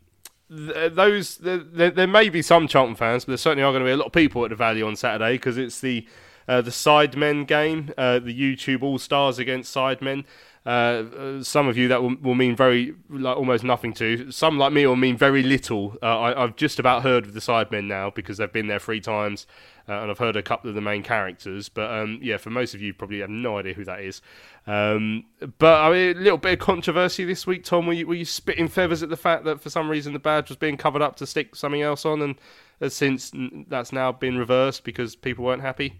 th- 0.49 0.93
those 0.93 1.37
there, 1.37 1.57
there, 1.91 2.07
may 2.07 2.29
be 2.29 2.41
some 2.41 2.67
Charlton 2.67 2.95
fans, 2.95 3.25
but 3.25 3.31
there 3.31 3.37
certainly 3.37 3.63
are 3.63 3.71
going 3.71 3.83
to 3.83 3.87
be 3.87 3.93
a 3.93 3.97
lot 3.97 4.07
of 4.07 4.13
people 4.13 4.43
at 4.43 4.51
the 4.51 4.55
Valley 4.55 4.81
on 4.81 4.95
Saturday 4.95 5.33
because 5.33 5.57
it's 5.57 5.81
the 5.81 6.07
uh, 6.47 6.61
the 6.61 6.71
Sidemen 6.71 7.47
game, 7.47 7.93
uh, 7.97 8.19
the 8.19 8.37
YouTube 8.37 8.83
All 8.83 8.99
Stars 8.99 9.39
against 9.39 9.73
Sidemen. 9.73 10.25
Uh, 10.65 11.43
some 11.43 11.67
of 11.67 11.77
you 11.77 11.89
that 11.89 12.01
will, 12.01 12.15
will, 12.21 12.35
mean 12.35 12.55
very 12.55 12.95
like 13.09 13.35
almost 13.35 13.65
nothing 13.65 13.91
to. 13.91 14.31
Some 14.31 14.57
like 14.57 14.71
me 14.71 14.85
will 14.85 14.95
mean 14.95 15.17
very 15.17 15.43
little. 15.43 15.97
Uh, 16.01 16.19
I, 16.19 16.41
have 16.41 16.55
just 16.55 16.79
about 16.79 17.03
heard 17.03 17.25
of 17.25 17.33
the 17.33 17.41
Sidemen 17.41 17.85
now 17.85 18.09
because 18.09 18.37
they've 18.37 18.51
been 18.51 18.67
there 18.67 18.79
three 18.79 19.01
times, 19.01 19.45
uh, 19.89 19.93
and 19.95 20.09
I've 20.09 20.19
heard 20.19 20.37
a 20.37 20.41
couple 20.41 20.69
of 20.69 20.75
the 20.75 20.81
main 20.81 21.03
characters. 21.03 21.67
But 21.67 21.91
um, 21.91 22.19
yeah, 22.21 22.37
for 22.37 22.49
most 22.49 22.73
of 22.73 22.81
you, 22.81 22.93
probably 22.93 23.19
have 23.19 23.29
no 23.29 23.57
idea 23.57 23.73
who 23.73 23.83
that 23.83 23.99
is. 23.99 24.21
Um, 24.65 25.25
but 25.57 25.81
I 25.81 25.91
mean, 25.91 26.17
a 26.17 26.21
little 26.21 26.37
bit 26.37 26.53
of 26.53 26.59
controversy 26.59 27.25
this 27.25 27.45
week, 27.45 27.65
Tom. 27.65 27.85
Were 27.85 27.93
you, 27.93 28.07
were 28.07 28.15
you 28.15 28.23
spitting 28.23 28.69
feathers 28.69 29.03
at 29.03 29.09
the 29.09 29.17
fact 29.17 29.43
that 29.43 29.59
for 29.59 29.69
some 29.69 29.89
reason 29.89 30.13
the 30.13 30.19
badge 30.19 30.47
was 30.47 30.57
being 30.57 30.77
covered 30.77 31.01
up 31.01 31.17
to 31.17 31.27
stick 31.27 31.57
something 31.57 31.81
else 31.81 32.05
on, 32.05 32.21
and 32.21 32.93
since 32.93 33.33
that's 33.67 33.91
now 33.91 34.13
been 34.13 34.37
reversed 34.37 34.85
because 34.85 35.13
people 35.17 35.43
weren't 35.43 35.61
happy? 35.61 35.99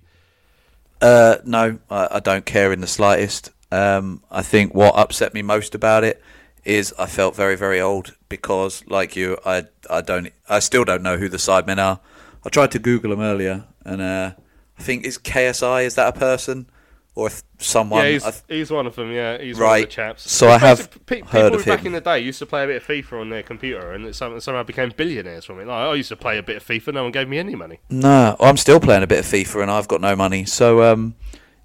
Uh, 1.02 1.38
no, 1.44 1.80
I, 1.90 2.08
I, 2.12 2.20
don't 2.22 2.46
care 2.46 2.72
in 2.72 2.80
the 2.80 2.88
slightest. 2.88 3.52
Um, 3.74 4.22
I 4.30 4.44
think 4.44 4.76
what 4.76 4.96
upset 4.96 5.34
me 5.34 5.42
most 5.42 5.74
about 5.74 6.04
it 6.04 6.22
is 6.64 6.94
I 7.00 7.08
felt 7.08 7.36
very, 7.36 7.56
very 7.56 7.82
old 7.82 8.16
because, 8.30 8.84
like 8.88 9.16
you, 9.16 9.38
I 9.46 9.66
I 9.90 10.02
don't, 10.02 10.32
I 10.48 10.60
still 10.60 10.86
don't 10.86 11.02
know 11.02 11.18
who 11.18 11.28
the 11.28 11.38
sidemen 11.38 11.80
are. 11.80 12.00
I 12.46 12.50
tried 12.50 12.72
to 12.72 12.80
Google 12.80 13.10
them 13.10 13.22
earlier, 13.22 13.66
and 13.84 14.00
uh, 14.00 14.34
I 14.78 14.82
think 14.82 15.06
is 15.06 15.18
KSI 15.18 15.86
is 15.86 15.96
that 15.96 16.16
a 16.16 16.20
person 16.20 16.70
or 17.16 17.32
someone? 17.58 18.06
Yeah, 18.06 18.12
he's, 18.12 18.24
th- 18.24 18.44
he's 18.48 18.70
one 18.70 18.86
of 18.86 18.96
them. 18.96 19.12
Yeah, 19.12 19.40
he's 19.40 19.58
right. 19.58 19.70
one 19.70 19.80
of 19.80 19.86
the 19.86 19.92
chaps. 19.92 20.32
So 20.32 20.50
I 20.50 20.60
have 20.60 21.06
pe- 21.08 21.22
heard 21.22 21.56
of 21.56 21.66
back 21.66 21.80
him. 21.80 21.88
in 21.88 21.94
the 21.94 22.02
day 22.02 22.20
used 22.20 22.40
to 22.40 22.46
play 22.46 22.66
a 22.66 22.68
bit 22.68 22.76
of 22.78 22.88
FIFA 22.88 23.22
on 23.22 23.30
their 23.32 23.44
computer, 23.44 23.92
and 23.92 24.06
it 24.06 24.14
somehow 24.14 24.62
became 24.62 24.94
billionaires 24.96 25.46
from 25.46 25.60
it. 25.60 25.66
Like, 25.66 25.78
I 25.78 25.96
used 25.96 26.10
to 26.10 26.16
play 26.16 26.38
a 26.38 26.44
bit 26.44 26.58
of 26.58 26.64
FIFA, 26.64 26.94
no 26.94 27.04
one 27.04 27.12
gave 27.12 27.28
me 27.28 27.40
any 27.40 27.56
money. 27.56 27.80
No, 27.90 28.36
I'm 28.40 28.58
still 28.58 28.80
playing 28.80 29.02
a 29.02 29.08
bit 29.08 29.20
of 29.20 29.26
FIFA, 29.26 29.64
and 29.64 29.72
I've 29.72 29.88
got 29.88 30.00
no 30.00 30.16
money. 30.16 30.46
So 30.46 30.84
um, 30.84 31.16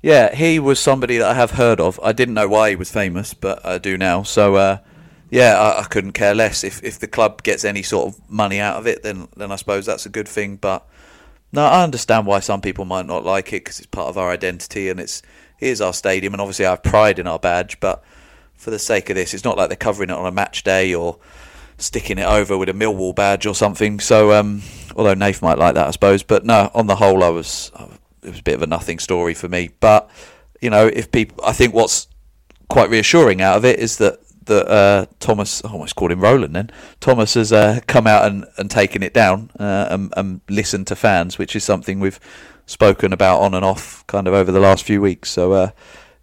yeah, 0.03 0.35
he 0.35 0.59
was 0.59 0.79
somebody 0.79 1.19
that 1.19 1.29
I 1.29 1.35
have 1.35 1.53
heard 1.53 1.81
of. 1.81 1.99
I 2.03 2.13
didn't 2.13 2.35
know 2.35 2.49
why 2.49 2.71
he 2.71 2.77
was 2.77 2.91
famous, 2.91 3.35
but 3.35 3.65
I 3.67 3.79
do 3.79 3.99
now. 3.99 4.23
So, 4.23 4.55
uh, 4.55 4.79
yeah, 5.31 5.59
I, 5.59 5.81
I, 5.81 5.85
couldn't 5.85 6.13
care 6.13 6.35
less. 6.35 6.63
If 6.65 6.83
if 6.85 6.99
the 6.99 7.09
club 7.09 7.43
gets 7.43 7.65
any 7.65 7.83
sort 7.83 8.09
of 8.09 8.31
money 8.31 8.61
out 8.61 8.77
of 8.77 8.87
it, 8.87 9.03
then 9.03 9.29
then 9.37 9.51
I 9.51 9.57
suppose 9.57 9.87
that's 9.87 10.07
a 10.07 10.11
good 10.11 10.29
thing. 10.29 10.57
But 10.57 10.87
no, 11.53 11.65
I 11.65 11.83
understand 11.83 12.27
why 12.27 12.41
some 12.41 12.61
people 12.61 12.85
might 12.85 13.07
not 13.07 13.25
like 13.25 13.49
it 13.49 13.65
because 13.65 13.79
it's 13.79 13.87
part 13.87 14.09
of 14.09 14.17
our 14.17 14.31
identity 14.31 14.89
and 14.89 15.01
it's 15.01 15.23
it 15.59 15.69
is 15.69 15.81
our 15.81 15.93
stadium, 15.93 16.33
and 16.33 16.41
obviously 16.41 16.65
I 16.67 16.71
have 16.71 16.83
pride 16.83 17.19
in 17.19 17.27
our 17.27 17.39
badge. 17.39 17.81
But 17.81 18.03
for 18.55 18.71
the 18.71 18.79
sake 18.79 19.11
of 19.11 19.17
this, 19.17 19.35
it's 19.35 19.45
not 19.45 19.57
like 19.57 19.69
they're 19.69 19.77
covering 19.77 20.11
it 20.11 20.17
on 20.17 20.27
a 20.27 20.33
match 20.33 20.63
day 20.63 20.95
or 20.95 21.19
sticking 21.77 22.19
it 22.19 22.27
over 22.27 22.57
with 22.57 22.69
a 22.69 22.73
Millwall 22.73 23.15
badge 23.15 23.47
or 23.47 23.55
something. 23.55 24.01
So, 24.01 24.33
um, 24.33 24.63
although 24.97 25.15
Nath 25.15 25.43
might 25.43 25.59
like 25.59 25.75
that, 25.75 25.89
I 25.89 25.91
suppose. 25.91 26.23
But 26.23 26.45
no, 26.45 26.71
on 26.75 26.87
the 26.87 26.97
whole, 26.97 27.25
I 27.25 27.29
was 27.29 27.73
it 28.23 28.31
was 28.31 28.41
a 28.41 28.43
bit 28.43 28.55
of 28.55 28.63
a 28.63 28.67
nothing 28.67 28.99
story 28.99 29.35
for 29.35 29.49
me. 29.49 29.71
But 29.81 30.11
you 30.61 30.71
know, 30.71 30.87
if 30.87 31.11
people, 31.13 31.45
I 31.45 31.53
think 31.53 31.75
what's 31.75 32.09
quite 32.69 32.91
reassuring 32.91 33.41
out 33.41 33.57
of 33.57 33.65
it 33.65 33.79
is 33.79 33.99
that 33.99 34.21
that 34.49 34.69
uh, 34.69 35.07
Thomas, 35.21 35.63
I 35.65 35.71
almost 35.71 35.95
called 35.95 36.11
him 36.11 36.21
Roland 36.21 36.57
then. 36.57 36.71
Thomas 37.01 37.35
has 37.35 37.53
uh, 37.53 37.81
come 37.87 38.07
out 38.07 38.27
and, 38.27 38.47
and 38.57 38.71
taken 38.71 39.03
it 39.03 39.15
down 39.15 39.51
uh, 39.61 39.89
and, 39.91 40.13
and 40.17 40.41
listened 40.49 40.87
to 40.89 40.97
fans, 40.97 41.39
which 41.39 41.55
is 41.55 41.65
something 41.65 42.01
we've 42.01 42.19
spoken 42.67 43.13
about 43.13 43.41
on 43.41 43.55
and 43.55 43.65
off 43.65 44.07
kind 44.07 44.27
of 44.27 44.35
over 44.35 44.51
the 44.51 44.61
last 44.61 44.85
few 44.85 45.01
weeks. 45.01 45.31
So 45.31 45.53
uh, 45.53 45.71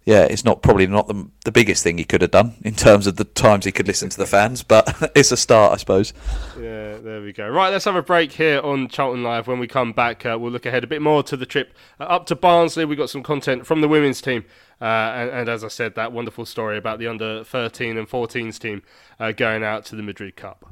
yeah, 0.06 0.22
it's 0.22 0.44
not 0.44 0.62
probably 0.62 0.86
not 0.86 1.08
the, 1.08 1.28
the 1.44 1.50
biggest 1.50 1.82
thing 1.82 1.98
he 1.98 2.04
could 2.04 2.22
have 2.22 2.30
done 2.30 2.54
in 2.62 2.76
terms 2.76 3.08
of 3.08 3.16
the 3.16 3.24
times 3.24 3.64
he 3.64 3.72
could 3.72 3.88
listen 3.88 4.08
to 4.08 4.16
the 4.16 4.24
fans, 4.24 4.62
but 4.62 5.10
it's 5.16 5.32
a 5.32 5.36
start, 5.36 5.72
I 5.72 5.76
suppose. 5.78 6.14
Yeah, 6.54 6.98
there 6.98 7.20
we 7.20 7.32
go. 7.32 7.48
Right, 7.48 7.70
let's 7.70 7.86
have 7.86 7.96
a 7.96 8.02
break 8.02 8.30
here 8.30 8.60
on 8.60 8.86
Charlton 8.86 9.24
Live. 9.24 9.48
When 9.48 9.58
we 9.58 9.66
come 9.66 9.92
back, 9.92 10.24
uh, 10.24 10.38
we'll 10.40 10.52
look 10.52 10.64
ahead 10.64 10.84
a 10.84 10.86
bit 10.86 11.02
more 11.02 11.24
to 11.24 11.36
the 11.36 11.44
trip 11.44 11.74
uh, 11.98 12.04
up 12.04 12.26
to 12.26 12.36
Barnsley. 12.36 12.84
We've 12.84 12.96
got 12.96 13.10
some 13.10 13.24
content 13.24 13.66
from 13.66 13.80
the 13.80 13.88
women's 13.88 14.20
team. 14.20 14.44
Uh, 14.80 14.84
and, 14.84 15.30
and, 15.30 15.48
as 15.48 15.64
I 15.64 15.68
said, 15.68 15.96
that 15.96 16.12
wonderful 16.12 16.46
story 16.46 16.78
about 16.78 17.00
the 17.00 17.08
under 17.08 17.42
13 17.42 17.96
and 17.96 18.08
14s 18.08 18.58
team 18.60 18.82
uh, 19.18 19.32
going 19.32 19.64
out 19.64 19.86
to 19.86 19.96
the 19.96 20.02
Madrid 20.02 20.36
Cup. 20.36 20.66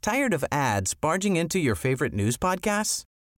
Tired 0.00 0.32
of 0.32 0.44
ads 0.50 0.94
barging 0.94 1.36
into 1.36 1.58
your 1.58 1.74
favorite 1.74 2.14
news 2.14 2.36
podcasts? 2.36 3.04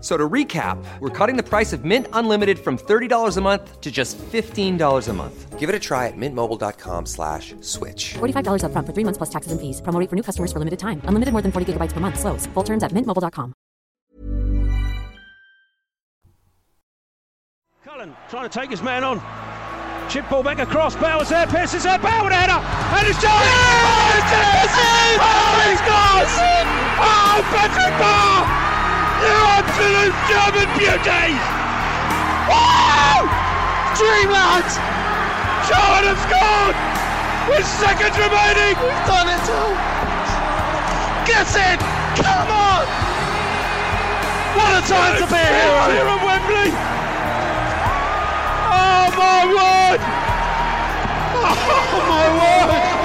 So 0.00 0.16
to 0.16 0.28
recap, 0.28 0.78
we're 1.00 1.10
cutting 1.10 1.36
the 1.36 1.42
price 1.42 1.72
of 1.72 1.84
Mint 1.84 2.06
Unlimited 2.12 2.58
from 2.58 2.78
$30 2.78 3.36
a 3.36 3.40
month 3.40 3.80
to 3.80 3.90
just 3.90 4.16
$15 4.18 5.08
a 5.08 5.12
month. 5.12 5.58
Give 5.58 5.68
it 5.68 5.74
a 5.74 5.78
try 5.80 6.06
at 6.06 6.16
mintmobile.com 6.16 7.06
slash 7.06 7.56
switch. 7.60 8.14
$45 8.14 8.62
upfront 8.62 8.86
for 8.86 8.92
three 8.94 9.02
months 9.02 9.18
plus 9.18 9.30
taxes 9.30 9.50
and 9.50 9.60
fees. 9.60 9.82
Promo 9.82 9.98
rate 9.98 10.08
for 10.08 10.14
new 10.14 10.22
customers 10.22 10.52
for 10.52 10.60
limited 10.60 10.78
time. 10.78 11.02
Unlimited 11.04 11.32
more 11.32 11.42
than 11.42 11.50
40 11.50 11.72
gigabytes 11.72 11.92
per 11.92 11.98
month. 11.98 12.20
Slows. 12.20 12.46
Full 12.54 12.62
terms 12.62 12.84
at 12.84 12.92
mintmobile.com. 12.92 13.52
Cullen 17.84 18.14
trying 18.28 18.48
to 18.48 18.54
take 18.60 18.70
his 18.70 18.82
man 18.82 19.02
on. 19.02 19.18
Chip 20.08 20.28
ball 20.30 20.44
back 20.44 20.60
across. 20.60 20.94
Bowers 20.94 21.28
there. 21.28 21.46
Pearce 21.48 21.74
is 21.74 21.82
there. 21.82 21.98
Bauer 21.98 22.22
with 22.22 22.32
a 22.32 22.36
header. 22.36 22.62
And 22.96 23.08
it's 23.08 23.20
John. 23.20 23.34
Oh, 23.34 24.14
it's 24.14 24.30
it! 24.30 25.18
Oh, 25.18 25.58
he 25.66 25.74
scores! 25.82 26.32
Oh, 26.38 27.02
oh, 27.02 27.42
Patrick 27.50 27.94
Bauer! 27.98 28.67
You 29.18 29.34
absolute 29.58 30.14
German 30.30 30.68
beauty! 30.78 31.26
Wow! 32.46 33.26
Dreamland! 33.98 34.70
Charlton 35.66 36.14
have 36.14 36.22
scored! 36.22 36.76
With 37.50 37.66
seconds 37.66 38.14
remaining! 38.14 38.78
We've 38.78 39.04
done 39.10 39.26
it 39.26 39.42
all! 39.50 39.74
Get 41.26 41.50
in! 41.50 41.78
Come 42.22 42.50
on! 42.54 42.86
What 44.54 44.70
a 44.78 44.82
time 44.86 45.18
to 45.18 45.26
be 45.26 45.34
a 45.34 45.50
hero 45.50 45.84
here 45.90 46.08
at 46.14 46.20
Wembley! 46.22 46.70
Oh 48.70 49.06
my 49.18 49.40
word! 49.50 50.00
Oh 51.90 52.04
my 52.06 52.26
word! 52.38 52.97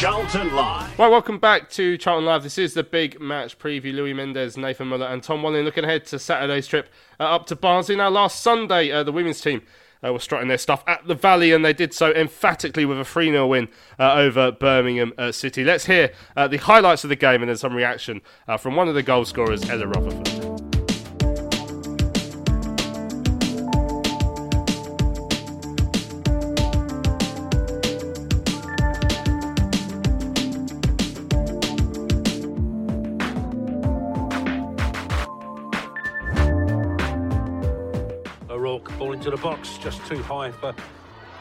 Charlton 0.00 0.52
Live. 0.52 0.98
Right, 0.98 1.08
welcome 1.08 1.38
back 1.38 1.70
to 1.70 1.96
Charlton 1.96 2.26
Live. 2.26 2.42
This 2.42 2.58
is 2.58 2.74
the 2.74 2.82
big 2.82 3.20
match 3.20 3.56
preview. 3.58 3.94
Louis 3.94 4.12
Mendes, 4.12 4.56
Nathan 4.56 4.88
Muller, 4.88 5.06
and 5.06 5.22
Tom 5.22 5.40
Walling 5.40 5.64
looking 5.64 5.84
ahead 5.84 6.04
to 6.06 6.18
Saturday's 6.18 6.66
trip 6.66 6.88
uh, 7.20 7.22
up 7.22 7.46
to 7.46 7.56
Barnsley. 7.56 7.94
Now, 7.94 8.08
last 8.10 8.42
Sunday, 8.42 8.90
uh, 8.90 9.04
the 9.04 9.12
women's 9.12 9.40
team 9.40 9.62
uh, 10.04 10.12
were 10.12 10.18
strutting 10.18 10.48
their 10.48 10.58
stuff 10.58 10.82
at 10.88 11.06
the 11.06 11.14
Valley, 11.14 11.52
and 11.52 11.64
they 11.64 11.72
did 11.72 11.94
so 11.94 12.10
emphatically 12.12 12.84
with 12.84 12.98
a 12.98 13.04
3 13.04 13.30
0 13.30 13.46
win 13.46 13.68
uh, 13.98 14.14
over 14.14 14.50
Birmingham 14.50 15.12
uh, 15.16 15.30
City. 15.30 15.62
Let's 15.62 15.86
hear 15.86 16.12
uh, 16.36 16.48
the 16.48 16.58
highlights 16.58 17.04
of 17.04 17.08
the 17.08 17.16
game 17.16 17.40
and 17.40 17.48
then 17.48 17.56
some 17.56 17.72
reaction 17.72 18.20
from 18.58 18.74
one 18.74 18.88
of 18.88 18.96
the 18.96 19.02
goal 19.02 19.24
scorers, 19.24 19.70
Ella 19.70 19.86
Rutherford. 19.86 20.33
Into 38.64 39.30
the 39.30 39.36
box, 39.36 39.76
just 39.76 40.04
too 40.06 40.22
high 40.22 40.50
for 40.50 40.74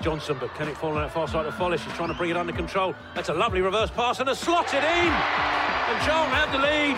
Johnson, 0.01 0.36
but 0.39 0.53
can 0.55 0.67
it 0.67 0.75
fall 0.75 0.89
on 0.89 1.01
that 1.01 1.12
far 1.13 1.25
side 1.25 1.45
of 1.45 1.53
Follis? 1.53 1.79
He's 1.79 1.93
trying 1.93 2.09
to 2.09 2.13
bring 2.13 2.29
it 2.29 2.36
under 2.36 2.51
control. 2.51 2.93
That's 3.15 3.29
a 3.29 3.33
lovely 3.33 3.62
reverse 3.62 3.89
pass 3.89 4.19
and 4.19 4.27
a 4.27 4.36
slotted 4.36 4.83
in! 4.83 4.83
And 4.83 6.01
Charlton 6.03 6.33
have 6.36 6.51
the 6.51 6.57
lead. 6.57 6.97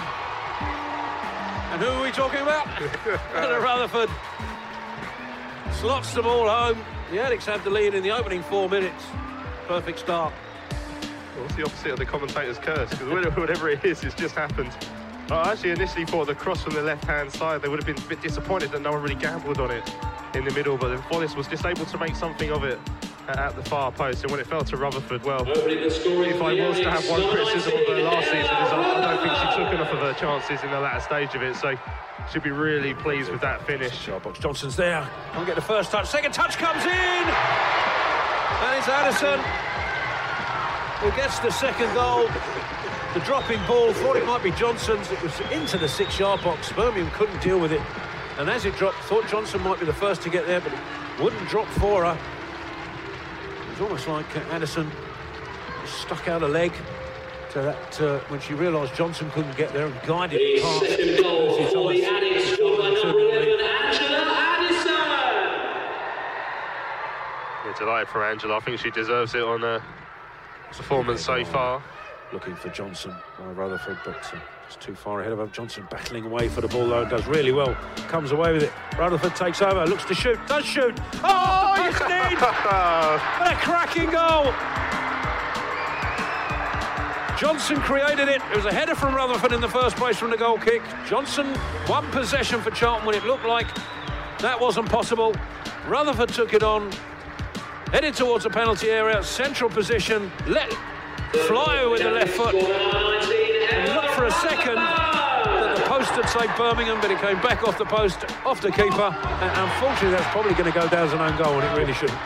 And 1.72 1.82
who 1.82 1.90
are 1.90 2.04
we 2.04 2.12
talking 2.12 2.42
about? 2.42 2.66
Ella 3.36 3.60
Rutherford 3.60 4.10
slots 5.80 6.14
the 6.16 6.24
ball 6.24 6.50
home. 6.50 6.84
The 7.12 7.18
Addicks 7.18 7.46
have 7.46 7.64
the 7.64 7.70
lead 7.70 7.94
in 7.94 8.02
the 8.02 8.12
opening 8.12 8.42
four 8.42 8.68
minutes. 8.68 9.04
Perfect 9.68 10.00
start. 10.00 10.34
Well, 11.36 11.46
it's 11.46 11.56
the 11.56 11.66
opposite 11.66 11.92
of 11.92 12.00
the 12.00 12.06
commentator's 12.06 12.58
curse, 12.58 12.90
because 12.90 13.36
whatever 13.38 13.70
it 13.70 13.86
is, 13.86 14.04
it's 14.04 14.16
just 14.16 14.34
happened. 14.34 14.72
I 15.32 15.52
actually 15.52 15.72
initially 15.72 16.06
thought 16.06 16.28
the 16.28 16.36
cross 16.36 16.62
from 16.62 16.74
the 16.74 16.84
left-hand 16.84 17.32
side, 17.32 17.62
they 17.62 17.68
would 17.68 17.84
have 17.84 17.88
been 17.88 18.04
a 18.04 18.08
bit 18.08 18.22
disappointed 18.22 18.72
that 18.72 18.82
no 18.82 18.92
one 18.92 19.02
really 19.02 19.16
gambled 19.16 19.60
on 19.60 19.72
it 19.72 19.84
in 20.36 20.46
the 20.46 20.52
middle, 20.52 20.78
but 20.78 20.90
then 20.90 21.00
Follis 21.04 21.36
was 21.36 21.48
just 21.48 21.66
able 21.66 21.86
to 21.86 21.98
make 21.98 22.16
something 22.16 22.52
of 22.52 22.64
it 22.64 22.80
at 23.28 23.56
the 23.56 23.64
far 23.64 23.92
post. 23.92 24.22
And 24.22 24.32
when 24.32 24.40
it 24.40 24.46
fell 24.46 24.64
to 24.64 24.78
Rutherford, 24.78 25.24
well, 25.24 25.44
if 25.48 26.42
I 26.42 26.54
was 26.68 26.80
to 26.80 26.92
have 26.92 27.10
one 27.10 27.28
criticism 27.32 27.74
of 27.74 27.88
her 27.88 28.04
last 28.04 28.26
season, 28.26 28.42
is 28.42 28.50
I 28.50 29.02
don't 29.02 29.22
think 29.24 29.36
she 29.40 29.64
took 29.64 29.74
enough 29.74 29.92
of 29.92 30.00
her 30.00 30.14
chances 30.14 30.64
in 30.64 30.70
the 30.70 30.80
latter 30.80 31.00
stage 31.00 31.34
of 31.34 31.42
it. 31.42 31.56
So 31.56 31.76
should 32.32 32.44
be 32.44 32.52
really 32.52 32.94
pleased 32.94 33.32
with 33.32 33.42
that 33.42 33.66
finish. 33.66 34.08
Box 34.08 34.40
Johnson's 34.40 34.76
there. 34.76 35.08
Can't 35.34 35.48
get 35.48 35.56
the 35.56 35.62
first 35.62 35.90
touch. 35.92 36.08
Second 36.08 36.34
touch 36.34 36.58
comes 36.58 36.84
in, 36.84 36.92
and 36.92 38.78
it's 38.78 38.88
Addison 38.88 39.42
who 41.02 41.12
gets 41.16 41.40
the 41.40 41.52
second 41.52 41.94
goal. 41.94 42.28
The 43.16 43.22
dropping 43.22 43.66
ball, 43.66 43.94
thought 43.94 44.18
it 44.18 44.26
might 44.26 44.44
be 44.44 44.52
Johnson's. 44.52 45.10
It 45.10 45.24
was 45.24 45.40
into 45.50 45.78
the 45.78 45.88
six-yard 45.88 46.44
box. 46.44 46.74
Birmingham 46.74 47.10
couldn't 47.12 47.42
deal 47.42 47.58
with 47.58 47.72
it. 47.72 47.80
And 48.38 48.50
as 48.50 48.66
it 48.66 48.76
dropped, 48.76 48.98
thought 49.06 49.26
Johnson 49.30 49.62
might 49.62 49.80
be 49.80 49.86
the 49.86 49.94
first 49.94 50.22
to 50.24 50.30
get 50.30 50.46
there, 50.46 50.60
but 50.60 50.74
it 50.74 50.80
wouldn't 51.24 51.48
drop 51.48 51.66
for 51.80 52.04
her. 52.04 52.12
It 52.12 53.70
was 53.70 53.80
almost 53.80 54.10
like 54.10 54.36
uh, 54.36 54.42
Addison 54.52 54.92
stuck 55.86 56.28
out 56.28 56.44
a 56.44 56.48
leg 56.48 56.74
to 57.52 57.62
that 57.62 58.02
uh, 58.02 58.20
when 58.28 58.42
she 58.42 58.54
realised 58.54 58.94
Johnson 58.96 59.32
couldn't 59.32 59.56
get 59.56 59.72
there 59.72 59.86
and 59.86 59.96
guided 60.06 60.38
the 60.38 60.62
past. 60.62 60.80
Second 60.82 61.24
goal 61.24 61.56
for 61.70 61.94
the 61.94 62.02
Addicks, 62.02 62.52
Angela 62.52 64.34
Addison. 64.36 64.96
Yeah, 67.66 67.74
delighted 67.80 68.10
for 68.10 68.26
Angela. 68.26 68.58
I 68.58 68.60
think 68.60 68.78
she 68.82 68.92
deserves 68.92 69.36
it 69.36 69.42
on 69.42 69.62
her 69.62 69.82
performance 70.74 71.24
so 71.24 71.46
far. 71.46 71.82
Looking 72.34 72.56
for 72.56 72.70
Johnson 72.70 73.16
by 73.38 73.46
Rutherford, 73.46 73.98
but. 74.04 74.34
Uh, 74.34 74.40
it's 74.68 74.78
too 74.78 74.96
far 74.96 75.22
ahead 75.22 75.32
of 75.32 75.40
him. 75.40 75.52
Johnson 75.52 75.88
battling 75.92 76.26
away 76.26 76.50
for 76.50 76.62
the 76.62 76.68
ball, 76.68 76.88
though, 76.88 77.08
does 77.08 77.26
really 77.28 77.52
well. 77.52 77.76
Comes 78.08 78.32
away 78.32 78.52
with 78.52 78.64
it. 78.64 78.72
Rutherford 78.98 79.36
takes 79.36 79.62
over, 79.62 79.86
looks 79.86 80.06
to 80.06 80.16
shoot, 80.16 80.40
does 80.48 80.66
shoot. 80.66 80.98
Oh, 81.24 81.76
yes, 81.78 82.02
indeed! 82.02 82.42
what 82.42 83.52
a 83.52 83.56
cracking 83.58 84.10
goal! 84.10 84.54
Johnson 87.38 87.78
created 87.82 88.30
it. 88.30 88.42
It 88.52 88.56
was 88.56 88.66
a 88.66 88.74
header 88.74 88.96
from 88.96 89.14
Rutherford 89.14 89.52
in 89.52 89.62
the 89.62 89.68
first 89.68 89.98
place 89.98 90.18
from 90.18 90.32
the 90.32 90.38
goal 90.38 90.58
kick. 90.58 90.82
Johnson, 91.08 91.48
one 91.86 92.10
possession 92.12 92.62
for 92.62 92.72
Charlton 92.72 93.06
when 93.06 93.16
it 93.16 93.26
looked 93.26 93.46
like 93.46 93.68
that 94.40 94.60
wasn't 94.60 94.90
possible. 94.90 95.36
Rutherford 95.88 96.30
took 96.30 96.54
it 96.54 96.64
on, 96.64 96.92
headed 97.92 98.14
towards 98.14 98.46
the 98.46 98.50
penalty 98.50 98.90
area, 98.90 99.22
central 99.22 99.70
position, 99.70 100.32
let 100.48 100.74
fly 101.48 101.86
with 101.86 102.02
the 102.02 102.12
left 102.12 102.34
foot 102.34 102.56
looked 102.56 104.14
for 104.14 104.26
a 104.26 104.32
second 104.32 104.76
that 104.76 105.76
the 105.78 105.84
post 105.84 106.12
had 106.12 106.28
saved 106.30 106.56
Birmingham, 106.58 107.00
but 107.02 107.12
it 107.12 107.20
came 107.20 107.40
back 107.42 107.68
off 107.68 107.78
the 107.78 107.86
post, 107.86 108.26
off 108.46 108.62
the 108.62 108.72
keeper. 108.72 109.12
And 109.42 109.70
unfortunately, 109.70 110.12
that's 110.12 110.32
probably 110.32 110.54
going 110.54 110.72
to 110.72 110.78
go 110.78 110.88
down 110.88 111.08
as 111.08 111.14
an 111.14 111.20
own 111.20 111.38
goal, 111.38 111.60
and 111.60 111.64
it 111.64 111.80
really 111.80 111.94
shouldn't. 111.94 112.20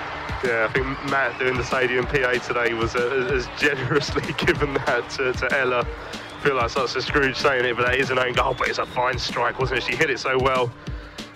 Yeah, 0.44 0.68
I 0.70 0.72
think 0.72 0.86
Matt 1.12 1.38
doing 1.38 1.58
the 1.58 1.64
stadium 1.64 2.06
PA 2.06 2.32
today 2.40 2.74
was 2.74 2.96
uh, 2.96 3.30
as 3.34 3.48
generously 3.58 4.34
given 4.38 4.74
that 4.86 5.10
to, 5.12 5.34
to 5.34 5.58
Ella. 5.58 5.86
I 5.86 6.42
feel 6.42 6.56
like 6.56 6.70
such 6.70 6.96
a 6.96 7.02
Scrooge 7.02 7.36
saying 7.36 7.66
it, 7.66 7.76
but 7.76 7.86
that 7.88 7.96
is 7.96 8.10
an 8.10 8.20
own 8.20 8.34
goal. 8.34 8.56
But 8.58 8.70
it's 8.70 8.78
a 8.78 8.86
fine 8.86 9.20
strike, 9.20 9.60
wasn't 9.60 9.80
it? 9.80 9.84
She 9.84 9.96
hit 9.98 10.10
it 10.10 10.20
so 10.20 10.40
well. 10.40 10.72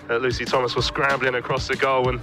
Uh, 0.08 0.16
Lucy 0.16 0.46
Thomas 0.46 0.74
was 0.74 0.86
scrambling 0.86 1.34
across 1.34 1.68
the 1.68 1.76
goal 1.76 2.08
and 2.08 2.20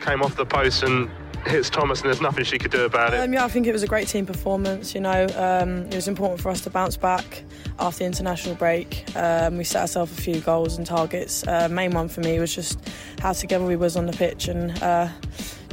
came 0.00 0.22
off 0.22 0.36
the 0.36 0.46
post 0.46 0.82
and 0.82 1.10
hits 1.46 1.70
Thomas, 1.70 2.00
and 2.00 2.08
there's 2.08 2.20
nothing 2.20 2.44
she 2.44 2.58
could 2.58 2.70
do 2.70 2.84
about 2.84 3.14
it. 3.14 3.20
Um, 3.20 3.32
yeah, 3.32 3.44
I 3.44 3.48
think 3.48 3.66
it 3.66 3.72
was 3.72 3.82
a 3.82 3.86
great 3.86 4.08
team 4.08 4.26
performance. 4.26 4.94
You 4.94 5.00
know, 5.00 5.26
um, 5.36 5.86
it 5.86 5.94
was 5.94 6.08
important 6.08 6.40
for 6.40 6.50
us 6.50 6.60
to 6.62 6.70
bounce 6.70 6.96
back 6.96 7.44
after 7.78 8.00
the 8.00 8.04
international 8.04 8.54
break. 8.54 9.04
Um, 9.16 9.56
we 9.56 9.64
set 9.64 9.82
ourselves 9.82 10.16
a 10.16 10.20
few 10.20 10.40
goals 10.40 10.76
and 10.76 10.86
targets. 10.86 11.46
Uh, 11.46 11.68
main 11.68 11.92
one 11.92 12.08
for 12.08 12.20
me 12.20 12.38
was 12.38 12.54
just 12.54 12.78
how 13.20 13.32
together 13.32 13.64
we 13.64 13.76
was 13.76 13.96
on 13.96 14.06
the 14.06 14.12
pitch, 14.12 14.48
and 14.48 14.82
uh, 14.82 15.08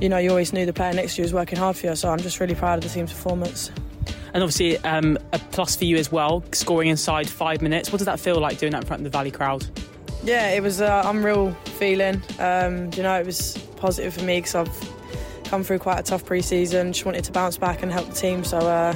you 0.02 0.10
know, 0.10 0.18
you 0.18 0.30
always 0.30 0.54
knew 0.54 0.66
the 0.66 0.74
player 0.74 0.94
next 0.94 1.16
to 1.16 1.22
you 1.22 1.24
was 1.24 1.34
working 1.34 1.58
hard 1.58 1.76
for 1.76 1.88
you. 1.88 1.96
So 1.96 2.10
I'm 2.10 2.20
just 2.20 2.40
really 2.40 2.56
proud 2.56 2.78
of 2.78 2.84
the 2.84 2.90
team's 2.90 3.12
performance. 3.12 3.72
And 4.34 4.44
obviously, 4.44 4.78
um, 4.80 5.18
a 5.32 5.40
plus 5.40 5.78
for 5.78 5.86
you 5.86 5.96
as 5.96 6.12
well, 6.12 6.44
scoring 6.52 6.90
inside 6.90 7.30
five 7.30 7.62
minutes. 7.62 7.92
What 7.92 8.00
does 8.00 8.06
that 8.06 8.20
feel 8.20 8.38
like 8.38 8.58
doing 8.58 8.74
that 8.74 8.82
in 8.82 8.88
front 8.88 9.00
of 9.00 9.06
the 9.06 9.10
Valley 9.10 9.32
crowd? 9.32 9.66
Yeah, 10.26 10.50
it 10.50 10.62
was 10.64 10.82
an 10.82 11.06
unreal 11.06 11.52
feeling. 11.78 12.22
Um, 12.40 12.90
you 12.96 13.04
know, 13.04 13.20
it 13.20 13.26
was 13.26 13.58
positive 13.78 14.16
for 14.16 14.24
me 14.24 14.40
because 14.40 14.56
I've 14.56 15.46
come 15.46 15.64
through 15.64 15.80
quite 15.80 16.00
a 16.00 16.04
tough 16.04 16.26
pre-season. 16.26 16.94
Just 16.94 17.06
wanted 17.06 17.24
to 17.26 17.32
bounce 17.32 17.58
back 17.58 17.84
and 17.84 17.92
help 17.92 18.10
the 18.10 18.16
team. 18.16 18.44
So. 18.44 18.58
Uh, 18.58 18.96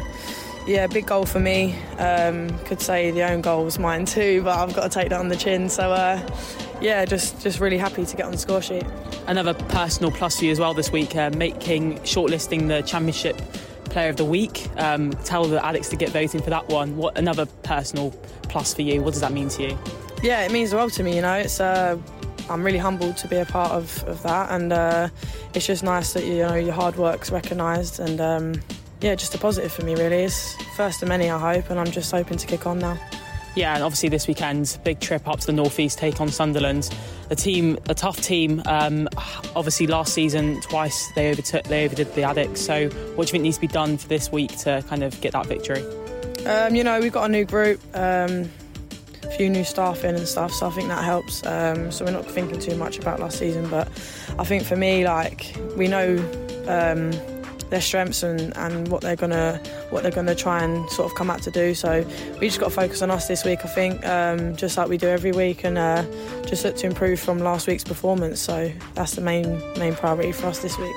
yeah, 0.69 0.85
big 0.87 1.07
goal 1.07 1.25
for 1.25 1.39
me. 1.39 1.75
Um, 1.97 2.49
could 2.65 2.79
say 2.79 3.09
the 3.09 3.23
own 3.23 3.41
goal 3.41 3.65
was 3.65 3.79
mine 3.79 4.05
too, 4.05 4.43
but 4.43 4.57
I've 4.57 4.75
got 4.75 4.83
to 4.83 4.99
take 4.99 5.09
that 5.09 5.19
on 5.19 5.27
the 5.27 5.35
chin. 5.35 5.67
So, 5.67 5.91
uh, 5.91 6.21
yeah, 6.79 7.05
just 7.05 7.41
just 7.41 7.59
really 7.59 7.77
happy 7.77 8.05
to 8.05 8.15
get 8.15 8.25
on 8.25 8.31
the 8.31 8.37
score 8.37 8.61
sheet. 8.61 8.85
Another 9.25 9.53
personal 9.53 10.11
plus 10.11 10.37
for 10.37 10.45
you 10.45 10.51
as 10.51 10.59
well 10.59 10.73
this 10.73 10.91
week, 10.91 11.15
uh, 11.15 11.31
making 11.31 11.95
shortlisting 11.99 12.67
the 12.67 12.81
Championship 12.81 13.37
Player 13.85 14.09
of 14.09 14.17
the 14.17 14.25
Week. 14.25 14.67
Um, 14.77 15.11
tell 15.23 15.45
the 15.45 15.59
Addicks 15.59 15.89
to 15.89 15.95
get 15.95 16.09
voting 16.09 16.41
for 16.41 16.51
that 16.51 16.67
one. 16.69 16.97
What 16.97 17.17
another 17.17 17.47
personal 17.63 18.11
plus 18.43 18.73
for 18.73 18.83
you? 18.83 19.01
What 19.01 19.13
does 19.13 19.21
that 19.21 19.31
mean 19.31 19.49
to 19.49 19.63
you? 19.63 19.77
Yeah, 20.21 20.41
it 20.41 20.51
means 20.51 20.73
well 20.73 20.89
to 20.89 21.03
me. 21.03 21.15
You 21.15 21.21
know, 21.21 21.35
it's 21.35 21.59
uh, 21.59 21.97
I'm 22.49 22.63
really 22.63 22.77
humbled 22.77 23.17
to 23.17 23.27
be 23.27 23.37
a 23.37 23.45
part 23.45 23.71
of, 23.71 24.03
of 24.05 24.21
that, 24.23 24.51
and 24.51 24.73
uh, 24.73 25.09
it's 25.53 25.65
just 25.65 25.83
nice 25.83 26.13
that 26.13 26.25
you 26.25 26.39
know 26.39 26.55
your 26.55 26.73
hard 26.73 26.97
work's 26.97 27.31
recognised, 27.31 27.99
and 27.99 28.19
um, 28.19 28.61
yeah, 29.01 29.15
just 29.15 29.33
a 29.35 29.37
positive 29.37 29.71
for 29.71 29.83
me 29.83 29.95
really. 29.95 30.23
It's 30.23 30.55
first 30.75 31.01
of 31.01 31.07
many, 31.07 31.29
I 31.29 31.37
hope, 31.55 31.69
and 31.69 31.79
I'm 31.79 31.91
just 31.91 32.11
hoping 32.11 32.37
to 32.37 32.47
kick 32.47 32.67
on 32.67 32.79
now. 32.79 32.99
Yeah, 33.55 33.73
and 33.73 33.83
obviously 33.83 34.09
this 34.09 34.27
weekend, 34.27 34.77
big 34.83 34.99
trip 34.99 35.27
up 35.27 35.39
to 35.39 35.45
the 35.47 35.53
northeast, 35.53 35.97
take 35.97 36.21
on 36.21 36.29
Sunderland, 36.29 36.89
a 37.29 37.35
team, 37.35 37.77
a 37.87 37.95
tough 37.95 38.21
team. 38.21 38.61
Um, 38.65 39.09
obviously, 39.55 39.87
last 39.87 40.13
season 40.13 40.61
twice 40.61 41.11
they 41.13 41.31
overtook, 41.31 41.63
they 41.63 41.85
overdid 41.85 42.13
the 42.13 42.21
Addicks. 42.21 42.57
So, 42.57 42.89
what 43.15 43.27
do 43.27 43.29
you 43.29 43.31
think 43.31 43.43
needs 43.43 43.57
to 43.57 43.61
be 43.61 43.67
done 43.67 43.97
for 43.97 44.07
this 44.07 44.31
week 44.31 44.55
to 44.59 44.83
kind 44.87 45.03
of 45.03 45.19
get 45.21 45.33
that 45.33 45.45
victory? 45.45 45.83
Um, 46.45 46.75
you 46.75 46.83
know, 46.83 46.99
we've 46.99 47.11
got 47.11 47.25
a 47.25 47.31
new 47.31 47.45
group, 47.45 47.81
um, 47.93 48.49
few 49.37 49.49
new 49.49 49.63
staff 49.63 50.03
in 50.03 50.15
and 50.15 50.27
stuff, 50.27 50.51
so 50.51 50.67
I 50.67 50.71
think 50.71 50.87
that 50.89 51.03
helps. 51.03 51.45
Um, 51.45 51.91
so 51.91 52.05
we're 52.05 52.11
not 52.11 52.25
thinking 52.25 52.59
too 52.59 52.75
much 52.75 52.97
about 52.97 53.19
last 53.19 53.39
season, 53.39 53.69
but 53.69 53.87
I 54.37 54.43
think 54.43 54.63
for 54.63 54.75
me, 54.75 55.05
like 55.05 55.55
we 55.75 55.87
know 55.87 56.17
um, 56.67 57.11
their 57.69 57.81
strengths 57.81 58.23
and, 58.23 58.55
and 58.57 58.87
what 58.87 59.01
they're 59.01 59.15
gonna 59.15 59.61
what 59.89 60.03
they're 60.03 60.11
gonna 60.11 60.35
try 60.35 60.63
and 60.63 60.89
sort 60.89 61.09
of 61.09 61.17
come 61.17 61.29
out 61.29 61.41
to 61.43 61.51
do. 61.51 61.73
So 61.73 62.05
we 62.39 62.47
just 62.47 62.59
got 62.59 62.69
to 62.69 62.75
focus 62.75 63.01
on 63.01 63.11
us 63.11 63.27
this 63.27 63.45
week. 63.45 63.59
I 63.63 63.67
think 63.67 64.05
um, 64.05 64.55
just 64.55 64.77
like 64.77 64.89
we 64.89 64.97
do 64.97 65.07
every 65.07 65.31
week, 65.31 65.63
and 65.63 65.77
uh, 65.77 66.03
just 66.45 66.63
look 66.63 66.75
to 66.77 66.87
improve 66.87 67.19
from 67.19 67.39
last 67.39 67.67
week's 67.67 67.83
performance. 67.83 68.39
So 68.39 68.71
that's 68.95 69.15
the 69.15 69.21
main 69.21 69.61
main 69.77 69.95
priority 69.95 70.31
for 70.31 70.47
us 70.47 70.59
this 70.59 70.77
week. 70.77 70.95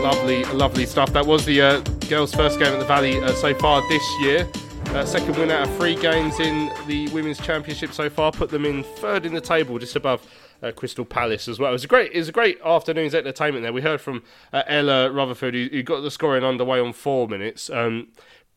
Lovely, 0.00 0.44
lovely 0.44 0.86
stuff. 0.86 1.12
That 1.12 1.26
was 1.26 1.44
the 1.44 1.60
uh, 1.60 1.82
girls' 2.08 2.34
first 2.34 2.58
game 2.58 2.72
at 2.72 2.78
the 2.78 2.86
Valley 2.86 3.20
uh, 3.20 3.32
so 3.32 3.54
far 3.54 3.86
this 3.88 4.02
year. 4.20 4.48
Uh, 4.86 5.04
second 5.04 5.36
win 5.36 5.50
out 5.50 5.68
of 5.68 5.76
three 5.76 5.94
games 5.94 6.40
in 6.40 6.72
the 6.86 7.06
Women's 7.08 7.38
Championship 7.38 7.92
so 7.92 8.08
far, 8.08 8.32
put 8.32 8.48
them 8.48 8.64
in 8.64 8.82
third 8.82 9.26
in 9.26 9.34
the 9.34 9.40
table, 9.42 9.78
just 9.78 9.94
above 9.94 10.26
uh, 10.62 10.72
Crystal 10.72 11.04
Palace 11.04 11.48
as 11.48 11.58
well. 11.58 11.68
It 11.68 11.74
was 11.74 11.84
a 11.84 11.88
great, 11.88 12.12
it 12.12 12.18
was 12.18 12.30
a 12.30 12.32
great 12.32 12.58
afternoon's 12.64 13.14
entertainment 13.14 13.62
there. 13.62 13.74
We 13.74 13.82
heard 13.82 14.00
from 14.00 14.22
uh, 14.54 14.62
Ella 14.66 15.10
Rutherford, 15.10 15.52
who, 15.52 15.68
who, 15.70 15.82
got 15.82 16.00
the 16.00 16.10
scoring 16.10 16.44
underway 16.44 16.80
on 16.80 16.94
four 16.94 17.28
minutes. 17.28 17.68
Um, 17.68 18.08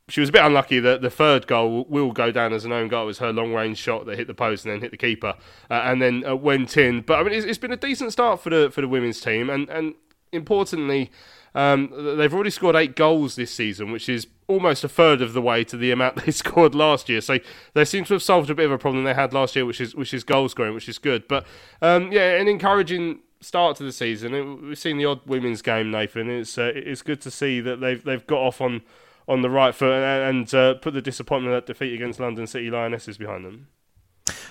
she 0.08 0.22
was 0.22 0.30
a 0.30 0.32
bit 0.32 0.46
unlucky 0.46 0.80
that 0.80 1.02
the 1.02 1.10
third 1.10 1.46
goal 1.46 1.86
will 1.90 2.14
go 2.14 2.32
down 2.32 2.54
as 2.54 2.64
an 2.64 2.72
own 2.72 2.88
goal. 2.88 3.04
It 3.04 3.08
was 3.08 3.20
her 3.20 3.34
long 3.34 3.54
range 3.54 3.78
shot 3.78 4.06
that 4.06 4.18
hit 4.18 4.28
the 4.28 4.34
post 4.34 4.64
and 4.64 4.74
then 4.74 4.82
hit 4.82 4.92
the 4.92 4.98
keeper 4.98 5.36
uh, 5.70 5.74
and 5.74 6.02
then 6.02 6.26
uh, 6.26 6.38
went 6.38 6.78
in. 6.78 7.02
But 7.02 7.20
I 7.20 7.24
mean, 7.24 7.34
it's, 7.34 7.46
it's 7.46 7.58
been 7.58 7.74
a 7.74 7.78
decent 7.78 8.14
start 8.14 8.40
for 8.40 8.50
the 8.50 8.72
for 8.72 8.80
the 8.80 8.88
women's 8.88 9.20
team, 9.20 9.50
and 9.50 9.70
and 9.70 9.96
importantly. 10.32 11.12
Um, 11.54 12.18
they've 12.18 12.34
already 12.34 12.50
scored 12.50 12.76
eight 12.76 12.96
goals 12.96 13.36
this 13.36 13.52
season, 13.54 13.92
which 13.92 14.08
is 14.08 14.28
almost 14.48 14.84
a 14.84 14.90
third 14.90 15.22
of 15.22 15.34
the 15.34 15.42
way 15.42 15.64
to 15.66 15.78
the 15.78 15.92
amount 15.92 16.16
they 16.26 16.32
scored 16.32 16.76
last 16.76 17.10
year. 17.10 17.22
So 17.22 17.40
they 17.74 17.86
seem 17.86 18.06
to 18.06 18.14
have 18.14 18.24
solved 18.24 18.50
a 18.50 18.56
bit 18.56 18.66
of 18.66 18.72
a 18.72 18.78
problem 18.78 19.04
they 19.04 19.14
had 19.14 19.34
last 19.34 19.56
year, 19.56 19.66
which 19.66 19.82
is 19.82 19.96
which 19.96 20.14
is 20.14 20.24
goal 20.24 20.50
scoring, 20.50 20.74
which 20.74 20.90
is 20.90 20.98
good. 20.98 21.28
But 21.28 21.46
um, 21.82 22.12
yeah, 22.12 22.40
an 22.40 22.48
encouraging 22.48 23.20
start 23.42 23.76
to 23.78 23.84
the 23.84 23.92
season. 23.92 24.68
We've 24.68 24.78
seen 24.78 24.98
the 24.98 25.06
odd 25.06 25.22
women's 25.26 25.62
game, 25.62 25.92
Nathan. 25.92 26.30
It's 26.30 26.58
uh, 26.58 26.72
it's 26.76 27.02
good 27.02 27.22
to 27.22 27.32
see 27.32 27.60
that 27.62 27.82
they've 27.82 28.04
they've 28.04 28.26
got 28.26 28.40
off 28.40 28.62
on 28.62 28.82
on 29.28 29.42
the 29.42 29.50
right 29.50 29.74
foot 29.76 29.94
and, 29.94 30.38
and 30.38 30.54
uh, 30.54 30.74
put 30.76 30.94
the 30.94 31.02
disappointment 31.02 31.54
of 31.54 31.62
that 31.62 31.72
defeat 31.72 31.94
against 31.94 32.20
London 32.20 32.48
City 32.48 32.70
Lionesses 32.70 33.18
behind 33.18 33.46
them. 33.46 33.68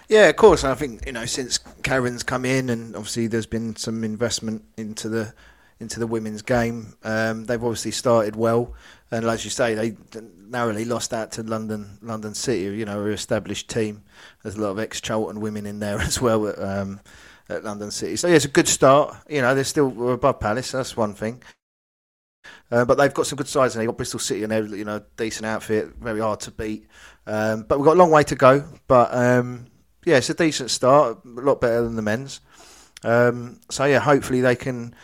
Yeah, 0.08 0.28
of 0.28 0.36
course. 0.36 0.64
I 0.64 0.74
think 0.74 1.06
you 1.06 1.12
know 1.12 1.24
since 1.24 1.58
Karen's 1.82 2.22
come 2.22 2.44
in, 2.44 2.68
and 2.68 2.94
obviously 2.96 3.26
there's 3.26 3.46
been 3.46 3.76
some 3.76 4.04
investment 4.04 4.64
into 4.76 5.08
the 5.08 5.32
into 5.80 5.98
the 5.98 6.06
women's 6.06 6.42
game. 6.42 6.94
Um, 7.02 7.46
they've 7.46 7.62
obviously 7.62 7.90
started 7.90 8.36
well, 8.36 8.74
and 9.10 9.24
as 9.24 9.44
you 9.44 9.50
say, 9.50 9.74
they 9.74 9.96
narrowly 10.38 10.84
lost 10.84 11.12
out 11.12 11.32
to 11.32 11.42
London 11.42 11.98
London 12.02 12.34
City. 12.34 12.76
You 12.76 12.84
know, 12.84 13.04
an 13.04 13.12
established 13.12 13.68
team. 13.68 14.02
There's 14.42 14.56
a 14.56 14.60
lot 14.60 14.70
of 14.70 14.78
ex 14.78 15.00
Charlton 15.00 15.40
women 15.40 15.66
in 15.66 15.80
there 15.80 15.98
as 16.00 16.20
well 16.20 16.46
at, 16.46 16.62
um, 16.62 17.00
at 17.48 17.64
London 17.64 17.90
City. 17.90 18.16
So 18.16 18.28
yeah, 18.28 18.36
it's 18.36 18.44
a 18.44 18.48
good 18.48 18.68
start. 18.68 19.16
You 19.28 19.40
know, 19.40 19.54
they're 19.54 19.64
still 19.64 20.12
above 20.12 20.38
Palace. 20.38 20.70
That's 20.72 20.96
one 20.96 21.14
thing. 21.14 21.42
Uh, 22.70 22.84
but 22.84 22.96
they've 22.96 23.12
got 23.12 23.26
some 23.26 23.36
good 23.36 23.48
sides, 23.48 23.74
and 23.74 23.80
they've 23.80 23.88
got 23.88 23.96
Bristol 23.96 24.20
City, 24.20 24.42
and 24.42 24.52
they're 24.52 24.64
you 24.64 24.84
know 24.84 25.02
decent 25.16 25.46
outfit, 25.46 25.88
very 26.00 26.20
hard 26.20 26.40
to 26.40 26.50
beat. 26.50 26.86
Um, 27.26 27.64
but 27.68 27.78
we've 27.78 27.86
got 27.86 27.96
a 27.96 27.98
long 27.98 28.10
way 28.10 28.22
to 28.24 28.34
go. 28.34 28.64
But 28.86 29.12
um, 29.14 29.66
yeah, 30.04 30.16
it's 30.16 30.30
a 30.30 30.34
decent 30.34 30.70
start, 30.70 31.18
a 31.24 31.28
lot 31.28 31.60
better 31.60 31.82
than 31.82 31.96
the 31.96 32.02
men's. 32.02 32.40
Um, 33.02 33.60
so 33.70 33.84
yeah, 33.84 33.98
hopefully 33.98 34.40
they 34.40 34.56
can 34.56 34.94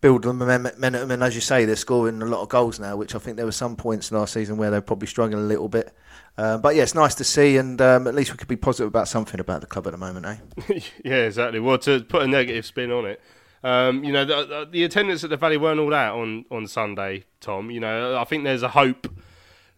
build 0.00 0.24
momentum. 0.24 1.10
And 1.10 1.22
as 1.22 1.34
you 1.34 1.40
say, 1.40 1.64
they're 1.64 1.76
scoring 1.76 2.22
a 2.22 2.26
lot 2.26 2.42
of 2.42 2.48
goals 2.48 2.78
now, 2.78 2.96
which 2.96 3.14
I 3.14 3.18
think 3.18 3.36
there 3.36 3.46
were 3.46 3.52
some 3.52 3.76
points 3.76 4.12
last 4.12 4.32
season 4.32 4.56
where 4.56 4.70
they're 4.70 4.80
probably 4.80 5.08
struggling 5.08 5.42
a 5.42 5.46
little 5.46 5.68
bit. 5.68 5.92
Um, 6.36 6.60
but 6.60 6.76
yeah, 6.76 6.84
it's 6.84 6.94
nice 6.94 7.16
to 7.16 7.24
see, 7.24 7.56
and 7.56 7.80
um, 7.80 8.06
at 8.06 8.14
least 8.14 8.30
we 8.30 8.36
could 8.36 8.48
be 8.48 8.56
positive 8.56 8.86
about 8.86 9.08
something 9.08 9.40
about 9.40 9.60
the 9.60 9.66
club 9.66 9.86
at 9.88 9.90
the 9.90 9.98
moment, 9.98 10.24
eh? 10.24 10.80
yeah, 11.04 11.24
exactly. 11.24 11.58
Well, 11.58 11.78
to 11.78 12.00
put 12.04 12.22
a 12.22 12.28
negative 12.28 12.64
spin 12.64 12.92
on 12.92 13.06
it, 13.06 13.20
um, 13.64 14.04
you 14.04 14.12
know, 14.12 14.24
the, 14.24 14.68
the, 14.70 14.84
attendance 14.84 15.24
at 15.24 15.30
the 15.30 15.36
Valley 15.36 15.56
weren't 15.56 15.80
all 15.80 15.92
out 15.92 16.16
on, 16.16 16.44
on 16.48 16.68
Sunday, 16.68 17.24
Tom. 17.40 17.72
You 17.72 17.80
know, 17.80 18.16
I 18.16 18.22
think 18.22 18.44
there's 18.44 18.62
a 18.62 18.68
hope 18.68 19.08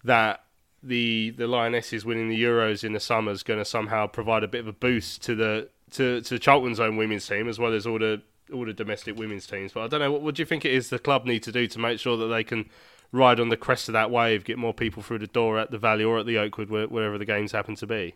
that 0.04 0.44
the 0.82 1.30
the 1.36 1.46
Lionesses 1.46 2.04
winning 2.04 2.28
the 2.28 2.42
Euros 2.42 2.84
in 2.84 2.92
the 2.92 3.00
summer 3.00 3.32
is 3.32 3.42
going 3.42 3.58
to 3.58 3.64
somehow 3.64 4.06
provide 4.06 4.42
a 4.44 4.48
bit 4.48 4.60
of 4.60 4.66
a 4.66 4.72
boost 4.72 5.22
to 5.22 5.34
the 5.34 5.68
to, 5.92 6.20
to 6.22 6.38
Charlton's 6.38 6.80
own 6.80 6.96
women's 6.96 7.26
team 7.26 7.48
as 7.48 7.58
well 7.58 7.74
as 7.74 7.86
all 7.86 7.98
the 7.98 8.22
all 8.53 8.64
the 8.64 8.72
domestic 8.72 9.16
women's 9.16 9.46
teams. 9.46 9.72
But 9.72 9.82
I 9.82 9.88
don't 9.88 10.01
know 10.01 10.12
what, 10.12 10.22
what 10.22 10.34
do 10.34 10.42
you 10.42 10.46
think 10.46 10.64
it 10.64 10.72
is 10.72 10.90
the 10.90 10.98
club 10.98 11.24
need 11.24 11.42
to 11.44 11.53
do 11.53 11.66
to 11.66 11.78
make 11.78 11.98
sure 11.98 12.16
that 12.16 12.26
they 12.26 12.44
can 12.44 12.68
ride 13.12 13.40
on 13.40 13.48
the 13.48 13.57
crest 13.57 13.88
of 13.88 13.92
that 13.94 14.11
wave, 14.11 14.44
get 14.44 14.59
more 14.59 14.74
people 14.74 15.03
through 15.03 15.18
the 15.18 15.26
door 15.26 15.59
at 15.59 15.70
the 15.70 15.78
Valley 15.78 16.05
or 16.05 16.18
at 16.18 16.26
the 16.26 16.38
Oakwood, 16.38 16.70
wherever 16.70 17.18
the 17.18 17.24
games 17.24 17.53
happen 17.53 17.74
to 17.76 17.86
be. 17.86 18.14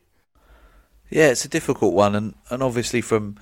Yeah, 1.10 1.28
it's 1.28 1.44
a 1.44 1.48
difficult 1.48 1.94
one, 1.94 2.14
and 2.14 2.34
and 2.50 2.62
obviously 2.62 3.00
from. 3.00 3.36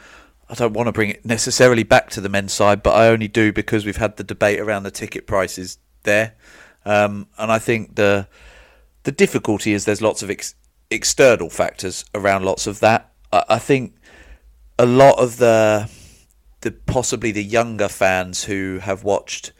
I 0.48 0.54
don't 0.54 0.74
want 0.74 0.88
to 0.88 0.92
bring 0.92 1.08
it 1.08 1.24
necessarily 1.24 1.82
back 1.82 2.10
to 2.10 2.20
the 2.20 2.28
men's 2.28 2.52
side, 2.52 2.82
but 2.82 2.90
I 2.90 3.08
only 3.08 3.28
do 3.28 3.54
because 3.54 3.86
we've 3.86 3.96
had 3.96 4.18
the 4.18 4.24
debate 4.24 4.60
around 4.60 4.82
the 4.82 4.90
ticket 4.90 5.26
prices 5.26 5.78
there, 6.02 6.34
um, 6.84 7.28
and 7.38 7.50
I 7.50 7.58
think 7.58 7.94
the 7.94 8.28
the 9.04 9.12
difficulty 9.12 9.72
is 9.72 9.84
there's 9.84 10.02
lots 10.02 10.22
of 10.22 10.30
ex- 10.30 10.54
external 10.90 11.48
factors 11.48 12.04
around 12.14 12.44
lots 12.44 12.66
of 12.66 12.80
that. 12.80 13.12
I, 13.32 13.44
I 13.50 13.58
think 13.58 13.94
a 14.78 14.84
lot 14.84 15.18
of 15.18 15.38
the 15.38 15.88
the 16.62 16.72
possibly 16.72 17.30
the 17.30 17.44
younger 17.44 17.88
fans 17.88 18.44
who 18.44 18.78
have 18.82 19.04
watched 19.04 19.52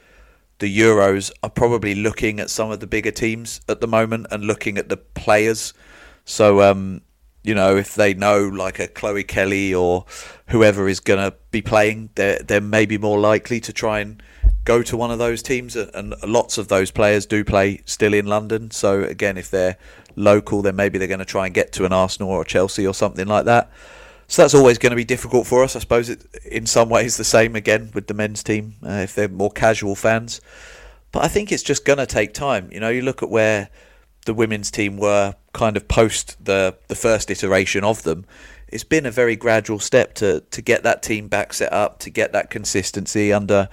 the 0.59 0.79
Euros 0.79 1.31
are 1.43 1.49
probably 1.49 1.93
looking 1.93 2.39
at 2.39 2.49
some 2.49 2.71
of 2.71 2.79
the 2.79 2.87
bigger 2.87 3.11
teams 3.11 3.61
at 3.67 3.81
the 3.81 3.87
moment 3.87 4.27
and 4.31 4.45
looking 4.45 4.77
at 4.77 4.89
the 4.89 4.97
players. 4.97 5.73
So, 6.25 6.61
um, 6.61 7.01
you 7.43 7.53
know, 7.53 7.75
if 7.75 7.95
they 7.95 8.13
know 8.13 8.47
like 8.47 8.79
a 8.79 8.87
Chloe 8.87 9.23
Kelly 9.23 9.73
or 9.73 10.05
whoever 10.47 10.87
is 10.87 11.01
going 11.01 11.19
to 11.19 11.35
be 11.51 11.61
playing, 11.61 12.09
they're 12.15 12.39
they're 12.39 12.61
maybe 12.61 12.97
more 12.97 13.19
likely 13.19 13.59
to 13.59 13.73
try 13.73 13.99
and 13.99 14.23
go 14.63 14.81
to 14.83 14.95
one 14.95 15.11
of 15.11 15.19
those 15.19 15.43
teams. 15.43 15.75
And 15.75 16.15
lots 16.25 16.57
of 16.57 16.69
those 16.69 16.91
players 16.91 17.25
do 17.25 17.43
play 17.43 17.81
still 17.85 18.13
in 18.13 18.27
London. 18.27 18.71
So 18.71 19.03
again, 19.03 19.37
if 19.37 19.51
they're 19.51 19.75
local, 20.15 20.61
then 20.61 20.77
maybe 20.77 20.97
they're 20.97 21.07
going 21.09 21.19
to 21.19 21.25
try 21.25 21.45
and 21.45 21.53
get 21.53 21.73
to 21.73 21.85
an 21.85 21.91
Arsenal 21.91 22.29
or 22.29 22.43
a 22.43 22.45
Chelsea 22.45 22.87
or 22.87 22.93
something 22.93 23.27
like 23.27 23.43
that. 23.45 23.69
So 24.27 24.41
that's 24.41 24.55
always 24.55 24.77
going 24.77 24.91
to 24.91 24.95
be 24.95 25.03
difficult 25.03 25.47
for 25.47 25.63
us. 25.63 25.75
I 25.75 25.79
suppose 25.79 26.09
it, 26.09 26.25
in 26.45 26.65
some 26.65 26.89
ways 26.89 27.17
the 27.17 27.23
same 27.23 27.55
again 27.55 27.91
with 27.93 28.07
the 28.07 28.13
men's 28.13 28.43
team 28.43 28.75
uh, 28.83 29.01
if 29.03 29.15
they're 29.15 29.27
more 29.27 29.51
casual 29.51 29.95
fans. 29.95 30.41
But 31.11 31.23
I 31.23 31.27
think 31.27 31.51
it's 31.51 31.63
just 31.63 31.85
going 31.85 31.99
to 31.99 32.05
take 32.05 32.33
time. 32.33 32.69
You 32.71 32.79
know, 32.79 32.89
you 32.89 33.01
look 33.01 33.21
at 33.21 33.29
where 33.29 33.69
the 34.25 34.33
women's 34.33 34.71
team 34.71 34.97
were 34.97 35.35
kind 35.53 35.77
of 35.77 35.87
post 35.87 36.43
the 36.43 36.75
the 36.87 36.95
first 36.95 37.29
iteration 37.29 37.83
of 37.83 38.03
them. 38.03 38.25
It's 38.67 38.83
been 38.83 39.05
a 39.05 39.11
very 39.11 39.35
gradual 39.35 39.79
step 39.79 40.15
to 40.15 40.41
to 40.41 40.61
get 40.61 40.83
that 40.83 41.03
team 41.03 41.27
back 41.27 41.53
set 41.53 41.71
up, 41.71 41.99
to 41.99 42.09
get 42.09 42.31
that 42.33 42.49
consistency 42.49 43.31
under 43.31 43.69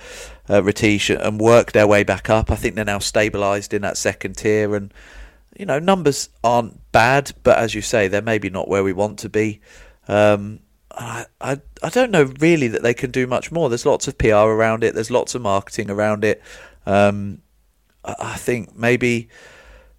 uh, 0.48 0.60
Riteesh 0.60 1.16
and 1.18 1.40
work 1.40 1.72
their 1.72 1.86
way 1.86 2.04
back 2.04 2.28
up. 2.28 2.50
I 2.50 2.56
think 2.56 2.74
they're 2.74 2.84
now 2.84 2.98
stabilised 2.98 3.72
in 3.72 3.82
that 3.82 3.96
second 3.96 4.36
tier, 4.36 4.74
and 4.74 4.92
you 5.56 5.64
know 5.64 5.78
numbers 5.78 6.28
aren't 6.44 6.92
bad, 6.92 7.32
but 7.42 7.58
as 7.58 7.74
you 7.74 7.80
say, 7.80 8.08
they're 8.08 8.20
maybe 8.20 8.50
not 8.50 8.68
where 8.68 8.84
we 8.84 8.92
want 8.92 9.18
to 9.20 9.28
be. 9.28 9.60
Um, 10.08 10.60
I, 10.90 11.26
I 11.40 11.60
I 11.82 11.88
don't 11.88 12.10
know 12.10 12.32
really 12.40 12.68
that 12.68 12.82
they 12.82 12.94
can 12.94 13.10
do 13.10 13.26
much 13.26 13.52
more. 13.52 13.68
There's 13.68 13.86
lots 13.86 14.08
of 14.08 14.18
PR 14.18 14.34
around 14.34 14.84
it. 14.84 14.94
There's 14.94 15.10
lots 15.10 15.34
of 15.34 15.42
marketing 15.42 15.90
around 15.90 16.24
it. 16.24 16.42
Um, 16.86 17.42
I, 18.04 18.14
I, 18.18 18.36
think 18.36 18.76
maybe, 18.76 19.28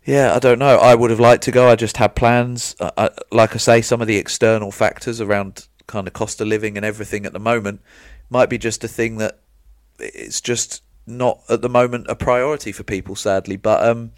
yeah, 0.06 0.34
I 0.36 0.40
don't 0.40 0.60
know. 0.60 0.78
I 0.78 0.96
would 0.96 1.10
have 1.10 1.20
liked 1.20 1.44
to 1.44 1.52
go. 1.52 1.70
I 1.70 1.76
just 1.76 1.98
had 1.98 2.16
plans. 2.16 2.76
I, 2.80 2.92
I, 2.98 3.10
like 3.32 3.54
I 3.56 3.58
say, 3.58 3.82
some 3.82 4.02
of 4.02 4.08
the 4.08 4.18
external 4.18 4.72
factors 4.72 5.22
around 5.22 5.68
kind 5.88 6.08
of 6.08 6.14
cost 6.14 6.42
of 6.42 6.48
living 6.48 6.78
and 6.78 6.86
everything 6.86 7.26
at 7.26 7.34
the 7.34 7.40
moment 7.40 7.82
might 8.30 8.50
be 8.50 8.58
just 8.58 8.84
a 8.84 8.88
thing 8.88 9.18
that 9.18 9.40
it's 10.00 10.42
just 10.42 10.84
not 11.06 11.42
at 11.50 11.62
the 11.62 11.70
moment 11.70 12.08
a 12.10 12.16
priority 12.16 12.72
for 12.72 12.84
people, 12.84 13.16
sadly. 13.16 13.58
But 13.58 13.88
um, 13.88 14.12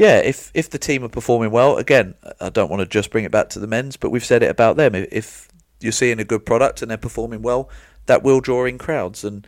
yeah, 0.00 0.16
if 0.16 0.50
if 0.54 0.70
the 0.70 0.78
team 0.78 1.04
are 1.04 1.10
performing 1.10 1.50
well, 1.50 1.76
again, 1.76 2.14
I 2.40 2.48
don't 2.48 2.70
want 2.70 2.80
to 2.80 2.86
just 2.86 3.10
bring 3.10 3.26
it 3.26 3.30
back 3.30 3.50
to 3.50 3.58
the 3.58 3.66
men's, 3.66 3.98
but 3.98 4.08
we've 4.08 4.24
said 4.24 4.42
it 4.42 4.50
about 4.50 4.78
them. 4.78 4.94
If 4.94 5.50
you're 5.78 5.92
seeing 5.92 6.18
a 6.18 6.24
good 6.24 6.46
product 6.46 6.80
and 6.80 6.90
they're 6.90 6.96
performing 6.96 7.42
well, 7.42 7.68
that 8.06 8.22
will 8.22 8.40
draw 8.40 8.64
in 8.64 8.78
crowds. 8.78 9.24
And 9.24 9.46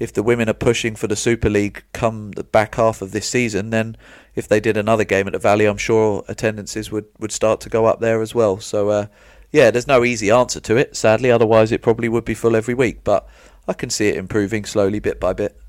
if 0.00 0.12
the 0.12 0.24
women 0.24 0.48
are 0.48 0.54
pushing 0.54 0.96
for 0.96 1.06
the 1.06 1.14
Super 1.14 1.48
League 1.48 1.84
come 1.92 2.32
the 2.32 2.42
back 2.42 2.74
half 2.74 3.00
of 3.00 3.12
this 3.12 3.28
season, 3.28 3.70
then 3.70 3.96
if 4.34 4.48
they 4.48 4.58
did 4.58 4.76
another 4.76 5.04
game 5.04 5.28
at 5.28 5.34
the 5.34 5.38
Valley, 5.38 5.66
I'm 5.66 5.78
sure 5.78 6.24
attendances 6.26 6.90
would, 6.90 7.06
would 7.20 7.30
start 7.30 7.60
to 7.60 7.68
go 7.68 7.86
up 7.86 8.00
there 8.00 8.20
as 8.22 8.34
well. 8.34 8.58
So, 8.58 8.88
uh, 8.88 9.06
yeah, 9.52 9.70
there's 9.70 9.86
no 9.86 10.02
easy 10.02 10.32
answer 10.32 10.58
to 10.58 10.76
it, 10.76 10.96
sadly. 10.96 11.30
Otherwise, 11.30 11.70
it 11.70 11.80
probably 11.80 12.08
would 12.08 12.24
be 12.24 12.34
full 12.34 12.56
every 12.56 12.74
week. 12.74 13.04
But 13.04 13.24
I 13.68 13.72
can 13.72 13.88
see 13.88 14.08
it 14.08 14.16
improving 14.16 14.64
slowly, 14.64 14.98
bit 14.98 15.20
by 15.20 15.32
bit. 15.32 15.61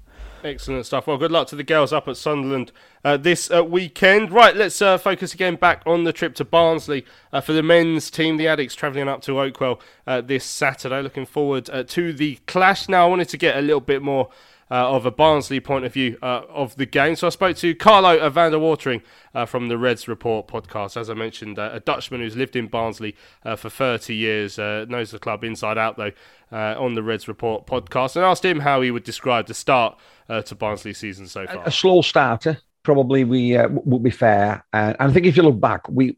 Excellent 0.44 0.86
stuff. 0.86 1.08
Well, 1.08 1.18
good 1.18 1.32
luck 1.32 1.48
to 1.48 1.56
the 1.56 1.64
girls 1.64 1.94
up 1.94 2.10
at 2.10 2.18
Sunderland 2.18 2.74
uh, 3.06 3.16
this 3.16 3.50
uh, 3.50 3.64
weekend. 3.64 4.30
Right, 4.30 4.54
let's 4.54 4.82
uh, 4.82 4.98
focus 4.98 5.34
again 5.34 5.56
back 5.56 5.82
on 5.86 6.04
the 6.04 6.12
trip 6.12 6.36
to 6.36 6.44
Barnsley 6.44 7.06
uh, 7.32 7.40
for 7.40 7.54
the 7.54 7.64
men's 7.64 8.12
team. 8.12 8.36
The 8.36 8.46
Addicks 8.46 8.76
travelling 8.76 9.08
up 9.08 9.22
to 9.22 9.34
Oakwell 9.34 9.80
uh, 10.06 10.20
this 10.20 10.44
Saturday. 10.44 11.02
Looking 11.02 11.26
forward 11.26 11.70
uh, 11.70 11.84
to 11.84 12.12
the 12.12 12.40
clash. 12.46 12.90
Now, 12.90 13.06
I 13.06 13.10
wanted 13.10 13.30
to 13.30 13.38
get 13.38 13.56
a 13.56 13.62
little 13.62 13.80
bit 13.80 14.02
more 14.02 14.30
of 14.70 15.06
a 15.06 15.12
Barnsley 15.12 15.60
point 15.60 15.86
of 15.86 15.94
view 15.94 16.18
of 16.24 16.76
the 16.78 16.88
game. 16.88 17.16
So 17.16 17.28
I 17.28 17.30
spoke 17.30 17.56
to 17.58 17.76
Carlo 17.76 18.28
van 18.32 18.52
der 18.52 18.58
Watering 18.58 19.04
from 19.46 19.68
the 19.68 19.78
Reds 19.78 20.08
Report 20.08 20.48
podcast. 20.48 20.98
As 20.98 21.12
I 21.12 21.14
mentioned, 21.14 21.60
a 21.60 21.80
Dutchman 21.80 22.22
who's 22.22 22.36
lived 22.36 22.56
in 22.56 22.66
Barnsley 22.66 23.16
for 23.56 23.70
30 23.70 24.16
years, 24.16 24.58
knows 24.58 25.12
the 25.12 25.20
club 25.20 25.44
inside 25.44 25.78
out, 25.78 25.98
though, 25.98 26.12
on 26.52 26.96
the 26.96 27.04
Reds 27.04 27.28
Report 27.28 27.68
podcast, 27.68 28.16
and 28.16 28.26
asked 28.26 28.44
him 28.44 28.62
how 28.62 28.82
he 28.82 28.90
would 28.90 29.04
describe 29.04 29.46
the 29.46 29.54
start 29.54 29.96
to 30.28 30.56
Barnsley 30.56 30.94
season 30.94 31.28
so 31.28 31.46
far. 31.46 31.64
A, 31.64 31.68
a 31.68 31.72
slow 31.72 32.02
starter, 32.02 32.58
probably, 32.84 33.24
we 33.24 33.58
would 33.70 34.04
be 34.04 34.12
fair. 34.12 34.66
and 34.74 34.96
I 35.00 35.12
think 35.12 35.26
if 35.26 35.38
you 35.38 35.44
look 35.44 35.60
back, 35.60 35.88
we. 35.90 36.16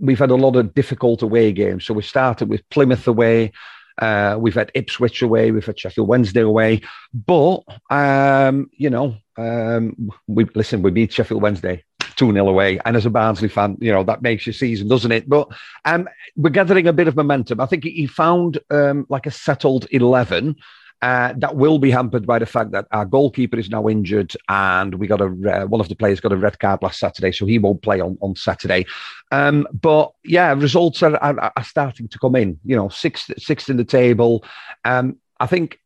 We've 0.00 0.18
had 0.18 0.32
a 0.32 0.34
lot 0.34 0.56
of 0.56 0.74
difficult 0.74 1.22
away 1.22 1.52
games. 1.52 1.84
So 1.84 1.94
we 1.94 2.02
started 2.02 2.48
with 2.48 2.68
Plymouth 2.70 3.06
away, 3.06 3.52
uh, 3.98 4.36
we've 4.38 4.54
had 4.54 4.70
Ipswich 4.74 5.22
away, 5.22 5.50
we've 5.50 5.64
had 5.64 5.78
Sheffield 5.78 6.08
Wednesday 6.08 6.40
away, 6.40 6.80
but 7.12 7.60
um, 7.90 8.70
you 8.76 8.90
know, 8.90 9.16
um, 9.36 10.10
we 10.26 10.44
listen. 10.54 10.82
We 10.82 10.90
beat 10.90 11.12
Sheffield 11.12 11.42
Wednesday 11.42 11.84
two 12.16 12.32
0 12.32 12.48
away, 12.48 12.78
and 12.84 12.96
as 12.96 13.06
a 13.06 13.10
Barnsley 13.10 13.48
fan, 13.48 13.76
you 13.80 13.92
know 13.92 14.04
that 14.04 14.22
makes 14.22 14.46
your 14.46 14.52
season, 14.52 14.88
doesn't 14.88 15.12
it? 15.12 15.28
But 15.28 15.48
um, 15.84 16.08
we're 16.36 16.50
gathering 16.50 16.86
a 16.86 16.92
bit 16.92 17.08
of 17.08 17.16
momentum. 17.16 17.60
I 17.60 17.66
think 17.66 17.84
he 17.84 18.06
found 18.06 18.58
um, 18.70 19.06
like 19.08 19.26
a 19.26 19.30
settled 19.30 19.86
eleven. 19.90 20.56
Uh, 21.02 21.34
that 21.36 21.56
will 21.56 21.80
be 21.80 21.90
hampered 21.90 22.24
by 22.24 22.38
the 22.38 22.46
fact 22.46 22.70
that 22.70 22.86
our 22.92 23.04
goalkeeper 23.04 23.58
is 23.58 23.68
now 23.68 23.88
injured, 23.88 24.32
and 24.48 24.94
we 24.94 25.08
got 25.08 25.20
a 25.20 25.24
uh, 25.24 25.66
one 25.66 25.80
of 25.80 25.88
the 25.88 25.96
players 25.96 26.20
got 26.20 26.32
a 26.32 26.36
red 26.36 26.56
card 26.60 26.80
last 26.80 27.00
Saturday, 27.00 27.32
so 27.32 27.44
he 27.44 27.58
won't 27.58 27.82
play 27.82 28.00
on 28.00 28.16
on 28.22 28.36
Saturday. 28.36 28.86
Um, 29.32 29.66
but 29.72 30.12
yeah, 30.24 30.52
results 30.52 31.02
are, 31.02 31.16
are, 31.16 31.52
are 31.56 31.64
starting 31.64 32.06
to 32.06 32.18
come 32.20 32.36
in. 32.36 32.58
You 32.64 32.76
know, 32.76 32.88
sixth 32.88 33.32
sixth 33.36 33.68
in 33.68 33.78
the 33.78 33.84
table. 33.84 34.44
Um, 34.84 35.16
I 35.40 35.46
think 35.46 35.80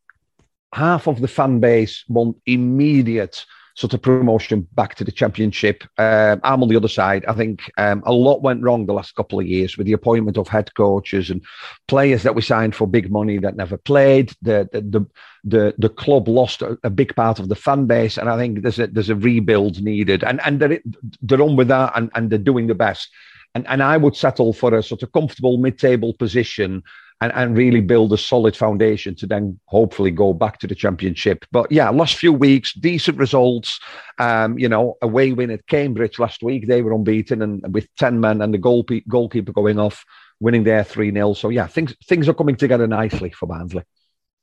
half 0.74 1.08
of 1.08 1.22
the 1.22 1.28
fan 1.28 1.60
base 1.60 2.04
want 2.08 2.36
immediate 2.44 3.46
sort 3.76 3.92
of 3.92 4.00
promotion 4.00 4.66
back 4.72 4.94
to 4.94 5.04
the 5.04 5.12
championship. 5.12 5.84
Um, 5.98 6.40
I'm 6.42 6.62
on 6.62 6.68
the 6.68 6.76
other 6.76 6.88
side. 6.88 7.26
I 7.26 7.34
think 7.34 7.70
um, 7.76 8.02
a 8.06 8.12
lot 8.12 8.42
went 8.42 8.62
wrong 8.62 8.86
the 8.86 8.94
last 8.94 9.14
couple 9.14 9.38
of 9.38 9.46
years 9.46 9.76
with 9.76 9.86
the 9.86 9.92
appointment 9.92 10.38
of 10.38 10.48
head 10.48 10.74
coaches 10.74 11.28
and 11.30 11.44
players 11.86 12.22
that 12.22 12.34
we 12.34 12.40
signed 12.40 12.74
for 12.74 12.86
big 12.86 13.10
money 13.10 13.36
that 13.38 13.56
never 13.56 13.76
played. 13.76 14.32
The 14.40 14.68
the 14.72 14.80
the 14.80 15.06
the, 15.48 15.74
the 15.78 15.90
club 15.90 16.26
lost 16.26 16.62
a, 16.62 16.76
a, 16.82 16.90
big 16.90 17.14
part 17.14 17.38
of 17.38 17.48
the 17.48 17.54
fan 17.54 17.86
base, 17.86 18.18
and 18.18 18.28
I 18.28 18.36
think 18.36 18.62
there's 18.62 18.80
a 18.80 18.86
there's 18.88 19.10
a 19.10 19.14
rebuild 19.14 19.80
needed. 19.82 20.24
And 20.24 20.40
and 20.44 20.58
they're, 20.58 20.80
they're 21.20 21.42
on 21.42 21.54
with 21.54 21.68
that, 21.68 21.92
and, 21.94 22.10
and 22.14 22.30
they're 22.30 22.38
doing 22.38 22.66
the 22.66 22.74
best. 22.74 23.10
And 23.54 23.66
and 23.68 23.82
I 23.82 23.98
would 23.98 24.16
settle 24.16 24.54
for 24.54 24.74
a 24.74 24.82
sort 24.82 25.02
of 25.02 25.12
comfortable 25.12 25.58
mid-table 25.58 26.14
position 26.14 26.82
and, 27.20 27.32
and 27.34 27.56
really 27.56 27.80
build 27.80 28.12
a 28.12 28.18
solid 28.18 28.56
foundation 28.56 29.14
to 29.16 29.26
then 29.26 29.58
hopefully 29.66 30.10
go 30.10 30.34
back 30.34 30.58
to 30.58 30.66
the 30.66 30.74
championship. 30.74 31.44
But 31.50 31.72
yeah, 31.72 31.88
last 31.88 32.16
few 32.16 32.32
weeks, 32.32 32.74
decent 32.74 33.18
results. 33.18 33.80
Um, 34.18 34.58
you 34.58 34.68
know, 34.68 34.96
away 35.00 35.32
win 35.32 35.50
at 35.50 35.66
Cambridge 35.66 36.18
last 36.18 36.42
week, 36.42 36.66
they 36.66 36.82
were 36.82 36.92
unbeaten 36.92 37.42
and 37.42 37.72
with 37.72 37.88
10 37.96 38.20
men 38.20 38.42
and 38.42 38.52
the 38.52 38.58
goal, 38.58 38.86
goalkeeper 39.08 39.52
going 39.52 39.78
off, 39.78 40.04
winning 40.40 40.64
there 40.64 40.84
3 40.84 41.12
0. 41.12 41.34
So 41.34 41.48
yeah, 41.48 41.66
things, 41.66 41.94
things 42.06 42.28
are 42.28 42.34
coming 42.34 42.56
together 42.56 42.86
nicely 42.86 43.30
for 43.30 43.46
Barnsley. 43.46 43.84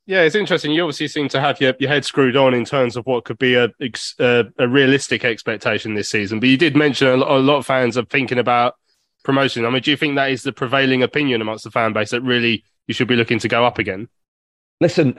Yeah, 0.06 0.24
it's 0.24 0.36
interesting. 0.36 0.72
You 0.72 0.84
obviously 0.84 1.08
seem 1.08 1.30
to 1.30 1.40
have 1.40 1.62
your, 1.62 1.76
your 1.80 1.90
head 1.90 2.04
screwed 2.04 2.36
on 2.36 2.54
in 2.54 2.66
terms 2.66 2.98
of 2.98 3.06
what 3.06 3.24
could 3.24 3.38
be 3.38 3.56
a, 3.56 3.70
a, 4.20 4.46
a 4.60 4.68
realistic 4.68 5.24
expectation 5.24 5.94
this 5.94 6.10
season. 6.10 6.42
But 6.42 6.50
you 6.50 6.58
did 6.58 6.76
mention 6.76 7.08
a 7.08 7.16
lot, 7.16 7.32
a 7.32 7.40
lot 7.40 7.58
of 7.58 7.66
fans 7.66 7.98
are 7.98 8.04
thinking 8.04 8.38
about 8.38 8.76
promotion. 9.24 9.66
I 9.66 9.70
mean, 9.70 9.82
do 9.82 9.92
you 9.92 9.98
think 9.98 10.16
that 10.16 10.32
is 10.32 10.44
the 10.44 10.52
prevailing 10.52 11.04
opinion 11.04 11.42
amongst 11.42 11.64
the 11.64 11.72
fan 11.72 11.94
base 11.94 12.12
that 12.12 12.22
really 12.22 12.64
you 12.88 12.94
should 12.94 13.08
be 13.08 13.16
looking 13.16 13.40
to 13.40 13.48
go 13.48 13.66
up 13.66 13.80
again? 13.80 14.08
Listen, 14.82 15.18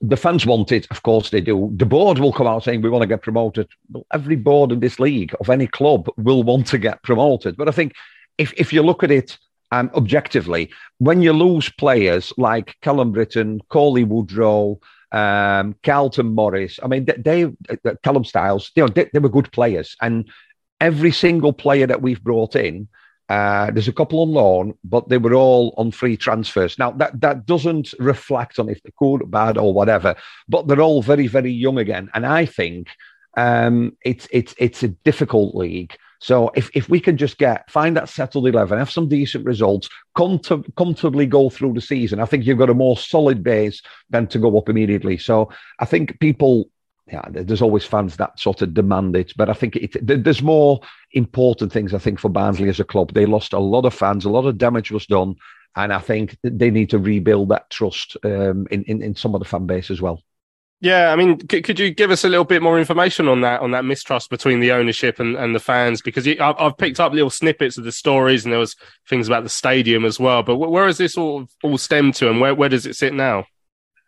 the 0.00 0.16
fans 0.16 0.46
want 0.46 0.72
it. 0.72 0.86
Of 0.90 1.02
course 1.02 1.28
they 1.28 1.42
do. 1.42 1.70
The 1.76 1.84
board 1.84 2.18
will 2.18 2.32
come 2.32 2.46
out 2.46 2.64
saying 2.64 2.80
we 2.80 2.88
want 2.88 3.02
to 3.02 3.08
get 3.08 3.20
promoted. 3.20 3.68
Well, 3.90 4.06
every 4.12 4.36
board 4.36 4.72
in 4.72 4.80
this 4.80 4.98
league 4.98 5.34
of 5.38 5.50
any 5.50 5.66
club 5.66 6.08
will 6.16 6.42
want 6.42 6.66
to 6.68 6.78
get 6.78 7.02
promoted. 7.02 7.56
But 7.58 7.68
I 7.68 7.72
think 7.72 7.92
if, 8.38 8.54
if 8.56 8.72
you 8.72 8.82
look 8.82 9.02
at 9.02 9.10
it 9.10 9.36
um, 9.70 9.90
objectively, 9.94 10.70
when 10.98 11.20
you 11.20 11.34
lose 11.34 11.68
players 11.68 12.32
like 12.38 12.76
Callum 12.80 13.12
Brittain, 13.12 13.60
Cauley 13.68 14.04
Woodrow, 14.04 14.78
um, 15.12 15.74
Carlton 15.82 16.34
Morris, 16.34 16.78
I 16.82 16.86
mean, 16.86 17.04
they, 17.04 17.16
they 17.16 17.44
uh, 17.44 17.94
Callum 18.02 18.24
Styles, 18.24 18.70
you 18.76 18.84
know, 18.84 18.88
they, 18.88 19.10
they 19.12 19.18
were 19.18 19.28
good 19.28 19.52
players. 19.52 19.94
And 20.00 20.30
every 20.80 21.12
single 21.12 21.52
player 21.52 21.86
that 21.86 22.00
we've 22.00 22.22
brought 22.22 22.56
in 22.56 22.88
uh, 23.28 23.70
there's 23.72 23.88
a 23.88 23.92
couple 23.92 24.20
on 24.20 24.30
loan, 24.30 24.74
but 24.84 25.08
they 25.08 25.18
were 25.18 25.34
all 25.34 25.74
on 25.76 25.90
free 25.90 26.16
transfers. 26.16 26.78
Now 26.78 26.92
that 26.92 27.20
that 27.20 27.46
doesn't 27.46 27.94
reflect 27.98 28.58
on 28.58 28.68
if 28.68 28.80
they're 28.82 28.92
good, 28.98 29.30
bad, 29.30 29.58
or 29.58 29.72
whatever. 29.72 30.14
But 30.48 30.68
they're 30.68 30.80
all 30.80 31.02
very, 31.02 31.26
very 31.26 31.50
young 31.50 31.78
again, 31.78 32.08
and 32.14 32.24
I 32.24 32.46
think 32.46 32.88
um, 33.36 33.96
it's 34.04 34.28
it's 34.30 34.54
it's 34.58 34.82
a 34.82 34.88
difficult 34.88 35.54
league. 35.54 35.96
So 36.18 36.50
if, 36.54 36.70
if 36.74 36.88
we 36.88 36.98
can 36.98 37.18
just 37.18 37.36
get 37.36 37.70
find 37.70 37.96
that 37.96 38.08
settled 38.08 38.46
eleven, 38.46 38.78
have 38.78 38.90
some 38.90 39.08
decent 39.08 39.44
results, 39.44 39.88
comfortably 40.16 41.26
go 41.26 41.50
through 41.50 41.74
the 41.74 41.80
season, 41.80 42.20
I 42.20 42.24
think 42.24 42.46
you've 42.46 42.58
got 42.58 42.70
a 42.70 42.74
more 42.74 42.96
solid 42.96 43.42
base 43.42 43.82
than 44.08 44.26
to 44.28 44.38
go 44.38 44.56
up 44.56 44.68
immediately. 44.68 45.18
So 45.18 45.50
I 45.78 45.84
think 45.84 46.18
people 46.20 46.70
yeah, 47.12 47.22
there's 47.30 47.62
always 47.62 47.84
fans 47.84 48.16
that 48.16 48.38
sort 48.38 48.62
of 48.62 48.74
demand 48.74 49.14
it, 49.14 49.32
but 49.36 49.48
I 49.48 49.52
think 49.52 49.76
it, 49.76 49.96
there's 50.02 50.42
more 50.42 50.80
important 51.12 51.72
things. 51.72 51.94
I 51.94 51.98
think 51.98 52.18
for 52.18 52.28
Barnsley 52.28 52.68
as 52.68 52.80
a 52.80 52.84
club, 52.84 53.12
they 53.12 53.26
lost 53.26 53.52
a 53.52 53.58
lot 53.58 53.84
of 53.84 53.94
fans, 53.94 54.24
a 54.24 54.30
lot 54.30 54.46
of 54.46 54.58
damage 54.58 54.90
was 54.90 55.06
done, 55.06 55.36
and 55.76 55.92
I 55.92 56.00
think 56.00 56.36
they 56.42 56.70
need 56.70 56.90
to 56.90 56.98
rebuild 56.98 57.50
that 57.50 57.70
trust 57.70 58.16
um, 58.24 58.66
in, 58.70 58.82
in, 58.84 59.02
in 59.02 59.14
some 59.14 59.34
of 59.34 59.40
the 59.40 59.44
fan 59.44 59.66
base 59.66 59.90
as 59.90 60.02
well. 60.02 60.20
Yeah, 60.80 61.10
I 61.10 61.16
mean, 61.16 61.38
c- 61.48 61.62
could 61.62 61.78
you 61.78 61.90
give 61.90 62.10
us 62.10 62.24
a 62.24 62.28
little 62.28 62.44
bit 62.44 62.62
more 62.62 62.78
information 62.78 63.28
on 63.28 63.40
that 63.40 63.62
on 63.62 63.70
that 63.70 63.84
mistrust 63.84 64.28
between 64.28 64.60
the 64.60 64.72
ownership 64.72 65.20
and, 65.20 65.34
and 65.36 65.54
the 65.54 65.60
fans? 65.60 66.02
Because 66.02 66.28
I've, 66.28 66.54
I've 66.58 66.76
picked 66.76 67.00
up 67.00 67.12
little 67.12 67.30
snippets 67.30 67.78
of 67.78 67.84
the 67.84 67.92
stories, 67.92 68.44
and 68.44 68.52
there 68.52 68.60
was 68.60 68.76
things 69.08 69.26
about 69.26 69.42
the 69.42 69.48
stadium 69.48 70.04
as 70.04 70.20
well. 70.20 70.42
But 70.42 70.56
where 70.56 70.86
has 70.86 70.98
this 70.98 71.16
all 71.16 71.46
all 71.62 71.78
stemmed 71.78 72.14
to, 72.16 72.28
and 72.28 72.40
where 72.40 72.54
where 72.54 72.68
does 72.68 72.84
it 72.84 72.96
sit 72.96 73.14
now? 73.14 73.46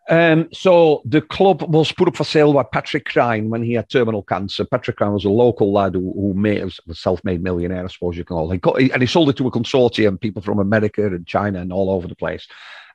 Um, 0.09 0.49
so 0.53 1.03
the 1.05 1.21
club 1.21 1.63
was 1.63 1.93
put 1.93 2.09
up 2.09 2.17
for 2.17 2.25
sale 2.25 2.55
by 2.55 2.63
Patrick 2.63 3.05
Cryne 3.05 3.51
when 3.51 3.63
he 3.63 3.75
had 3.75 3.91
terminal 3.91 4.23
cancer. 4.23 4.65
Patrick 4.65 4.97
Cryne 4.97 5.13
was 5.13 5.27
a 5.27 5.31
local 5.31 5.71
lad 5.71 5.95
who, 5.95 6.13
who 6.15 6.33
made 6.35 6.63
a 6.63 6.95
self-made 6.95 7.43
millionaire, 7.43 7.85
I 7.85 7.89
suppose 7.89 8.17
you 8.17 8.25
can 8.25 8.37
call. 8.37 8.51
He 8.51 8.59
got, 8.59 8.81
and 8.81 9.03
he 9.03 9.07
sold 9.07 9.29
it 9.29 9.37
to 9.37 9.47
a 9.47 9.51
consortium, 9.51 10.19
people 10.19 10.41
from 10.41 10.61
America 10.61 11.07
and 11.07 11.27
China 11.27 11.61
and 11.61 11.73
all 11.73 11.91
over 11.91 12.09
the 12.09 12.15
place. 12.15 12.49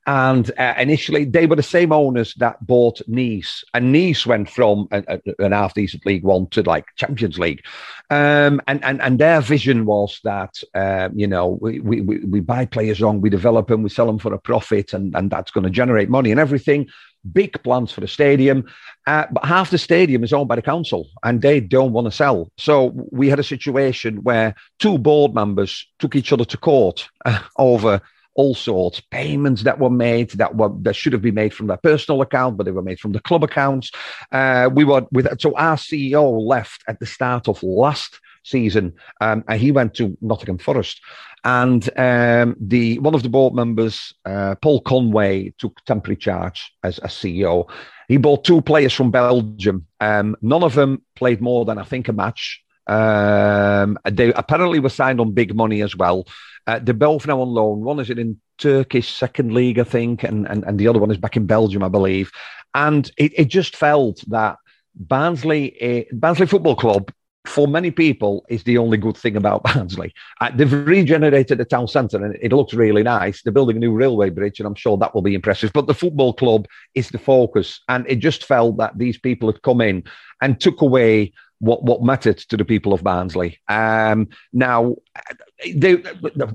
And 0.06 0.52
uh, 0.58 0.74
initially, 0.78 1.24
they 1.24 1.46
were 1.46 1.56
the 1.56 1.64
same 1.64 1.94
owners 1.94 2.34
that 2.36 2.66
bought 2.66 3.02
Nice, 3.08 3.64
and 3.74 3.94
Nice 3.94 4.26
went 4.26 4.50
from 4.50 4.88
a, 4.92 5.20
an 5.40 5.54
half 5.54 5.74
decent 5.74 6.06
League 6.06 6.24
One 6.24 6.48
to 6.50 6.62
like 6.62 6.86
Champions 6.98 7.40
League. 7.40 7.64
Um, 8.10 8.62
and, 8.68 8.84
and 8.84 9.02
and 9.02 9.18
their 9.18 9.40
vision 9.40 9.86
was 9.86 10.20
that 10.26 10.62
uh, 10.74 11.10
you 11.16 11.28
know 11.28 11.58
we, 11.62 11.80
we 11.80 12.02
we 12.02 12.40
buy 12.42 12.66
players 12.66 13.02
on, 13.02 13.22
we 13.22 13.30
develop 13.30 13.68
them, 13.68 13.82
we 13.82 13.90
sell 13.90 14.08
them 14.08 14.20
for 14.20 14.34
a 14.34 14.40
profit, 14.40 14.94
and 14.94 15.16
and 15.16 15.32
that's 15.32 15.52
going 15.52 15.64
to 15.64 15.70
generate 15.70 16.10
money 16.10 16.32
and 16.32 16.40
everything. 16.40 16.88
Big 17.32 17.64
plans 17.64 17.94
for 17.94 18.02
the 18.02 18.08
stadium, 18.08 18.66
uh, 19.08 19.26
but 19.32 19.46
half 19.46 19.70
the 19.70 19.78
stadium 19.78 20.26
is 20.26 20.34
owned 20.34 20.50
by 20.50 20.58
the 20.58 20.62
council, 20.62 21.08
and 21.24 21.42
they 21.42 21.62
don't 21.62 21.94
want 21.94 22.06
to 22.06 22.12
sell. 22.12 22.52
So 22.58 22.92
we 23.12 23.30
had 23.30 23.40
a 23.40 23.44
situation 23.44 24.18
where 24.24 24.54
two 24.80 24.98
board 24.98 25.34
members 25.34 25.88
took 26.00 26.18
each 26.18 26.34
other 26.34 26.44
to 26.44 26.58
court 26.58 27.08
uh, 27.24 27.40
over 27.58 28.02
all 28.36 28.56
sorts 28.56 29.00
payments 29.12 29.64
that 29.64 29.80
were 29.80 29.90
made 29.90 30.32
that 30.32 30.56
were 30.56 30.72
that 30.82 30.96
should 30.96 31.14
have 31.14 31.22
been 31.22 31.36
made 31.36 31.54
from 31.54 31.68
their 31.68 31.78
personal 31.78 32.22
account, 32.22 32.58
but 32.58 32.66
they 32.66 32.72
were 32.72 32.82
made 32.82 33.00
from 33.00 33.12
the 33.12 33.20
club 33.20 33.44
accounts. 33.44 33.92
Uh, 34.32 34.70
we 34.74 34.84
were 34.84 35.06
with 35.12 35.28
so 35.40 35.56
our 35.56 35.76
CEO 35.76 36.40
left 36.40 36.84
at 36.88 37.00
the 37.00 37.06
start 37.06 37.48
of 37.48 37.62
last 37.64 38.20
season, 38.44 38.94
um, 39.22 39.44
and 39.48 39.60
he 39.60 39.72
went 39.72 39.94
to 39.96 40.18
Nottingham 40.22 40.58
Forest. 40.58 41.02
And 41.46 41.90
um, 42.00 42.56
the 42.60 43.00
one 43.00 43.16
of 43.16 43.24
the 43.24 43.30
board 43.30 43.54
members, 43.54 44.14
uh, 44.26 44.56
Paul 44.62 44.82
Conway, 44.82 45.54
took 45.58 45.84
temporary 45.86 46.16
charge 46.16 46.72
as 46.84 47.00
a 47.00 47.08
CEO. 47.08 47.70
He 48.08 48.18
bought 48.18 48.44
two 48.44 48.62
players 48.62 48.94
from 48.94 49.12
Belgium. 49.12 49.88
Um, 50.00 50.36
none 50.42 50.64
of 50.64 50.74
them 50.74 51.04
played 51.16 51.42
more 51.42 51.66
than 51.66 51.78
I 51.78 51.84
think 51.84 52.08
a 52.08 52.14
match. 52.14 52.63
Um, 52.88 53.98
they 54.10 54.34
apparently 54.34 54.80
were 54.80 54.90
signed 54.90 55.20
on 55.20 55.32
big 55.32 55.56
money 55.56 55.82
as 55.82 55.96
well. 55.96 56.28
Uh, 56.66 56.80
they're 56.82 56.94
both 56.94 57.28
now 57.28 57.42
on 57.42 57.50
loan. 57.50 57.82
One 57.82 58.00
is 58.00 58.10
in 58.10 58.40
Turkish 58.58 59.10
second 59.10 59.54
league, 59.54 59.80
I 59.80 59.84
think, 59.84 60.24
and, 60.24 60.48
and, 60.48 60.64
and 60.64 60.80
the 60.80 60.88
other 60.88 61.00
one 61.00 61.12
is 61.12 61.18
back 61.18 61.36
in 61.36 61.46
Belgium, 61.46 61.84
I 61.84 61.90
believe. 61.90 62.32
And 62.74 63.10
it, 63.18 63.34
it 63.38 63.46
just 63.46 63.76
felt 63.76 64.24
that 64.28 64.58
Barnsley, 64.96 65.82
uh, 65.82 66.16
Barnsley 66.16 66.48
Football 66.48 66.76
Club 66.76 67.12
for 67.46 67.68
many 67.68 67.92
people, 67.92 68.46
is 68.48 68.64
the 68.64 68.78
only 68.78 68.98
good 68.98 69.18
thing 69.18 69.36
about 69.36 69.64
Barnsley. 69.74 70.14
Uh, 70.40 70.52
they've 70.56 70.72
regenerated 70.72 71.58
the 71.58 71.66
town 71.66 71.90
centre 71.90 72.24
and 72.24 72.38
it 72.42 72.54
looks 72.54 72.74
really 72.74 73.04
nice. 73.04 73.42
They're 73.42 73.52
building 73.52 73.76
a 73.76 73.80
new 73.80 73.92
railway 73.92 74.30
bridge, 74.30 74.60
and 74.60 74.68
I'm 74.68 74.76
sure 74.76 74.98
that 74.98 75.14
will 75.14 75.22
be 75.22 75.36
impressive. 75.36 75.74
But 75.74 75.88
the 75.88 75.94
football 75.94 76.34
club 76.34 76.68
is 76.96 77.10
the 77.10 77.18
focus, 77.18 77.82
and 77.90 78.06
it 78.08 78.18
just 78.18 78.46
felt 78.46 78.78
that 78.78 78.98
these 78.98 79.18
people 79.18 79.52
had 79.52 79.62
come 79.62 79.82
in 79.82 80.06
and 80.42 80.60
took 80.60 80.82
away 80.82 81.34
what 81.64 81.84
what 81.84 82.04
mattered 82.04 82.38
to 82.38 82.58
the 82.58 82.66
people 82.66 82.94
of 82.94 83.04
Barnsley. 83.04 83.60
Um, 83.70 84.28
now, 84.52 84.96
they 85.74 86.04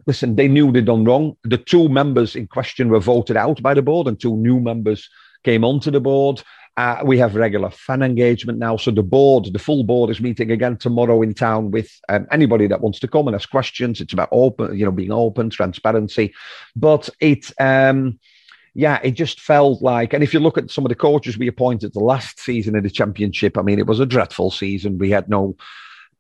listen. 0.06 0.36
They 0.36 0.48
knew 0.48 0.70
they'd 0.70 0.84
done 0.84 1.04
wrong. 1.04 1.36
The 1.44 1.56
two 1.56 1.88
members 1.88 2.36
in 2.36 2.46
question 2.46 2.90
were 2.90 3.00
voted 3.00 3.36
out 3.36 3.62
by 3.62 3.74
the 3.74 3.82
board, 3.82 4.06
and 4.06 4.20
two 4.20 4.36
new 4.36 4.60
members 4.60 5.08
came 5.44 5.64
onto 5.64 5.90
the 5.90 6.00
board. 6.00 6.42
Uh, 6.76 7.00
we 7.04 7.18
have 7.18 7.34
regular 7.34 7.70
fan 7.70 8.02
engagement 8.02 8.58
now. 8.58 8.76
So 8.76 8.92
the 8.92 9.02
board, 9.02 9.52
the 9.52 9.58
full 9.58 9.82
board, 9.82 10.10
is 10.10 10.20
meeting 10.20 10.52
again 10.52 10.76
tomorrow 10.76 11.22
in 11.22 11.34
town 11.34 11.72
with 11.72 11.90
um, 12.08 12.28
anybody 12.30 12.68
that 12.68 12.80
wants 12.80 13.00
to 13.00 13.08
come 13.08 13.26
and 13.26 13.34
ask 13.34 13.50
questions. 13.50 14.00
It's 14.00 14.12
about 14.12 14.28
open, 14.30 14.78
you 14.78 14.84
know, 14.84 14.92
being 14.92 15.10
open, 15.10 15.50
transparency. 15.50 16.32
But 16.76 17.08
it, 17.18 17.50
um, 17.58 18.20
yeah, 18.74 19.00
it 19.02 19.12
just 19.12 19.40
felt 19.40 19.82
like, 19.82 20.12
and 20.12 20.22
if 20.22 20.32
you 20.32 20.40
look 20.40 20.58
at 20.58 20.70
some 20.70 20.84
of 20.84 20.88
the 20.88 20.94
coaches 20.94 21.38
we 21.38 21.48
appointed 21.48 21.92
the 21.92 22.00
last 22.00 22.38
season 22.40 22.76
in 22.76 22.82
the 22.82 22.90
championship, 22.90 23.58
I 23.58 23.62
mean, 23.62 23.78
it 23.78 23.86
was 23.86 24.00
a 24.00 24.06
dreadful 24.06 24.50
season. 24.50 24.98
We 24.98 25.10
had 25.10 25.28
no, 25.28 25.56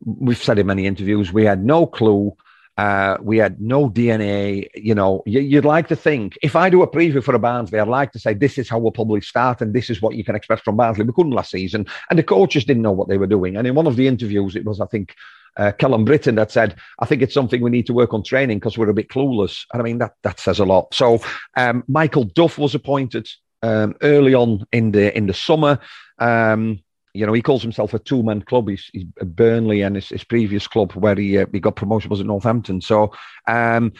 we've 0.04 0.42
said 0.42 0.58
in 0.58 0.66
many 0.66 0.86
interviews, 0.86 1.32
we 1.32 1.44
had 1.44 1.64
no 1.64 1.86
clue 1.86 2.36
uh, 2.78 3.16
we 3.20 3.38
had 3.38 3.60
no 3.60 3.90
DNA. 3.90 4.68
You 4.76 4.94
know, 4.94 5.22
you'd 5.26 5.64
like 5.64 5.88
to 5.88 5.96
think 5.96 6.38
if 6.42 6.54
I 6.54 6.70
do 6.70 6.82
a 6.82 6.88
preview 6.88 7.22
for 7.22 7.34
a 7.34 7.38
Barnsley, 7.38 7.80
I'd 7.80 7.88
like 7.88 8.12
to 8.12 8.20
say 8.20 8.34
this 8.34 8.56
is 8.56 8.68
how 8.68 8.78
we'll 8.78 8.92
probably 8.92 9.20
start 9.20 9.60
and 9.60 9.74
this 9.74 9.90
is 9.90 10.00
what 10.00 10.14
you 10.14 10.22
can 10.22 10.36
expect 10.36 10.64
from 10.64 10.76
Barnsley. 10.76 11.04
We 11.04 11.12
couldn't 11.12 11.32
last 11.32 11.50
season, 11.50 11.86
and 12.08 12.18
the 12.18 12.22
coaches 12.22 12.64
didn't 12.64 12.84
know 12.84 12.92
what 12.92 13.08
they 13.08 13.18
were 13.18 13.26
doing. 13.26 13.56
And 13.56 13.66
in 13.66 13.74
one 13.74 13.88
of 13.88 13.96
the 13.96 14.06
interviews, 14.06 14.54
it 14.54 14.64
was 14.64 14.80
I 14.80 14.86
think 14.86 15.16
uh, 15.58 15.72
Callum 15.72 16.04
Brittain 16.04 16.36
that 16.36 16.50
said, 16.50 16.76
"I 17.00 17.06
think 17.06 17.22
it's 17.22 17.34
something 17.34 17.60
we 17.60 17.70
need 17.70 17.86
to 17.86 17.92
work 17.92 18.14
on 18.14 18.22
training 18.22 18.58
because 18.58 18.78
we're 18.78 18.88
a 18.88 18.94
bit 18.94 19.08
clueless." 19.08 19.64
And 19.72 19.82
I 19.82 19.84
mean 19.84 19.98
that 19.98 20.14
that 20.22 20.40
says 20.40 20.58
a 20.58 20.64
lot. 20.64 20.94
So 20.94 21.20
um, 21.56 21.84
Michael 21.88 22.24
Duff 22.24 22.58
was 22.58 22.74
appointed 22.74 23.28
um, 23.62 23.94
early 24.02 24.34
on 24.34 24.64
in 24.72 24.92
the 24.92 25.16
in 25.16 25.26
the 25.26 25.34
summer. 25.34 25.78
Um, 26.18 26.80
you 27.14 27.26
know, 27.26 27.32
he 27.32 27.42
calls 27.42 27.62
himself 27.62 27.94
a 27.94 27.98
two 27.98 28.22
man 28.22 28.42
club. 28.42 28.68
He's, 28.68 28.88
he's, 28.92 29.04
Burnley 29.04 29.82
and 29.82 29.96
his, 29.96 30.08
his 30.08 30.24
previous 30.24 30.68
club 30.68 30.92
where 30.92 31.16
he 31.16 31.38
uh, 31.38 31.46
he 31.52 31.58
got 31.58 31.76
promotion 31.76 32.10
was 32.10 32.20
at 32.20 32.26
Northampton. 32.26 32.80
So, 32.80 33.12
um, 33.48 33.92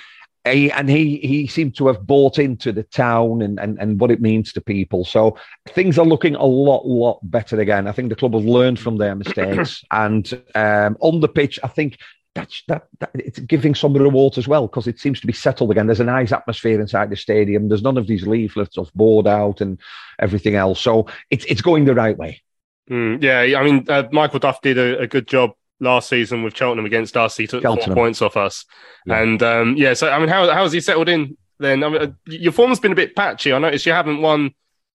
he, 0.52 0.70
and 0.72 0.88
he 0.88 1.18
he 1.18 1.46
seemed 1.46 1.76
to 1.76 1.86
have 1.86 2.06
bought 2.06 2.38
into 2.38 2.72
the 2.72 2.82
town 2.82 3.42
and, 3.42 3.58
and, 3.58 3.78
and 3.78 4.00
what 4.00 4.10
it 4.10 4.20
means 4.20 4.52
to 4.52 4.60
people. 4.60 5.04
So 5.04 5.36
things 5.68 5.98
are 5.98 6.06
looking 6.06 6.34
a 6.34 6.44
lot 6.44 6.86
lot 6.86 7.20
better 7.22 7.60
again. 7.60 7.86
I 7.86 7.92
think 7.92 8.08
the 8.08 8.16
club 8.16 8.34
have 8.34 8.44
learned 8.44 8.78
from 8.78 8.96
their 8.96 9.14
mistakes, 9.14 9.84
and 9.90 10.30
um, 10.54 10.96
on 11.00 11.20
the 11.20 11.28
pitch, 11.28 11.58
I 11.62 11.68
think 11.68 11.98
that's 12.34 12.62
that, 12.68 12.86
that, 13.00 13.10
it's 13.14 13.38
giving 13.40 13.74
some 13.74 13.94
reward 13.94 14.38
as 14.38 14.46
well 14.46 14.66
because 14.66 14.86
it 14.86 15.00
seems 15.00 15.20
to 15.20 15.26
be 15.26 15.32
settled 15.32 15.70
again. 15.70 15.86
There's 15.86 16.00
a 16.00 16.04
nice 16.04 16.32
atmosphere 16.32 16.80
inside 16.80 17.10
the 17.10 17.16
stadium. 17.16 17.68
There's 17.68 17.82
none 17.82 17.98
of 17.98 18.06
these 18.06 18.26
leaflets 18.26 18.78
of 18.78 18.92
board 18.94 19.26
out 19.26 19.60
and 19.60 19.78
everything 20.18 20.54
else. 20.54 20.80
So 20.80 21.06
it's 21.30 21.44
it's 21.46 21.62
going 21.62 21.84
the 21.84 21.94
right 21.94 22.16
way. 22.16 22.42
Mm, 22.90 23.22
yeah, 23.22 23.58
I 23.58 23.64
mean, 23.64 23.84
uh, 23.88 24.04
Michael 24.12 24.38
Duff 24.38 24.62
did 24.62 24.78
a, 24.78 25.00
a, 25.00 25.06
good 25.06 25.28
job 25.28 25.50
last 25.80 26.08
season 26.08 26.42
with 26.42 26.56
Cheltenham 26.56 26.86
against 26.86 27.16
us. 27.16 27.36
He 27.36 27.46
took 27.46 27.62
Cheltenham. 27.62 27.94
four 27.94 28.04
points 28.04 28.22
off 28.22 28.36
us, 28.36 28.64
yeah. 29.06 29.20
and 29.20 29.42
um, 29.42 29.74
yeah. 29.76 29.94
So 29.94 30.10
I 30.10 30.18
mean, 30.18 30.28
how 30.28 30.50
how 30.50 30.62
has 30.62 30.72
he 30.72 30.80
settled 30.80 31.08
in? 31.08 31.36
Then 31.58 31.82
I 31.82 31.88
mean, 31.88 32.02
uh, 32.02 32.12
your 32.26 32.52
form's 32.52 32.80
been 32.80 32.92
a 32.92 32.96
bit 32.96 33.16
patchy. 33.16 33.52
I 33.52 33.58
noticed 33.58 33.86
you 33.86 33.92
haven't 33.92 34.22
won 34.22 34.54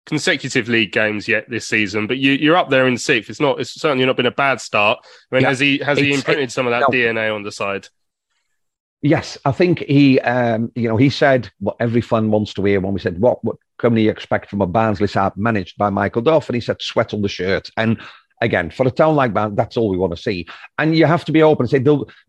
consecutive 0.06 0.68
league 0.68 0.92
games 0.92 1.28
yet 1.28 1.50
this 1.50 1.68
season, 1.68 2.08
but 2.08 2.18
you, 2.18 2.52
are 2.52 2.58
up 2.58 2.70
there 2.70 2.88
in 2.88 2.98
sixth. 2.98 3.30
It's 3.30 3.40
not. 3.40 3.60
It's 3.60 3.72
certainly 3.72 4.06
not 4.06 4.18
been 4.18 4.26
a 4.26 4.32
bad 4.32 4.60
start. 4.62 5.00
I 5.32 5.36
mean, 5.36 5.44
yeah. 5.44 5.50
has 5.50 5.60
he 5.60 5.78
has 5.80 5.98
he 5.98 6.14
imprinted 6.14 6.52
some 6.52 6.68
of 6.68 6.72
that 6.72 6.82
no. 6.82 6.88
DNA 6.88 7.34
on 7.34 7.44
the 7.44 7.52
side? 7.52 7.88
Yes, 9.02 9.38
I 9.46 9.54
think 9.54 9.80
he, 9.80 10.20
um, 10.20 10.74
you 10.76 10.90
know, 10.90 10.98
he 10.98 11.10
said 11.10 11.50
what 11.60 11.78
every 11.80 12.02
fan 12.02 12.32
wants 12.32 12.54
to 12.56 12.66
hear 12.66 12.82
when 12.82 12.94
we 12.94 13.00
said, 13.00 13.20
what, 13.22 13.42
what 13.46 13.56
can 13.78 13.94
we 13.94 14.10
expect 14.10 14.50
from 14.50 14.62
a 14.62 14.68
Barnsley 14.68 15.08
side 15.08 15.38
managed 15.38 15.78
by 15.78 15.90
Michael 15.90 16.22
Duff? 16.22 16.50
And 16.50 16.56
he 16.56 16.60
said, 16.60 16.82
sweat 16.82 17.14
on 17.14 17.22
the 17.22 17.30
shirt. 17.30 17.70
And 17.78 18.02
again, 18.42 18.70
for 18.70 18.88
a 18.88 18.92
town 18.92 19.16
like 19.16 19.34
that, 19.34 19.56
that's 19.56 19.78
all 19.78 19.90
we 19.90 19.98
want 19.98 20.16
to 20.16 20.22
see. 20.22 20.48
And 20.78 20.96
you 20.96 21.06
have 21.06 21.26
to 21.26 21.32
be 21.32 21.44
open 21.44 21.64
and 21.64 21.70
say, 21.70 21.80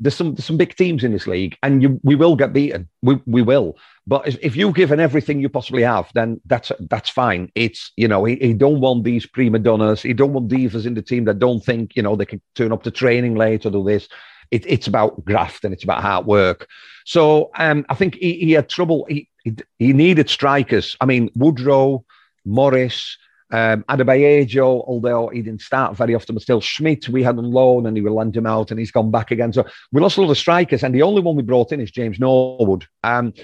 there's 0.01 0.15
some, 0.15 0.35
there's 0.35 0.45
some 0.45 0.57
big 0.57 0.75
teams 0.77 1.05
in 1.05 1.13
this 1.13 1.27
league 1.27 1.57
and 1.63 1.83
you, 1.83 2.01
we 2.03 2.15
will 2.15 2.37
get 2.37 2.53
beaten. 2.53 2.89
We, 3.03 3.21
we 3.27 3.43
will. 3.43 3.77
But 4.07 4.27
if 4.43 4.57
you've 4.57 4.75
given 4.75 4.99
everything 4.99 5.41
you 5.41 5.49
possibly 5.49 5.83
have, 5.83 6.11
then 6.15 6.41
that's 6.47 6.73
that's 6.89 7.09
fine. 7.09 7.53
It's 7.55 7.93
you 7.97 8.09
know 8.09 8.25
he, 8.25 8.35
he 8.37 8.55
don't 8.55 8.81
want 8.81 9.05
these 9.05 9.25
prima 9.25 9.61
donnas. 9.61 10.03
He 10.03 10.15
don't 10.15 10.33
want 10.33 10.49
divas 10.49 10.85
in 10.85 10.95
the 10.95 11.03
team 11.03 11.27
that 11.27 11.39
don't 11.39 11.65
think 11.65 11.95
you 11.95 12.03
know 12.03 12.17
they 12.17 12.27
can 12.27 12.41
turn 12.57 12.73
up 12.73 12.83
to 12.83 12.91
training 12.91 13.37
late 13.37 13.67
or 13.67 13.71
do 13.71 13.85
this. 13.85 14.09
It, 14.51 14.65
it's 14.67 14.89
about 14.89 15.25
graft 15.25 15.65
and 15.65 15.73
it's 15.73 15.85
about 15.85 16.03
hard 16.03 16.27
work. 16.27 16.67
So 17.05 17.51
um, 17.57 17.87
I 17.89 17.95
think 17.95 18.17
he, 18.17 18.35
he 18.35 18.53
had 18.53 18.69
trouble. 18.69 19.07
He, 19.09 19.29
he, 19.45 19.55
he 19.79 19.93
needed 19.93 20.29
strikers. 20.29 20.97
I 21.01 21.07
mean, 21.07 21.31
Woodrow, 21.37 22.05
Morris, 22.45 23.17
um, 23.51 23.85
Adebayo, 23.89 24.85
although 24.87 25.29
he 25.29 25.43
didn't 25.43 25.63
start 25.63 25.97
very 25.97 26.15
often, 26.15 26.35
but 26.35 26.43
still 26.43 26.61
Schmidt, 26.61 27.09
we 27.09 27.23
had 27.23 27.39
on 27.39 27.51
loan 27.51 27.87
and 27.87 27.97
he 27.97 28.03
will 28.03 28.15
lend 28.15 28.37
him 28.37 28.47
out 28.47 28.71
and 28.71 28.79
he's 28.79 28.93
gone 28.93 29.11
back 29.11 29.31
again. 29.31 29.53
So 29.53 29.65
we 29.93 30.01
lost 30.01 30.19
a 30.19 30.23
lot 30.23 30.31
of 30.31 30.39
strikers. 30.39 30.83
And 30.83 30.95
the 30.95 31.03
only 31.03 31.21
one 31.21 31.37
we 31.37 31.43
brought 31.43 31.73
in 31.73 31.81
is 31.81 31.91
James 31.91 32.21
Norwood. 32.21 32.87
Um, 33.03 33.35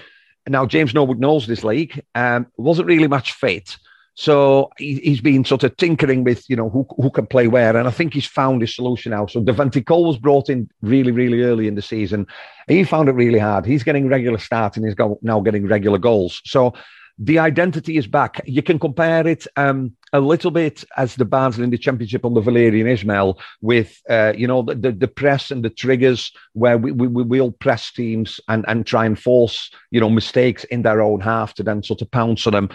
now, 0.48 0.64
James 0.64 0.94
Norwood 0.94 1.18
knows 1.18 1.46
this 1.46 1.64
league, 1.64 2.04
um, 2.14 2.46
wasn't 2.56 2.86
really 2.86 3.08
much 3.08 3.32
fit. 3.32 3.76
So 4.14 4.70
he, 4.78 5.10
has 5.10 5.20
been 5.20 5.44
sort 5.44 5.62
of 5.62 5.76
tinkering 5.76 6.24
with, 6.24 6.48
you 6.48 6.56
know, 6.56 6.70
who, 6.70 6.86
who 6.96 7.10
can 7.10 7.26
play 7.26 7.48
where. 7.48 7.76
And 7.76 7.86
I 7.86 7.90
think 7.90 8.14
he's 8.14 8.26
found 8.26 8.62
his 8.62 8.74
solution 8.74 9.10
now. 9.10 9.26
So 9.26 9.42
Devante 9.42 9.84
Cole 9.84 10.06
was 10.06 10.16
brought 10.16 10.48
in 10.48 10.70
really, 10.80 11.12
really 11.12 11.42
early 11.42 11.68
in 11.68 11.74
the 11.74 11.82
season. 11.82 12.26
He 12.66 12.82
found 12.84 13.10
it 13.10 13.12
really 13.12 13.38
hard. 13.38 13.66
He's 13.66 13.82
getting 13.82 14.08
regular 14.08 14.38
starts 14.38 14.78
and 14.78 14.86
he's 14.86 14.96
now 15.20 15.40
getting 15.40 15.66
regular 15.66 15.98
goals. 15.98 16.40
So 16.46 16.72
the 17.18 17.38
identity 17.38 17.96
is 17.96 18.06
back. 18.06 18.40
You 18.44 18.62
can 18.62 18.78
compare 18.78 19.26
it 19.26 19.46
um, 19.56 19.92
a 20.12 20.20
little 20.20 20.50
bit 20.50 20.84
as 20.96 21.14
the 21.14 21.24
Barnsley 21.24 21.64
in 21.64 21.70
the 21.70 21.78
Championship 21.78 22.24
on 22.26 22.34
the 22.34 22.42
Valérien 22.42 22.84
Ismaël 22.84 23.38
with, 23.62 24.00
uh, 24.10 24.34
you 24.36 24.46
know, 24.46 24.62
the, 24.62 24.74
the, 24.74 24.92
the, 24.92 25.08
press 25.08 25.50
and 25.50 25.64
the 25.64 25.70
triggers 25.70 26.30
where 26.52 26.76
we, 26.76 26.92
we, 26.92 27.06
we 27.06 27.22
will 27.22 27.52
press 27.52 27.90
teams 27.90 28.38
and, 28.48 28.66
and 28.68 28.86
try 28.86 29.06
and 29.06 29.18
force, 29.18 29.70
you 29.90 30.00
know, 30.00 30.10
mistakes 30.10 30.64
in 30.64 30.82
their 30.82 31.00
own 31.00 31.20
half 31.20 31.54
to 31.54 31.62
then 31.62 31.82
sort 31.82 32.02
of 32.02 32.10
pounce 32.10 32.46
on 32.46 32.52
them. 32.52 32.68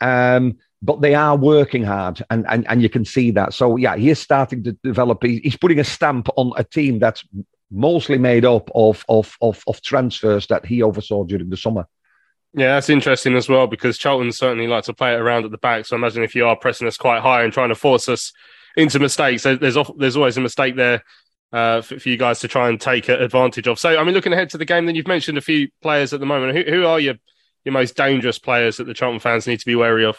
Um, 0.00 0.58
but 0.80 1.00
they 1.00 1.16
are 1.16 1.36
working 1.36 1.82
hard 1.82 2.24
and, 2.30 2.46
and, 2.48 2.68
and 2.68 2.80
you 2.80 2.88
can 2.88 3.04
see 3.04 3.32
that. 3.32 3.52
So, 3.52 3.76
yeah, 3.76 3.96
he 3.96 4.10
is 4.10 4.20
starting 4.20 4.62
to 4.62 4.72
develop. 4.84 5.24
He's 5.24 5.56
putting 5.56 5.80
a 5.80 5.84
stamp 5.84 6.28
on 6.36 6.52
a 6.56 6.62
team 6.62 7.00
that's 7.00 7.24
mostly 7.72 8.16
made 8.16 8.44
up 8.44 8.70
of, 8.76 9.04
of, 9.08 9.36
of, 9.40 9.64
of 9.66 9.82
transfers 9.82 10.46
that 10.46 10.64
he 10.64 10.84
oversaw 10.84 11.24
during 11.24 11.50
the 11.50 11.56
summer. 11.56 11.88
Yeah, 12.54 12.74
that's 12.74 12.88
interesting 12.88 13.36
as 13.36 13.48
well 13.48 13.66
because 13.66 13.98
Charlton 13.98 14.32
certainly 14.32 14.66
like 14.66 14.84
to 14.84 14.94
play 14.94 15.14
it 15.14 15.20
around 15.20 15.44
at 15.44 15.50
the 15.50 15.58
back. 15.58 15.86
So 15.86 15.96
imagine 15.96 16.22
if 16.22 16.34
you 16.34 16.46
are 16.46 16.56
pressing 16.56 16.86
us 16.86 16.96
quite 16.96 17.20
high 17.20 17.42
and 17.42 17.52
trying 17.52 17.68
to 17.68 17.74
force 17.74 18.08
us 18.08 18.32
into 18.76 18.98
mistakes, 18.98 19.42
there's 19.42 19.76
there's 19.96 20.16
always 20.16 20.36
a 20.36 20.40
mistake 20.40 20.76
there 20.76 21.02
uh, 21.52 21.82
for, 21.82 21.96
you 22.08 22.16
guys 22.16 22.40
to 22.40 22.48
try 22.48 22.68
and 22.68 22.80
take 22.80 23.08
advantage 23.08 23.66
of. 23.66 23.78
So 23.78 23.98
I 23.98 24.04
mean, 24.04 24.14
looking 24.14 24.32
ahead 24.32 24.50
to 24.50 24.58
the 24.58 24.64
game, 24.64 24.86
then 24.86 24.94
you've 24.94 25.06
mentioned 25.06 25.38
a 25.38 25.42
few 25.42 25.68
players 25.82 26.12
at 26.12 26.20
the 26.20 26.26
moment. 26.26 26.56
Who, 26.56 26.72
who 26.72 26.86
are 26.86 26.98
your 26.98 27.14
your 27.64 27.72
most 27.72 27.96
dangerous 27.96 28.38
players 28.38 28.78
that 28.78 28.84
the 28.84 28.94
Charlton 28.94 29.20
fans 29.20 29.46
need 29.46 29.60
to 29.60 29.66
be 29.66 29.74
wary 29.74 30.04
of? 30.04 30.18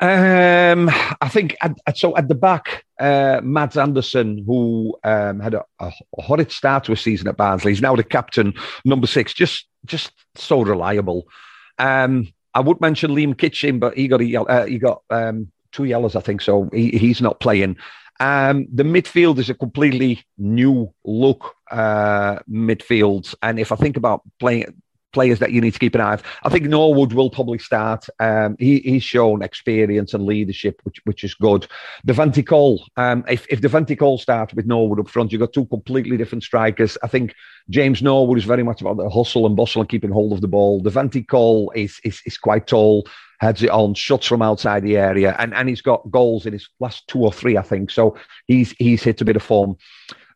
Um, 0.00 0.90
I 1.20 1.28
think 1.28 1.56
at, 1.60 1.96
so. 1.96 2.16
At 2.16 2.28
the 2.28 2.34
back, 2.34 2.84
uh, 2.98 3.40
Mads 3.42 3.76
Andersen, 3.76 4.44
who 4.44 4.96
um, 5.04 5.40
had 5.40 5.54
a, 5.54 5.64
a, 5.78 5.92
horrid 6.18 6.50
start 6.50 6.84
to 6.84 6.92
a 6.92 6.96
season 6.96 7.28
at 7.28 7.36
Barnsley, 7.36 7.72
he's 7.72 7.80
now 7.80 7.94
the 7.94 8.02
captain, 8.02 8.54
number 8.84 9.06
six. 9.06 9.32
Just, 9.32 9.66
just 9.86 10.12
so 10.34 10.62
reliable. 10.62 11.28
Um, 11.78 12.28
I 12.54 12.60
would 12.60 12.80
mention 12.80 13.10
Liam 13.10 13.36
Kitching, 13.36 13.78
but 13.78 13.96
he 13.96 14.08
got 14.08 14.20
a, 14.20 14.36
uh, 14.36 14.66
he 14.66 14.78
got 14.78 15.02
um, 15.10 15.50
two 15.72 15.84
yellows, 15.84 16.16
I 16.16 16.20
think. 16.20 16.40
So 16.40 16.70
he, 16.72 16.90
he's 16.90 17.20
not 17.20 17.40
playing. 17.40 17.76
Um, 18.20 18.66
the 18.72 18.84
midfield 18.84 19.38
is 19.38 19.50
a 19.50 19.54
completely 19.54 20.24
new 20.38 20.92
look 21.04 21.54
uh, 21.70 22.38
midfield, 22.48 23.34
and 23.42 23.58
if 23.58 23.72
I 23.72 23.76
think 23.76 23.96
about 23.96 24.22
playing 24.38 24.82
players 25.14 25.38
that 25.38 25.52
you 25.52 25.60
need 25.60 25.72
to 25.72 25.78
keep 25.78 25.94
an 25.94 26.00
eye 26.00 26.12
on. 26.12 26.20
I 26.42 26.50
think 26.50 26.64
Norwood 26.66 27.12
will 27.12 27.30
probably 27.30 27.58
start. 27.58 28.06
Um, 28.20 28.56
he, 28.58 28.80
he's 28.80 29.02
shown 29.02 29.42
experience 29.42 30.12
and 30.12 30.26
leadership, 30.26 30.80
which 30.84 31.00
which 31.04 31.24
is 31.24 31.34
good. 31.34 31.66
Devante 32.06 32.46
Cole, 32.46 32.84
um, 32.96 33.24
if, 33.28 33.46
if 33.48 33.60
Devante 33.60 33.98
Cole 33.98 34.18
starts 34.18 34.52
with 34.54 34.66
Norwood 34.66 35.00
up 35.00 35.08
front, 35.08 35.32
you've 35.32 35.40
got 35.40 35.54
two 35.54 35.66
completely 35.66 36.16
different 36.16 36.44
strikers. 36.44 36.98
I 37.02 37.08
think 37.08 37.34
James 37.70 38.02
Norwood 38.02 38.38
is 38.38 38.44
very 38.44 38.62
much 38.62 38.80
about 38.80 38.96
the 38.98 39.08
hustle 39.08 39.46
and 39.46 39.56
bustle 39.56 39.80
and 39.80 39.88
keeping 39.88 40.10
hold 40.10 40.32
of 40.32 40.40
the 40.40 40.48
ball. 40.48 40.82
Devante 40.82 41.26
Cole 41.26 41.72
is, 41.74 42.00
is, 42.04 42.20
is 42.26 42.36
quite 42.36 42.66
tall, 42.66 43.06
heads 43.38 43.62
it 43.62 43.70
on, 43.70 43.94
shots 43.94 44.26
from 44.26 44.42
outside 44.42 44.82
the 44.82 44.96
area, 44.96 45.34
and, 45.38 45.54
and 45.54 45.68
he's 45.68 45.80
got 45.80 46.10
goals 46.10 46.44
in 46.46 46.52
his 46.52 46.68
last 46.80 47.06
two 47.08 47.20
or 47.20 47.32
three, 47.32 47.56
I 47.56 47.62
think. 47.62 47.90
So 47.90 48.16
he's 48.46 48.72
he's 48.78 49.02
hit 49.02 49.20
a 49.20 49.24
bit 49.24 49.36
of 49.36 49.42
form. 49.42 49.76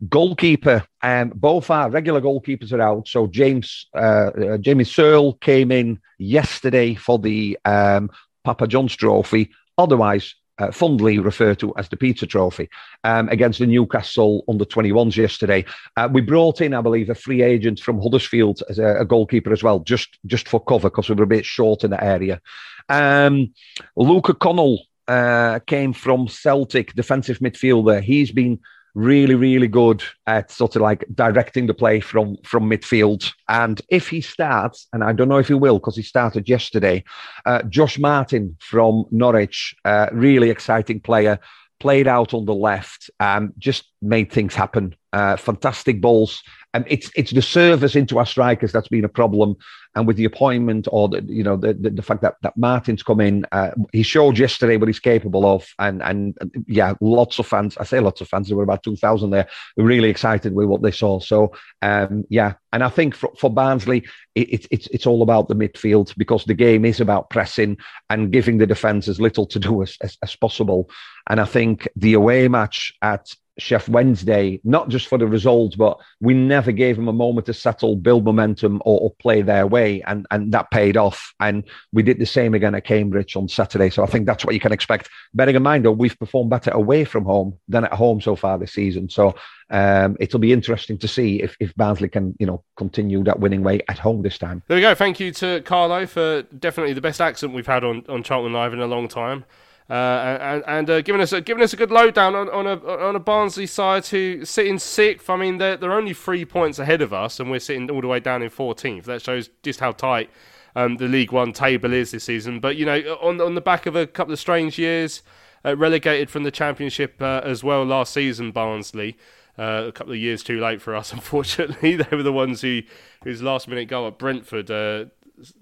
Goalkeeper, 0.08 0.84
um, 1.02 1.32
both 1.34 1.70
our 1.70 1.90
regular 1.90 2.20
goalkeepers 2.20 2.72
are 2.72 2.80
out. 2.80 3.08
So 3.08 3.26
James 3.26 3.86
uh, 3.94 4.30
uh, 4.30 4.58
Jamie 4.58 4.84
Searle 4.84 5.34
came 5.34 5.72
in 5.72 6.00
yesterday 6.18 6.94
for 6.94 7.18
the 7.18 7.58
um, 7.64 8.10
Papa 8.44 8.68
John's 8.68 8.94
Trophy. 8.94 9.50
Otherwise, 9.76 10.34
uh, 10.58 10.70
fondly 10.72 11.18
referred 11.18 11.58
to 11.60 11.74
as 11.76 11.88
the 11.88 11.96
pizza 11.96 12.26
trophy, 12.26 12.68
um, 13.04 13.28
against 13.28 13.58
the 13.58 13.66
Newcastle 13.66 14.44
under 14.48 14.64
21s 14.64 15.16
yesterday. 15.16 15.64
Uh, 15.96 16.08
we 16.12 16.20
brought 16.20 16.60
in, 16.60 16.74
I 16.74 16.80
believe, 16.80 17.10
a 17.10 17.14
free 17.14 17.42
agent 17.42 17.80
from 17.80 18.00
Huddersfield 18.00 18.62
as 18.68 18.78
a, 18.78 19.00
a 19.00 19.04
goalkeeper 19.04 19.52
as 19.52 19.62
well, 19.62 19.80
just 19.80 20.18
just 20.26 20.48
for 20.48 20.62
cover 20.62 20.90
because 20.90 21.08
we 21.08 21.14
were 21.14 21.24
a 21.24 21.28
bit 21.28 21.44
short 21.44 21.84
in 21.84 21.90
that 21.90 22.02
area. 22.02 22.40
Um, 22.88 23.52
Luca 23.96 24.34
Connell 24.34 24.82
uh, 25.06 25.60
came 25.66 25.92
from 25.92 26.28
Celtic, 26.28 26.94
defensive 26.94 27.38
midfielder. 27.38 28.02
He's 28.02 28.32
been 28.32 28.60
really, 28.94 29.34
really 29.34 29.68
good 29.68 30.02
at 30.26 30.50
sort 30.50 30.76
of 30.76 30.82
like 30.82 31.04
directing 31.14 31.66
the 31.66 31.74
play 31.74 32.00
from 32.00 32.36
from 32.44 32.68
midfield. 32.68 33.32
And 33.48 33.80
if 33.88 34.08
he 34.08 34.20
starts, 34.20 34.86
and 34.92 35.04
I 35.04 35.12
don't 35.12 35.28
know 35.28 35.38
if 35.38 35.48
he 35.48 35.54
will 35.54 35.78
because 35.78 35.96
he 35.96 36.02
started 36.02 36.48
yesterday, 36.48 37.04
uh, 37.46 37.62
Josh 37.64 37.98
Martin 37.98 38.56
from 38.60 39.04
Norwich, 39.10 39.74
uh, 39.84 40.08
really 40.12 40.50
exciting 40.50 41.00
player, 41.00 41.38
played 41.80 42.08
out 42.08 42.34
on 42.34 42.44
the 42.44 42.54
left 42.54 43.10
and 43.20 43.52
just 43.58 43.84
made 44.02 44.32
things 44.32 44.54
happen. 44.54 44.94
Uh, 45.12 45.36
fantastic 45.36 46.00
balls 46.00 46.42
and 46.74 46.84
it's 46.88 47.10
it's 47.16 47.32
the 47.32 47.42
service 47.42 47.96
into 47.96 48.18
our 48.18 48.26
strikers 48.26 48.72
that's 48.72 48.88
been 48.88 49.04
a 49.04 49.08
problem. 49.08 49.56
And 49.98 50.06
with 50.06 50.16
the 50.16 50.26
appointment 50.26 50.86
or 50.92 51.08
the, 51.08 51.24
you 51.26 51.42
know 51.42 51.56
the, 51.56 51.74
the, 51.74 51.90
the 51.90 52.02
fact 52.02 52.22
that, 52.22 52.36
that 52.42 52.56
Martin's 52.56 53.02
come 53.02 53.20
in, 53.20 53.44
uh, 53.50 53.72
he 53.92 54.04
showed 54.04 54.38
yesterday 54.38 54.76
what 54.76 54.88
he's 54.88 55.00
capable 55.00 55.44
of. 55.44 55.66
And 55.80 56.00
and 56.02 56.38
yeah, 56.68 56.94
lots 57.00 57.40
of 57.40 57.48
fans. 57.48 57.76
I 57.78 57.84
say 57.84 57.98
lots 57.98 58.20
of 58.20 58.28
fans. 58.28 58.46
There 58.46 58.56
were 58.56 58.62
about 58.62 58.84
two 58.84 58.94
thousand 58.94 59.30
there. 59.30 59.48
Really 59.76 60.08
excited 60.08 60.54
with 60.54 60.68
what 60.68 60.82
they 60.82 60.92
saw. 60.92 61.18
So 61.18 61.50
um, 61.82 62.24
yeah, 62.30 62.52
and 62.72 62.84
I 62.84 62.90
think 62.90 63.16
for, 63.16 63.30
for 63.36 63.50
Barnsley, 63.50 64.06
it, 64.36 64.68
it's 64.70 64.86
it's 64.92 65.06
all 65.06 65.22
about 65.22 65.48
the 65.48 65.56
midfield 65.56 66.16
because 66.16 66.44
the 66.44 66.54
game 66.54 66.84
is 66.84 67.00
about 67.00 67.28
pressing 67.28 67.76
and 68.08 68.30
giving 68.30 68.58
the 68.58 68.66
defence 68.68 69.08
as 69.08 69.20
little 69.20 69.46
to 69.46 69.58
do 69.58 69.82
as, 69.82 69.96
as, 70.00 70.16
as 70.22 70.36
possible. 70.36 70.88
And 71.28 71.40
I 71.40 71.44
think 71.44 71.88
the 71.96 72.14
away 72.14 72.46
match 72.46 72.92
at 73.02 73.34
Sheff 73.60 73.88
Wednesday, 73.88 74.60
not 74.64 74.88
just 74.88 75.08
for 75.08 75.18
the 75.18 75.26
results, 75.26 75.76
but 75.76 75.98
we 76.20 76.34
never 76.34 76.72
gave 76.72 76.96
them 76.96 77.08
a 77.08 77.12
moment 77.12 77.46
to 77.46 77.54
settle, 77.54 77.96
build 77.96 78.24
momentum, 78.24 78.80
or, 78.84 79.00
or, 79.00 79.14
play 79.18 79.42
their 79.42 79.66
way, 79.66 80.02
and 80.02 80.26
and 80.30 80.52
that 80.52 80.70
paid 80.70 80.96
off. 80.96 81.34
And 81.40 81.64
we 81.92 82.02
did 82.02 82.18
the 82.18 82.26
same 82.26 82.54
again 82.54 82.74
at 82.74 82.84
Cambridge 82.84 83.36
on 83.36 83.48
Saturday. 83.48 83.90
So 83.90 84.02
I 84.02 84.06
think 84.06 84.26
that's 84.26 84.44
what 84.44 84.54
you 84.54 84.60
can 84.60 84.72
expect. 84.72 85.08
Bearing 85.34 85.56
in 85.56 85.62
mind, 85.62 85.84
though, 85.84 85.92
we've 85.92 86.18
performed 86.18 86.50
better 86.50 86.70
away 86.70 87.04
from 87.04 87.24
home 87.24 87.58
than 87.68 87.84
at 87.84 87.92
home 87.92 88.20
so 88.20 88.36
far 88.36 88.58
this 88.58 88.72
season. 88.72 89.08
So 89.08 89.34
um, 89.70 90.16
it'll 90.20 90.40
be 90.40 90.52
interesting 90.52 90.98
to 90.98 91.08
see 91.08 91.42
if 91.42 91.56
if 91.60 91.74
Barnsley 91.74 92.08
can 92.08 92.34
you 92.38 92.46
know 92.46 92.62
continue 92.76 93.22
that 93.24 93.40
winning 93.40 93.62
way 93.62 93.80
at 93.88 93.98
home 93.98 94.22
this 94.22 94.38
time. 94.38 94.62
There 94.68 94.76
we 94.76 94.80
go. 94.80 94.94
Thank 94.94 95.20
you 95.20 95.32
to 95.32 95.60
Carlo 95.62 96.06
for 96.06 96.42
definitely 96.42 96.92
the 96.92 97.00
best 97.00 97.20
accent 97.20 97.52
we've 97.52 97.66
had 97.66 97.84
on 97.84 98.04
on 98.08 98.22
Charlton 98.22 98.52
Live 98.52 98.72
in 98.72 98.80
a 98.80 98.86
long 98.86 99.08
time. 99.08 99.44
Uh, 99.90 100.38
and 100.42 100.64
and 100.66 100.90
uh, 100.90 101.00
giving 101.00 101.20
us 101.22 101.32
a, 101.32 101.40
giving 101.40 101.62
us 101.62 101.72
a 101.72 101.76
good 101.76 101.90
lowdown 101.90 102.34
on, 102.34 102.48
on 102.50 102.66
a 102.66 102.76
on 102.86 103.16
a 103.16 103.18
Barnsley 103.18 103.66
side 103.66 104.06
who 104.06 104.44
sitting 104.44 104.78
sixth. 104.78 105.30
I 105.30 105.36
mean, 105.36 105.56
they're 105.56 105.78
they're 105.78 105.94
only 105.94 106.12
three 106.12 106.44
points 106.44 106.78
ahead 106.78 107.00
of 107.00 107.14
us, 107.14 107.40
and 107.40 107.50
we're 107.50 107.58
sitting 107.58 107.90
all 107.90 108.02
the 108.02 108.06
way 108.06 108.20
down 108.20 108.42
in 108.42 108.50
14th. 108.50 109.04
That 109.04 109.22
shows 109.22 109.48
just 109.62 109.80
how 109.80 109.92
tight 109.92 110.28
um, 110.76 110.98
the 110.98 111.08
League 111.08 111.32
One 111.32 111.54
table 111.54 111.94
is 111.94 112.10
this 112.10 112.24
season. 112.24 112.60
But 112.60 112.76
you 112.76 112.84
know, 112.84 112.98
on 113.22 113.40
on 113.40 113.54
the 113.54 113.62
back 113.62 113.86
of 113.86 113.96
a 113.96 114.06
couple 114.06 114.34
of 114.34 114.38
strange 114.38 114.78
years, 114.78 115.22
uh, 115.64 115.74
relegated 115.74 116.28
from 116.28 116.42
the 116.42 116.50
Championship 116.50 117.20
uh, 117.22 117.40
as 117.42 117.64
well 117.64 117.84
last 117.84 118.12
season, 118.12 118.52
Barnsley. 118.52 119.16
Uh, 119.58 119.86
a 119.88 119.92
couple 119.92 120.12
of 120.12 120.18
years 120.20 120.44
too 120.44 120.60
late 120.60 120.80
for 120.80 120.94
us, 120.94 121.12
unfortunately. 121.14 121.96
they 121.96 122.16
were 122.16 122.22
the 122.22 122.32
ones 122.32 122.60
who 122.60 122.82
whose 123.24 123.42
last 123.42 123.68
minute 123.68 123.88
goal 123.88 124.06
at 124.06 124.18
Brentford 124.18 124.70
uh, 124.70 125.06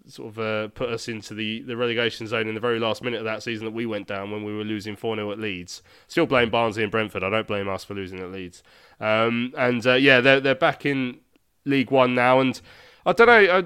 sort 0.06 0.28
of 0.28 0.38
uh, 0.38 0.68
put 0.68 0.88
us 0.88 1.08
into 1.08 1.34
the, 1.34 1.62
the 1.62 1.76
relegation 1.76 2.26
zone 2.26 2.48
in 2.48 2.54
the 2.54 2.60
very 2.60 2.78
last 2.78 3.02
minute 3.02 3.18
of 3.18 3.24
that 3.24 3.42
season 3.42 3.64
that 3.64 3.72
we 3.72 3.86
went 3.86 4.06
down 4.06 4.30
when 4.30 4.44
we 4.44 4.54
were 4.54 4.64
losing 4.64 4.96
4 4.96 5.16
0 5.16 5.32
at 5.32 5.38
Leeds. 5.38 5.82
Still 6.08 6.26
blame 6.26 6.50
Barnsley 6.50 6.82
and 6.82 6.92
Brentford. 6.92 7.22
I 7.22 7.30
don't 7.30 7.46
blame 7.46 7.68
us 7.68 7.84
for 7.84 7.94
losing 7.94 8.20
at 8.20 8.30
Leeds. 8.30 8.62
Um, 9.00 9.52
and 9.56 9.86
uh, 9.86 9.94
yeah, 9.94 10.20
they're, 10.20 10.40
they're 10.40 10.54
back 10.54 10.86
in 10.86 11.18
League 11.64 11.90
One 11.90 12.14
now. 12.14 12.40
And 12.40 12.60
I 13.04 13.12
don't 13.12 13.26
know, 13.26 13.44
uh, 13.44 13.62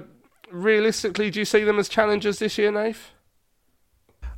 realistically, 0.51 1.29
do 1.29 1.39
you 1.39 1.45
see 1.45 1.63
them 1.63 1.79
as 1.79 1.89
challengers 1.89 2.39
this 2.39 2.57
year, 2.57 2.71
Nath? 2.71 3.11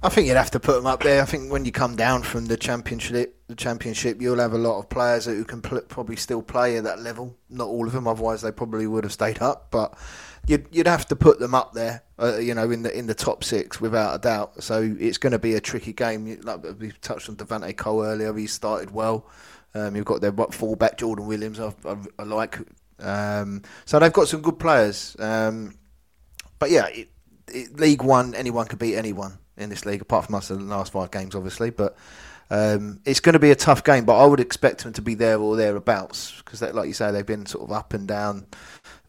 I 0.06 0.10
think 0.10 0.28
you'd 0.28 0.36
have 0.36 0.52
to 0.52 0.60
put 0.60 0.76
them 0.76 0.86
up 0.86 1.02
there. 1.02 1.22
I 1.22 1.26
think 1.26 1.50
when 1.50 1.64
you 1.64 1.72
come 1.72 1.96
down 1.96 2.24
from 2.24 2.48
the 2.48 2.58
championship, 2.58 3.40
the 3.48 3.56
championship, 3.56 4.22
you'll 4.22 4.40
have 4.40 4.52
a 4.52 4.58
lot 4.58 4.80
of 4.80 4.90
players 4.90 5.26
who 5.26 5.46
can 5.46 5.62
pl- 5.62 5.80
probably 5.88 6.18
still 6.18 6.42
play 6.42 6.76
at 6.76 6.84
that 6.84 7.00
level. 7.00 7.38
Not 7.50 7.70
all 7.70 7.88
of 7.88 7.94
them, 7.94 8.06
otherwise 8.06 8.42
they 8.42 8.52
probably 8.52 8.86
would 8.86 9.06
have 9.06 9.14
stayed 9.14 9.42
up. 9.42 9.72
But 9.72 9.98
you'd 10.48 10.68
you'd 10.72 10.88
have 10.88 11.06
to 11.08 11.16
put 11.16 11.40
them 11.40 11.56
up 11.56 11.74
there, 11.74 12.04
uh, 12.20 12.38
you 12.38 12.54
know, 12.54 12.70
in 12.72 12.84
the 12.84 12.98
in 12.98 13.08
the 13.08 13.14
top 13.14 13.44
six 13.44 13.80
without 13.80 14.16
a 14.16 14.20
doubt. 14.20 14.64
So 14.64 14.96
it's 15.00 15.18
going 15.18 15.32
to 15.32 15.40
be 15.40 15.56
a 15.56 15.62
tricky 15.62 15.94
game. 15.94 16.40
Like 16.42 16.64
we 16.80 16.92
touched 17.02 17.30
on 17.30 17.36
Devante 17.36 17.76
Cole 17.78 18.04
earlier, 18.04 18.34
he 18.34 18.48
started 18.48 18.92
well. 18.92 19.30
Um, 19.76 19.96
you've 19.96 20.06
got 20.06 20.22
their 20.22 20.32
fullback 20.32 20.98
Jordan 20.98 21.26
Williams, 21.26 21.60
I, 21.60 21.74
I, 21.86 21.98
I 22.20 22.24
like. 22.24 22.60
Um, 23.00 23.64
so 23.86 23.98
they've 24.00 24.14
got 24.14 24.28
some 24.28 24.42
good 24.42 24.60
players. 24.60 25.16
Um, 25.18 25.76
but 26.60 26.70
yeah, 26.70 26.88
it, 26.88 27.10
it, 27.48 27.80
League 27.80 28.04
One, 28.04 28.36
anyone 28.36 28.68
can 28.68 28.78
beat 28.78 28.96
anyone 28.96 29.40
in 29.58 29.70
this 29.70 29.86
league, 29.86 30.02
apart 30.02 30.26
from 30.26 30.36
us 30.36 30.52
in 30.52 30.60
the 30.68 30.76
last 30.76 30.94
five 30.94 31.10
games, 31.10 31.34
obviously. 31.34 31.72
But 31.72 31.98
um, 32.52 33.00
it's 33.04 33.20
going 33.20 33.34
to 33.34 33.40
be 33.40 33.50
a 33.50 33.56
tough 33.56 33.84
game, 33.84 34.06
but 34.06 34.18
I 34.18 34.26
would 34.26 34.40
expect 34.40 34.84
them 34.84 34.94
to 34.94 35.02
be 35.02 35.16
there 35.16 35.40
or 35.40 35.56
thereabouts 35.56 36.34
because, 36.38 36.62
like 36.62 36.88
you 36.88 36.94
say, 36.94 37.12
they've 37.12 37.26
been 37.26 37.48
sort 37.48 37.64
of 37.64 37.72
up 37.72 37.94
and 37.94 38.08
down, 38.08 38.46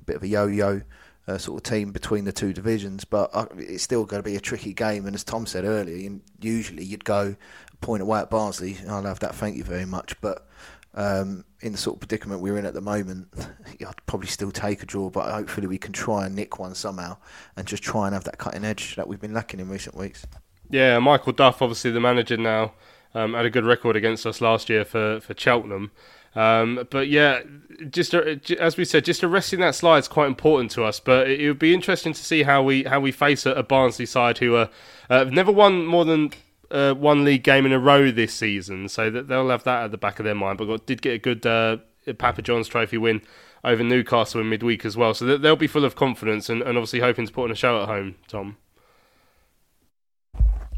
a 0.00 0.04
bit 0.04 0.16
of 0.16 0.22
a 0.22 0.28
yo-yo 0.28 0.80
uh, 1.26 1.38
sort 1.38 1.58
of 1.58 1.70
team 1.70 1.92
between 1.92 2.24
the 2.24 2.32
two 2.32 2.52
divisions. 2.52 3.04
But 3.04 3.30
uh, 3.32 3.46
it's 3.56 3.82
still 3.82 4.04
going 4.04 4.22
to 4.22 4.28
be 4.28 4.36
a 4.36 4.40
tricky 4.40 4.72
game. 4.72 5.06
And 5.06 5.14
as 5.14 5.24
Tom 5.24 5.46
said 5.46 5.64
earlier, 5.64 6.18
usually 6.40 6.84
you'd 6.84 7.04
go 7.04 7.36
point 7.80 8.02
away 8.02 8.20
at 8.20 8.30
Barnsley. 8.30 8.78
I 8.88 8.98
love 9.00 9.20
that. 9.20 9.34
Thank 9.34 9.56
you 9.56 9.64
very 9.64 9.84
much. 9.84 10.20
But 10.20 10.46
um, 10.94 11.44
in 11.60 11.72
the 11.72 11.78
sort 11.78 11.96
of 11.96 12.00
predicament 12.00 12.40
we're 12.40 12.58
in 12.58 12.66
at 12.66 12.74
the 12.74 12.80
moment, 12.80 13.28
I'd 13.68 14.06
probably 14.06 14.28
still 14.28 14.50
take 14.50 14.82
a 14.82 14.86
draw. 14.86 15.10
But 15.10 15.32
hopefully 15.32 15.66
we 15.66 15.78
can 15.78 15.92
try 15.92 16.26
and 16.26 16.34
nick 16.34 16.58
one 16.58 16.74
somehow 16.74 17.16
and 17.56 17.66
just 17.66 17.82
try 17.82 18.06
and 18.06 18.14
have 18.14 18.24
that 18.24 18.38
cutting 18.38 18.64
edge 18.64 18.96
that 18.96 19.08
we've 19.08 19.20
been 19.20 19.34
lacking 19.34 19.60
in 19.60 19.68
recent 19.68 19.96
weeks. 19.96 20.26
Yeah, 20.70 20.98
Michael 20.98 21.32
Duff, 21.32 21.60
obviously 21.60 21.90
the 21.90 22.00
manager 22.00 22.36
now, 22.36 22.72
um, 23.14 23.34
had 23.34 23.44
a 23.44 23.50
good 23.50 23.64
record 23.64 23.96
against 23.96 24.26
us 24.26 24.40
last 24.40 24.68
year 24.68 24.84
for 24.84 25.20
for 25.20 25.34
Cheltenham. 25.36 25.90
Um, 26.34 26.86
but 26.90 27.08
yeah, 27.08 27.42
just 27.90 28.14
as 28.14 28.76
we 28.76 28.84
said, 28.84 29.04
just 29.04 29.22
arresting 29.22 29.60
that 29.60 29.74
slide 29.74 29.98
is 29.98 30.08
quite 30.08 30.26
important 30.26 30.70
to 30.72 30.84
us. 30.84 31.00
But 31.00 31.30
it, 31.30 31.46
would 31.48 31.58
be 31.58 31.74
interesting 31.74 32.12
to 32.12 32.24
see 32.24 32.42
how 32.42 32.62
we 32.62 32.84
how 32.84 33.00
we 33.00 33.12
face 33.12 33.46
a, 33.46 33.52
a 33.52 33.62
Barnsley 33.62 34.06
side 34.06 34.38
who 34.38 34.56
are 34.56 34.70
uh, 35.10 35.24
never 35.24 35.52
won 35.52 35.86
more 35.86 36.04
than 36.04 36.32
uh, 36.70 36.94
one 36.94 37.24
league 37.24 37.44
game 37.44 37.66
in 37.66 37.72
a 37.72 37.78
row 37.78 38.10
this 38.10 38.34
season, 38.34 38.88
so 38.88 39.10
that 39.10 39.28
they'll 39.28 39.50
have 39.50 39.64
that 39.64 39.84
at 39.84 39.90
the 39.90 39.98
back 39.98 40.18
of 40.18 40.24
their 40.24 40.34
mind. 40.34 40.58
But 40.58 40.66
got, 40.66 40.86
did 40.86 41.02
get 41.02 41.14
a 41.14 41.18
good 41.18 41.46
uh, 41.46 41.78
Papa 42.18 42.42
John's 42.42 42.68
Trophy 42.68 42.98
win 42.98 43.22
over 43.62 43.82
Newcastle 43.82 44.40
in 44.40 44.50
midweek 44.50 44.84
as 44.84 44.96
well, 44.96 45.14
so 45.14 45.38
they'll 45.38 45.56
be 45.56 45.66
full 45.66 45.84
of 45.84 45.96
confidence 45.96 46.50
and, 46.50 46.60
and 46.62 46.76
obviously 46.76 47.00
hoping 47.00 47.26
to 47.26 47.32
put 47.32 47.44
on 47.44 47.50
a 47.50 47.54
show 47.54 47.80
at 47.80 47.88
home. 47.88 48.16
Tom. 48.28 48.56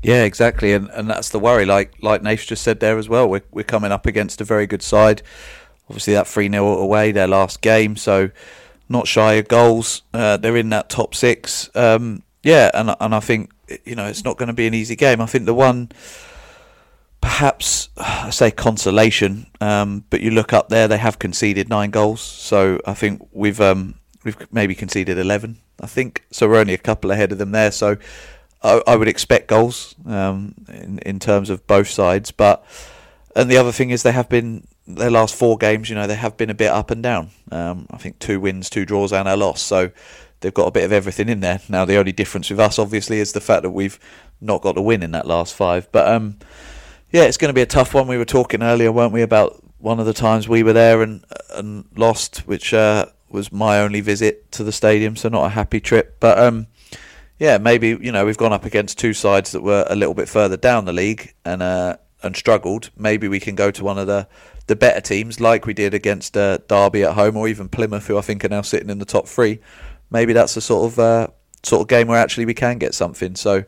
Yeah, 0.02 0.22
exactly, 0.24 0.72
and 0.72 0.88
and 0.90 1.08
that's 1.08 1.30
the 1.30 1.38
worry. 1.38 1.64
Like 1.64 1.94
like 2.00 2.22
Nath 2.22 2.46
just 2.46 2.62
said 2.62 2.80
there 2.80 2.98
as 2.98 3.08
well. 3.08 3.28
We're 3.28 3.42
we're 3.50 3.64
coming 3.64 3.92
up 3.92 4.06
against 4.06 4.40
a 4.40 4.44
very 4.44 4.66
good 4.66 4.82
side. 4.82 5.22
Obviously, 5.88 6.14
that 6.14 6.26
three 6.26 6.50
0 6.50 6.78
away, 6.78 7.12
their 7.12 7.28
last 7.28 7.60
game, 7.60 7.96
so 7.96 8.30
not 8.88 9.06
shy 9.06 9.34
of 9.34 9.48
goals. 9.48 10.02
Uh, 10.12 10.36
they're 10.36 10.56
in 10.56 10.70
that 10.70 10.88
top 10.88 11.14
six. 11.14 11.70
Um, 11.74 12.22
yeah, 12.42 12.70
and 12.74 12.94
and 13.00 13.14
I 13.14 13.20
think 13.20 13.50
you 13.84 13.94
know 13.94 14.06
it's 14.06 14.24
not 14.24 14.36
going 14.36 14.48
to 14.48 14.52
be 14.52 14.66
an 14.66 14.74
easy 14.74 14.96
game. 14.96 15.20
I 15.20 15.26
think 15.26 15.46
the 15.46 15.54
one, 15.54 15.90
perhaps 17.20 17.88
I 17.96 18.30
say 18.30 18.50
consolation, 18.50 19.46
um, 19.60 20.04
but 20.10 20.20
you 20.20 20.30
look 20.30 20.52
up 20.52 20.68
there, 20.68 20.86
they 20.88 20.98
have 20.98 21.18
conceded 21.18 21.68
nine 21.68 21.90
goals. 21.90 22.20
So 22.20 22.80
I 22.86 22.94
think 22.94 23.26
we've 23.32 23.60
um, 23.60 23.96
we've 24.24 24.36
maybe 24.52 24.74
conceded 24.74 25.18
eleven. 25.18 25.58
I 25.80 25.86
think 25.86 26.24
so. 26.30 26.48
We're 26.48 26.60
only 26.60 26.74
a 26.74 26.78
couple 26.78 27.10
ahead 27.10 27.32
of 27.32 27.38
them 27.38 27.52
there. 27.52 27.70
So 27.70 27.96
I, 28.66 28.82
I 28.86 28.96
would 28.96 29.08
expect 29.08 29.48
goals 29.48 29.94
um, 30.06 30.54
in 30.68 30.98
in 30.98 31.18
terms 31.18 31.50
of 31.50 31.66
both 31.66 31.88
sides. 31.88 32.30
But 32.32 32.64
and 33.34 33.50
the 33.50 33.56
other 33.56 33.72
thing 33.72 33.90
is 33.90 34.02
they 34.02 34.12
have 34.12 34.28
been 34.28 34.66
their 34.86 35.10
last 35.10 35.34
four 35.34 35.56
games. 35.56 35.88
You 35.88 35.94
know 35.94 36.06
they 36.06 36.16
have 36.16 36.36
been 36.36 36.50
a 36.50 36.54
bit 36.54 36.70
up 36.70 36.90
and 36.90 37.02
down. 37.02 37.30
Um, 37.50 37.86
I 37.90 37.98
think 37.98 38.18
two 38.18 38.40
wins, 38.40 38.68
two 38.68 38.84
draws, 38.84 39.12
and 39.12 39.28
a 39.28 39.36
loss. 39.36 39.62
So 39.62 39.90
they've 40.40 40.54
got 40.54 40.66
a 40.66 40.72
bit 40.72 40.84
of 40.84 40.92
everything 40.92 41.28
in 41.28 41.40
there. 41.40 41.60
Now 41.68 41.84
the 41.84 41.96
only 41.96 42.12
difference 42.12 42.50
with 42.50 42.60
us, 42.60 42.78
obviously, 42.78 43.20
is 43.20 43.32
the 43.32 43.40
fact 43.40 43.62
that 43.62 43.70
we've 43.70 43.98
not 44.40 44.62
got 44.62 44.76
a 44.76 44.82
win 44.82 45.02
in 45.02 45.12
that 45.12 45.26
last 45.26 45.54
five. 45.54 45.90
But 45.92 46.08
um, 46.08 46.38
yeah, 47.12 47.22
it's 47.22 47.36
going 47.36 47.50
to 47.50 47.54
be 47.54 47.62
a 47.62 47.66
tough 47.66 47.94
one. 47.94 48.08
We 48.08 48.18
were 48.18 48.24
talking 48.24 48.62
earlier, 48.62 48.90
weren't 48.90 49.12
we, 49.12 49.22
about 49.22 49.62
one 49.78 50.00
of 50.00 50.06
the 50.06 50.12
times 50.12 50.48
we 50.48 50.62
were 50.62 50.72
there 50.72 51.02
and 51.02 51.24
and 51.54 51.84
lost, 51.96 52.38
which 52.48 52.74
uh, 52.74 53.06
was 53.28 53.52
my 53.52 53.78
only 53.78 54.00
visit 54.00 54.50
to 54.52 54.64
the 54.64 54.72
stadium, 54.72 55.14
so 55.14 55.28
not 55.28 55.46
a 55.46 55.50
happy 55.50 55.80
trip. 55.80 56.16
But 56.20 56.38
um, 56.38 56.66
yeah, 57.38 57.58
maybe 57.58 57.88
you 58.00 58.12
know 58.12 58.24
we've 58.24 58.36
gone 58.36 58.52
up 58.52 58.64
against 58.64 58.98
two 58.98 59.12
sides 59.12 59.52
that 59.52 59.62
were 59.62 59.84
a 59.88 59.96
little 59.96 60.14
bit 60.14 60.28
further 60.28 60.56
down 60.56 60.84
the 60.84 60.92
league 60.92 61.34
and 61.44 61.62
uh, 61.62 61.96
and 62.22 62.36
struggled. 62.36 62.90
Maybe 62.96 63.28
we 63.28 63.40
can 63.40 63.54
go 63.54 63.70
to 63.70 63.84
one 63.84 63.98
of 63.98 64.06
the 64.06 64.26
the 64.66 64.76
better 64.76 65.00
teams, 65.00 65.40
like 65.40 65.66
we 65.66 65.74
did 65.74 65.94
against 65.94 66.36
uh, 66.36 66.58
Derby 66.66 67.04
at 67.04 67.14
home, 67.14 67.36
or 67.36 67.46
even 67.46 67.68
Plymouth, 67.68 68.06
who 68.06 68.18
I 68.18 68.20
think 68.20 68.44
are 68.44 68.48
now 68.48 68.62
sitting 68.62 68.90
in 68.90 68.98
the 68.98 69.04
top 69.04 69.28
three. 69.28 69.60
Maybe 70.10 70.32
that's 70.32 70.56
a 70.56 70.60
sort 70.60 70.92
of 70.92 70.98
uh, 70.98 71.28
sort 71.62 71.82
of 71.82 71.88
game 71.88 72.08
where 72.08 72.18
actually 72.18 72.46
we 72.46 72.54
can 72.54 72.78
get 72.78 72.94
something. 72.94 73.36
So 73.36 73.64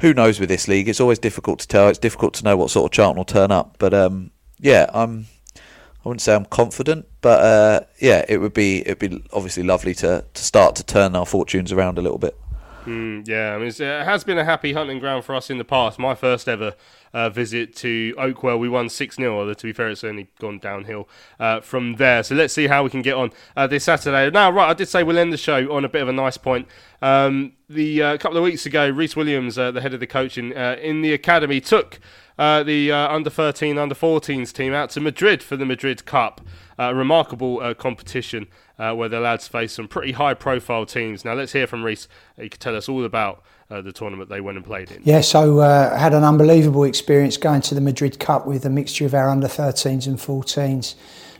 who 0.00 0.12
knows 0.12 0.38
with 0.40 0.48
this 0.48 0.68
league? 0.68 0.88
It's 0.88 1.00
always 1.00 1.18
difficult 1.18 1.60
to 1.60 1.68
tell. 1.68 1.88
It's 1.88 1.98
difficult 1.98 2.34
to 2.34 2.44
know 2.44 2.56
what 2.56 2.70
sort 2.70 2.86
of 2.86 2.92
Charlton 2.92 3.18
will 3.18 3.24
turn 3.24 3.50
up. 3.50 3.76
But 3.78 3.94
um, 3.94 4.30
yeah, 4.58 4.86
I'm. 4.92 5.26
I 5.54 6.08
wouldn't 6.08 6.22
say 6.22 6.36
I'm 6.36 6.44
confident, 6.44 7.08
but 7.20 7.40
uh, 7.40 7.80
yeah, 7.98 8.24
it 8.28 8.38
would 8.38 8.54
be 8.54 8.78
it'd 8.82 9.00
be 9.00 9.24
obviously 9.32 9.64
lovely 9.64 9.92
to, 9.94 10.24
to 10.32 10.44
start 10.44 10.76
to 10.76 10.84
turn 10.84 11.16
our 11.16 11.26
fortunes 11.26 11.72
around 11.72 11.98
a 11.98 12.02
little 12.02 12.18
bit. 12.18 12.38
Mm, 12.86 13.26
yeah, 13.26 13.54
I 13.54 13.58
mean, 13.58 13.66
it 13.66 13.78
has 13.80 14.22
been 14.22 14.38
a 14.38 14.44
happy 14.44 14.72
hunting 14.72 15.00
ground 15.00 15.24
for 15.24 15.34
us 15.34 15.50
in 15.50 15.58
the 15.58 15.64
past. 15.64 15.98
My 15.98 16.14
first 16.14 16.48
ever 16.48 16.74
uh, 17.12 17.28
visit 17.30 17.74
to 17.76 18.14
Oakwell, 18.16 18.60
we 18.60 18.68
won 18.68 18.88
6 18.88 19.16
0, 19.16 19.40
although 19.40 19.54
to 19.54 19.66
be 19.66 19.72
fair, 19.72 19.88
it's 19.88 20.04
only 20.04 20.28
gone 20.38 20.58
downhill 20.58 21.08
uh, 21.40 21.60
from 21.60 21.96
there. 21.96 22.22
So 22.22 22.36
let's 22.36 22.54
see 22.54 22.68
how 22.68 22.84
we 22.84 22.90
can 22.90 23.02
get 23.02 23.14
on 23.14 23.32
uh, 23.56 23.66
this 23.66 23.84
Saturday. 23.84 24.30
Now, 24.30 24.52
right, 24.52 24.70
I 24.70 24.74
did 24.74 24.88
say 24.88 25.02
we'll 25.02 25.18
end 25.18 25.32
the 25.32 25.36
show 25.36 25.72
on 25.74 25.84
a 25.84 25.88
bit 25.88 26.00
of 26.00 26.08
a 26.08 26.12
nice 26.12 26.36
point. 26.36 26.68
Um, 27.02 27.54
the 27.68 28.02
uh, 28.02 28.18
couple 28.18 28.36
of 28.36 28.44
weeks 28.44 28.66
ago, 28.66 28.88
Rhys 28.88 29.16
Williams, 29.16 29.58
uh, 29.58 29.72
the 29.72 29.80
head 29.80 29.92
of 29.92 29.98
the 29.98 30.06
coaching 30.06 30.56
uh, 30.56 30.76
in 30.80 31.02
the 31.02 31.12
academy, 31.12 31.60
took 31.60 31.98
uh, 32.38 32.62
the 32.62 32.92
uh, 32.92 33.08
under 33.08 33.30
13, 33.30 33.78
under 33.78 33.94
14s 33.94 34.52
team 34.52 34.72
out 34.72 34.90
to 34.90 35.00
Madrid 35.00 35.42
for 35.42 35.56
the 35.56 35.64
Madrid 35.64 36.04
Cup. 36.04 36.40
Uh, 36.78 36.92
remarkable 36.92 37.58
uh, 37.62 37.72
competition 37.72 38.46
uh, 38.78 38.92
where 38.92 39.08
the 39.08 39.18
lads 39.18 39.48
face 39.48 39.72
some 39.72 39.88
pretty 39.88 40.12
high 40.12 40.34
profile 40.34 40.84
teams. 40.84 41.24
Now, 41.24 41.32
let's 41.32 41.52
hear 41.52 41.66
from 41.66 41.82
Rhys. 41.82 42.06
He 42.38 42.50
could 42.50 42.60
tell 42.60 42.76
us 42.76 42.86
all 42.86 43.04
about 43.04 43.42
the 43.68 43.92
tournament 43.92 44.28
they 44.28 44.40
went 44.40 44.56
and 44.56 44.64
played 44.64 44.92
in. 44.92 45.00
Yeah, 45.02 45.22
so 45.22 45.60
I 45.60 45.98
had 45.98 46.14
an 46.14 46.22
unbelievable 46.22 46.84
experience 46.84 47.36
going 47.36 47.62
to 47.62 47.74
the 47.74 47.80
Madrid 47.80 48.20
Cup 48.20 48.46
with 48.46 48.64
a 48.64 48.70
mixture 48.70 49.06
of 49.06 49.14
our 49.14 49.28
under 49.28 49.48
13s 49.48 50.06
and 50.06 50.18
14s. 50.18 50.94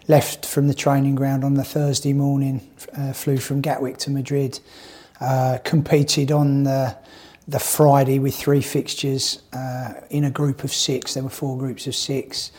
Left 0.09 0.45
from 0.45 0.67
the 0.67 0.75
training 0.75 1.15
ground 1.15 1.45
on 1.45 1.55
the 1.55 1.63
Thursday 1.63 2.13
morning, 2.13 2.61
flew 3.13 3.37
from 3.37 3.61
Gatwick 3.61 3.99
to 3.99 4.11
Madrid, 4.11 4.59
competed 5.63 6.33
on 6.33 6.65
the 6.65 6.97
the 7.49 7.61
Friday 7.61 8.19
with 8.19 8.35
three 8.35 8.61
fixtures 8.61 9.43
uh, 9.53 9.95
in 10.11 10.25
a 10.25 10.31
group 10.31 10.65
of 10.65 10.73
six. 10.73 11.15
There 11.15 11.23
were 11.23 11.31
four 11.31 11.57
groups 11.57 11.87
of 11.87 11.95
six, 11.95 12.51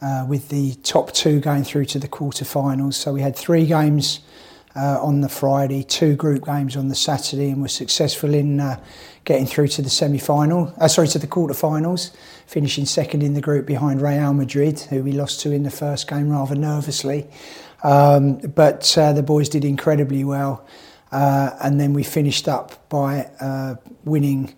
uh, 0.00 0.26
with 0.28 0.48
the 0.48 0.74
top 0.82 1.12
two 1.12 1.38
going 1.38 1.62
through 1.62 1.84
to 1.86 1.98
the 1.98 2.08
quarterfinals. 2.08 2.94
So 2.94 3.12
we 3.12 3.20
had 3.20 3.36
three 3.36 3.66
games 3.66 4.20
uh, 4.74 4.98
on 5.00 5.20
the 5.20 5.28
Friday, 5.28 5.84
two 5.84 6.16
group 6.16 6.44
games 6.44 6.76
on 6.76 6.88
the 6.88 6.94
Saturday, 6.94 7.50
and 7.50 7.62
were 7.62 7.68
successful 7.68 8.34
in 8.34 8.58
uh, 8.58 8.82
getting 9.24 9.46
through 9.46 9.68
to 9.68 9.82
the 9.82 9.90
semi-final. 9.90 10.74
Uh, 10.76 10.88
sorry, 10.88 11.08
to 11.08 11.18
the 11.18 11.26
quarterfinals, 11.26 12.10
finishing 12.46 12.84
second 12.84 13.22
in 13.22 13.34
the 13.34 13.40
group 13.40 13.64
behind 13.64 14.02
Real 14.02 14.32
Madrid, 14.32 14.80
who 14.80 15.04
we 15.04 15.12
lost 15.12 15.40
to 15.40 15.52
in 15.52 15.62
the 15.62 15.70
first 15.70 16.08
game 16.08 16.30
rather 16.30 16.56
nervously. 16.56 17.28
Um, 17.84 18.38
but 18.38 18.96
uh, 18.98 19.12
the 19.12 19.22
boys 19.22 19.48
did 19.48 19.64
incredibly 19.64 20.24
well. 20.24 20.66
Uh, 21.12 21.50
and 21.62 21.78
then 21.78 21.92
we 21.92 22.02
finished 22.02 22.48
up 22.48 22.88
by 22.88 23.28
uh, 23.40 23.74
winning 24.04 24.54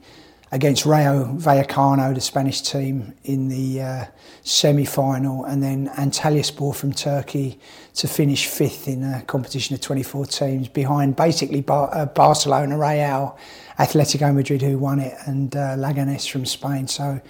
against 0.52 0.86
Rayo 0.86 1.24
Vallecano, 1.36 2.14
the 2.14 2.20
Spanish 2.20 2.62
team, 2.62 3.12
in 3.24 3.48
the 3.48 3.82
uh, 3.82 4.04
semi-final, 4.42 5.44
and 5.46 5.60
then 5.60 5.88
Antalyaspor 5.88 6.76
from 6.76 6.92
Turkey 6.92 7.58
to 7.94 8.06
finish 8.06 8.46
fifth 8.46 8.86
in 8.86 9.02
a 9.02 9.22
competition 9.22 9.74
of 9.74 9.80
24 9.80 10.26
teams, 10.26 10.68
behind 10.68 11.16
basically 11.16 11.60
Bar- 11.60 11.90
uh, 11.92 12.06
Barcelona, 12.06 12.78
Real, 12.78 13.36
Atletico 13.80 14.32
Madrid, 14.32 14.62
who 14.62 14.78
won 14.78 15.00
it, 15.00 15.14
and 15.26 15.56
uh, 15.56 15.74
Leganes 15.76 16.30
from 16.30 16.46
Spain. 16.46 16.86
So, 16.86 17.20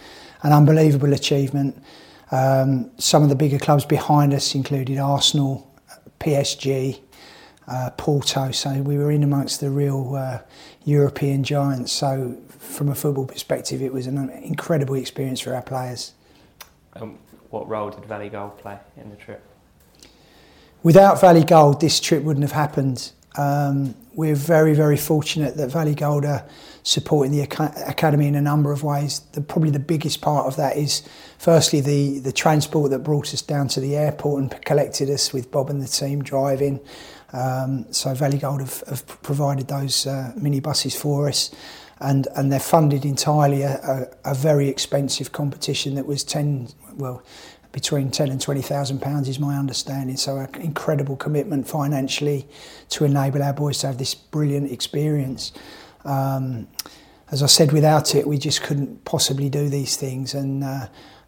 an 0.43 0.53
unbelievable 0.53 1.15
achievement. 1.15 1.83
Um, 2.31 2.91
some 2.99 3.23
of 3.23 3.31
the 3.31 3.37
bigger 3.37 3.59
clubs 3.59 3.87
behind 3.87 4.35
us 4.35 4.55
included 4.55 4.99
Arsenal, 4.99 5.73
PSG, 6.21 7.01
uh, 7.69 7.91
Porto. 7.97 8.51
So 8.51 8.83
we 8.83 8.99
were 8.99 9.11
in 9.11 9.23
amongst 9.23 9.61
the 9.61 9.71
real 9.71 10.15
uh, 10.17 10.41
European 10.85 11.45
giants. 11.45 11.93
So 11.93 12.37
from 12.49 12.89
a 12.89 12.95
football 12.95 13.27
perspective, 13.27 13.83
it 13.83 13.93
was 13.93 14.07
an 14.07 14.31
incredible 14.31 14.95
experience 14.95 15.41
for 15.41 15.55
our 15.55 15.63
players. 15.63 16.13
Um, 16.95 17.19
what 17.51 17.69
role 17.69 17.91
did 17.91 18.05
Valley 18.07 18.29
Gold 18.29 18.59
play 18.59 18.79
in 18.97 19.11
the 19.11 19.17
trip? 19.17 19.43
Without 20.83 21.21
Valley 21.21 21.45
Gold, 21.45 21.81
this 21.81 22.01
trip 22.01 22.23
wouldn't 22.23 22.43
have 22.43 22.53
happened. 22.53 23.13
Um, 23.37 23.95
we're 24.15 24.37
very, 24.37 24.75
very 24.75 24.97
fortunate 24.97 25.57
that 25.57 25.71
Valley 25.71 25.95
Gold 25.95 26.25
are 26.25 26.45
supporting 26.83 27.33
the 27.33 27.41
academy 27.41 28.27
in 28.27 28.35
a 28.35 28.41
number 28.41 28.71
of 28.71 28.83
ways. 28.83 29.21
The, 29.33 29.41
probably 29.41 29.71
the 29.71 29.79
biggest 29.79 30.21
part 30.21 30.47
of 30.47 30.57
that 30.57 30.77
is, 30.77 31.03
firstly, 31.39 31.81
the, 31.81 32.19
the 32.19 32.33
transport 32.33 32.91
that 32.91 33.01
brought 33.01 33.33
us 33.33 33.43
down 33.43 33.69
to 33.69 33.81
the 33.81 33.97
airport 33.97 34.43
and 34.43 34.65
collected 34.65 35.09
us 35.11 35.33
with 35.33 35.51
Bob 35.51 35.71
and 35.71 35.83
the 35.83 35.89
team 35.89 36.23
driving. 36.23 36.81
Um, 37.35 37.93
so 37.93 38.15
Valley 38.15 38.39
Gold 38.39 38.61
have, 38.61 38.85
have 38.89 39.23
provided 39.23 39.67
those 39.67 40.07
uh, 40.07 40.33
minibuses 40.39 40.97
for 40.97 41.29
us, 41.29 41.51
and 41.99 42.29
and 42.37 42.53
they're 42.53 42.61
funded 42.61 43.05
entirely 43.05 43.63
a, 43.63 44.09
a, 44.25 44.31
a 44.31 44.35
very 44.35 44.69
expensive 44.69 45.33
competition 45.33 45.97
that 45.97 46.07
was 46.07 46.23
ten 46.23 46.69
well 46.97 47.23
between 47.73 48.11
ten 48.11 48.31
and 48.31 48.41
twenty 48.41 48.63
thousand 48.63 49.01
pounds 49.03 49.29
is 49.29 49.41
my 49.41 49.59
understanding. 49.59 50.17
So 50.17 50.37
an 50.37 50.55
incredible 50.61 51.17
commitment 51.17 51.67
financially 51.67 52.47
to 52.91 53.05
enable 53.05 53.43
our 53.43 53.53
boys 53.53 53.79
to 53.79 53.89
have 53.89 53.99
this 53.99 54.15
brilliant 54.15 54.71
experience. 54.71 55.53
Um, 56.05 56.69
as 57.33 57.43
I 57.43 57.47
said, 57.47 57.73
without 57.73 58.15
it, 58.15 58.29
we 58.29 58.39
just 58.39 58.63
couldn't 58.63 59.05
possibly 59.05 59.51
do 59.51 59.69
these 59.69 59.97
things, 59.97 60.35
and. 60.35 60.63
Uh, 60.63 60.87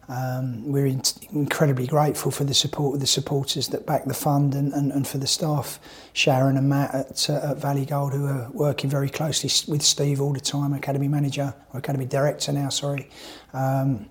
um, 0.09 0.71
we're 0.71 0.85
in, 0.85 1.01
incredibly 1.31 1.85
grateful 1.85 2.31
for 2.31 2.45
the 2.45 2.53
support 2.53 2.95
of 2.95 3.01
the 3.01 3.07
supporters 3.07 3.67
that 3.69 3.85
back 3.85 4.05
the 4.05 4.13
fund 4.13 4.55
and, 4.55 4.71
and, 4.73 4.91
and 4.91 5.05
for 5.05 5.17
the 5.17 5.27
staff, 5.27 5.79
Sharon 6.13 6.55
and 6.55 6.69
Matt 6.69 6.95
at, 6.95 7.29
uh, 7.29 7.51
at 7.51 7.57
Valley 7.57 7.85
Gold, 7.85 8.13
who 8.13 8.25
are 8.25 8.49
working 8.53 8.89
very 8.89 9.09
closely 9.09 9.49
with 9.71 9.81
Steve 9.81 10.21
all 10.21 10.33
the 10.33 10.39
time, 10.39 10.73
Academy 10.73 11.07
Manager, 11.09 11.53
or 11.73 11.79
Academy 11.79 12.05
Director 12.05 12.53
now, 12.53 12.69
sorry. 12.69 13.09
Um, 13.53 14.07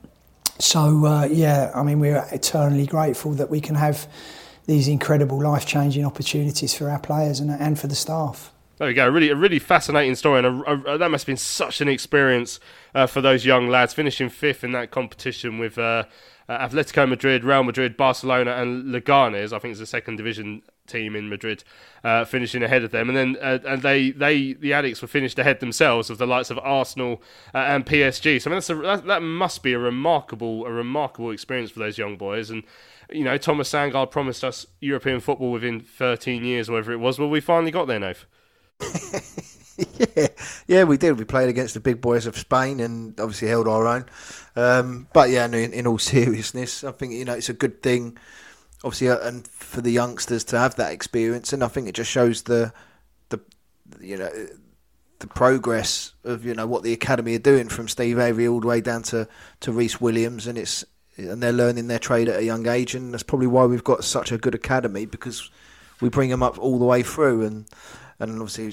so, 0.58 1.06
uh, 1.06 1.28
yeah, 1.30 1.70
I 1.74 1.82
mean, 1.82 2.00
we're 2.00 2.26
eternally 2.30 2.86
grateful 2.86 3.32
that 3.32 3.50
we 3.50 3.60
can 3.60 3.74
have 3.74 4.06
these 4.66 4.88
incredible 4.88 5.40
life 5.42 5.64
changing 5.66 6.04
opportunities 6.04 6.74
for 6.74 6.90
our 6.90 6.98
players 6.98 7.40
and, 7.40 7.50
and 7.50 7.78
for 7.78 7.86
the 7.86 7.94
staff. 7.94 8.52
There 8.78 8.88
we 8.88 8.94
go. 8.94 9.08
Really, 9.08 9.30
a 9.30 9.36
really 9.36 9.58
fascinating 9.58 10.14
story, 10.16 10.44
and 10.44 10.62
a, 10.62 10.92
a, 10.92 10.98
that 10.98 11.10
must 11.10 11.22
have 11.22 11.26
been 11.26 11.38
such 11.38 11.80
an 11.80 11.88
experience 11.88 12.60
uh, 12.94 13.06
for 13.06 13.22
those 13.22 13.46
young 13.46 13.68
lads, 13.68 13.94
finishing 13.94 14.28
fifth 14.28 14.62
in 14.62 14.72
that 14.72 14.90
competition 14.90 15.58
with 15.58 15.78
uh, 15.78 16.04
uh, 16.46 16.68
Atletico 16.68 17.08
Madrid, 17.08 17.42
Real 17.42 17.62
Madrid, 17.62 17.96
Barcelona, 17.96 18.52
and 18.52 18.94
Leganes. 18.94 19.54
I 19.54 19.58
think 19.58 19.72
it's 19.72 19.80
the 19.80 19.86
second 19.86 20.16
division 20.16 20.60
team 20.86 21.16
in 21.16 21.30
Madrid, 21.30 21.64
uh, 22.04 22.26
finishing 22.26 22.62
ahead 22.62 22.84
of 22.84 22.90
them, 22.90 23.08
and 23.08 23.16
then 23.16 23.36
uh, 23.40 23.58
and 23.66 23.80
they 23.80 24.10
they 24.10 24.52
the 24.52 24.72
Addicks 24.72 25.00
were 25.00 25.08
finished 25.08 25.38
ahead 25.38 25.60
themselves 25.60 26.10
of 26.10 26.18
the 26.18 26.26
likes 26.26 26.50
of 26.50 26.58
Arsenal 26.58 27.22
uh, 27.54 27.58
and 27.58 27.86
PSG. 27.86 28.42
So 28.42 28.50
I 28.50 28.52
mean, 28.52 28.56
that's 28.58 28.70
a, 28.70 28.74
that, 28.74 29.06
that 29.06 29.22
must 29.22 29.62
be 29.62 29.72
a 29.72 29.78
remarkable 29.78 30.66
a 30.66 30.70
remarkable 30.70 31.30
experience 31.30 31.70
for 31.70 31.78
those 31.78 31.96
young 31.96 32.16
boys, 32.16 32.50
and 32.50 32.62
you 33.10 33.24
know, 33.24 33.38
Thomas 33.38 33.72
Sandgaard 33.72 34.10
promised 34.10 34.44
us 34.44 34.66
European 34.80 35.20
football 35.20 35.52
within 35.52 35.80
13 35.80 36.44
years, 36.44 36.70
whatever 36.70 36.92
it 36.92 37.00
was. 37.00 37.18
Well, 37.18 37.30
we 37.30 37.40
finally 37.40 37.70
got 37.70 37.86
there, 37.86 38.00
Nath. 38.00 38.26
Yeah, 38.80 40.28
yeah, 40.66 40.84
we 40.84 40.96
did. 40.96 41.18
We 41.18 41.24
played 41.24 41.48
against 41.48 41.74
the 41.74 41.80
big 41.80 42.00
boys 42.00 42.26
of 42.26 42.36
Spain 42.36 42.80
and 42.80 43.18
obviously 43.20 43.48
held 43.48 43.68
our 43.68 43.86
own. 43.86 44.06
Um, 44.54 45.08
but 45.12 45.30
yeah, 45.30 45.46
in, 45.46 45.72
in, 45.72 45.86
all 45.86 45.98
seriousness, 46.16 46.84
I 46.84 46.92
think 46.92 47.12
you 47.12 47.24
know 47.24 47.34
it's 47.34 47.48
a 47.48 47.54
good 47.54 47.82
thing, 47.82 48.16
obviously, 48.84 49.10
uh, 49.10 49.18
and 49.18 49.46
for 49.46 49.80
the 49.80 49.92
youngsters 49.92 50.44
to 50.44 50.58
have 50.58 50.76
that 50.76 50.92
experience, 50.92 51.52
and 51.52 51.62
I 51.62 51.68
think 51.68 51.88
it 51.88 51.94
just 51.94 52.10
shows 52.10 52.42
the 52.42 52.72
the 53.28 53.40
you 54.00 54.16
know 54.16 54.30
the 55.18 55.26
progress 55.26 56.12
of 56.24 56.44
you 56.44 56.54
know 56.54 56.66
what 56.66 56.82
the 56.82 56.92
academy 56.92 57.34
are 57.34 57.40
doing 57.40 57.68
from 57.68 57.88
Steve 57.88 58.18
Avery 58.18 58.46
all 58.48 58.60
the 58.60 58.66
way 58.66 58.80
down 58.80 59.02
to 59.04 59.28
to 59.60 59.72
Rhys 59.72 60.00
Williams, 60.00 60.46
and 60.46 60.58
it's 60.58 60.84
and 61.16 61.42
they're 61.42 61.52
learning 61.52 61.88
their 61.88 61.98
trade 61.98 62.28
at 62.28 62.40
a 62.40 62.44
young 62.44 62.66
age, 62.66 62.94
and 62.94 63.12
that's 63.12 63.22
probably 63.22 63.46
why 63.46 63.64
we've 63.64 63.84
got 63.84 64.04
such 64.04 64.32
a 64.32 64.38
good 64.38 64.54
academy 64.54 65.06
because 65.06 65.50
we 66.00 66.10
bring 66.10 66.28
them 66.28 66.42
up 66.42 66.58
all 66.58 66.78
the 66.78 66.84
way 66.84 67.02
through 67.02 67.42
and 67.44 67.66
and 68.18 68.30
obviously 68.40 68.72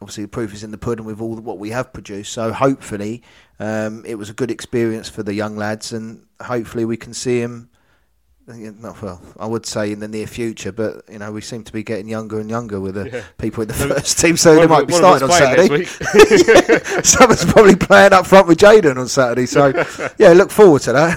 obviously 0.00 0.24
the 0.24 0.28
proof 0.28 0.54
is 0.54 0.64
in 0.64 0.70
the 0.70 0.78
pudding 0.78 1.04
with 1.04 1.20
all 1.20 1.36
what 1.36 1.58
we 1.58 1.70
have 1.70 1.92
produced. 1.92 2.32
So 2.32 2.52
hopefully, 2.52 3.22
um, 3.58 4.04
it 4.06 4.16
was 4.16 4.30
a 4.30 4.32
good 4.32 4.50
experience 4.50 5.08
for 5.08 5.22
the 5.22 5.34
young 5.34 5.56
lads, 5.56 5.92
and 5.92 6.26
hopefully 6.42 6.84
we 6.84 6.96
can 6.96 7.14
see 7.14 7.40
him. 7.40 7.68
Not 8.46 9.00
well, 9.00 9.22
I 9.38 9.46
would 9.46 9.64
say 9.64 9.92
in 9.92 10.00
the 10.00 10.08
near 10.08 10.26
future, 10.26 10.72
but 10.72 11.04
you 11.08 11.20
know 11.20 11.30
we 11.30 11.40
seem 11.40 11.62
to 11.62 11.72
be 11.72 11.84
getting 11.84 12.08
younger 12.08 12.40
and 12.40 12.50
younger 12.50 12.80
with 12.80 12.96
the 12.96 13.08
yeah. 13.08 13.22
people 13.38 13.62
in 13.62 13.68
the 13.68 13.74
first 13.74 14.18
team, 14.18 14.36
so 14.36 14.56
they 14.56 14.66
might 14.66 14.88
be 14.88 14.92
starting 14.94 15.30
on 15.30 15.36
Saturday. 15.36 15.84
Someone's 17.04 17.44
probably 17.44 17.76
playing 17.76 18.12
up 18.12 18.26
front 18.26 18.48
with 18.48 18.58
Jayden 18.58 18.96
on 18.96 19.06
Saturday, 19.06 19.46
so 19.46 19.72
yeah, 20.18 20.32
look 20.32 20.50
forward 20.50 20.82
to 20.82 20.92
that. 20.92 21.16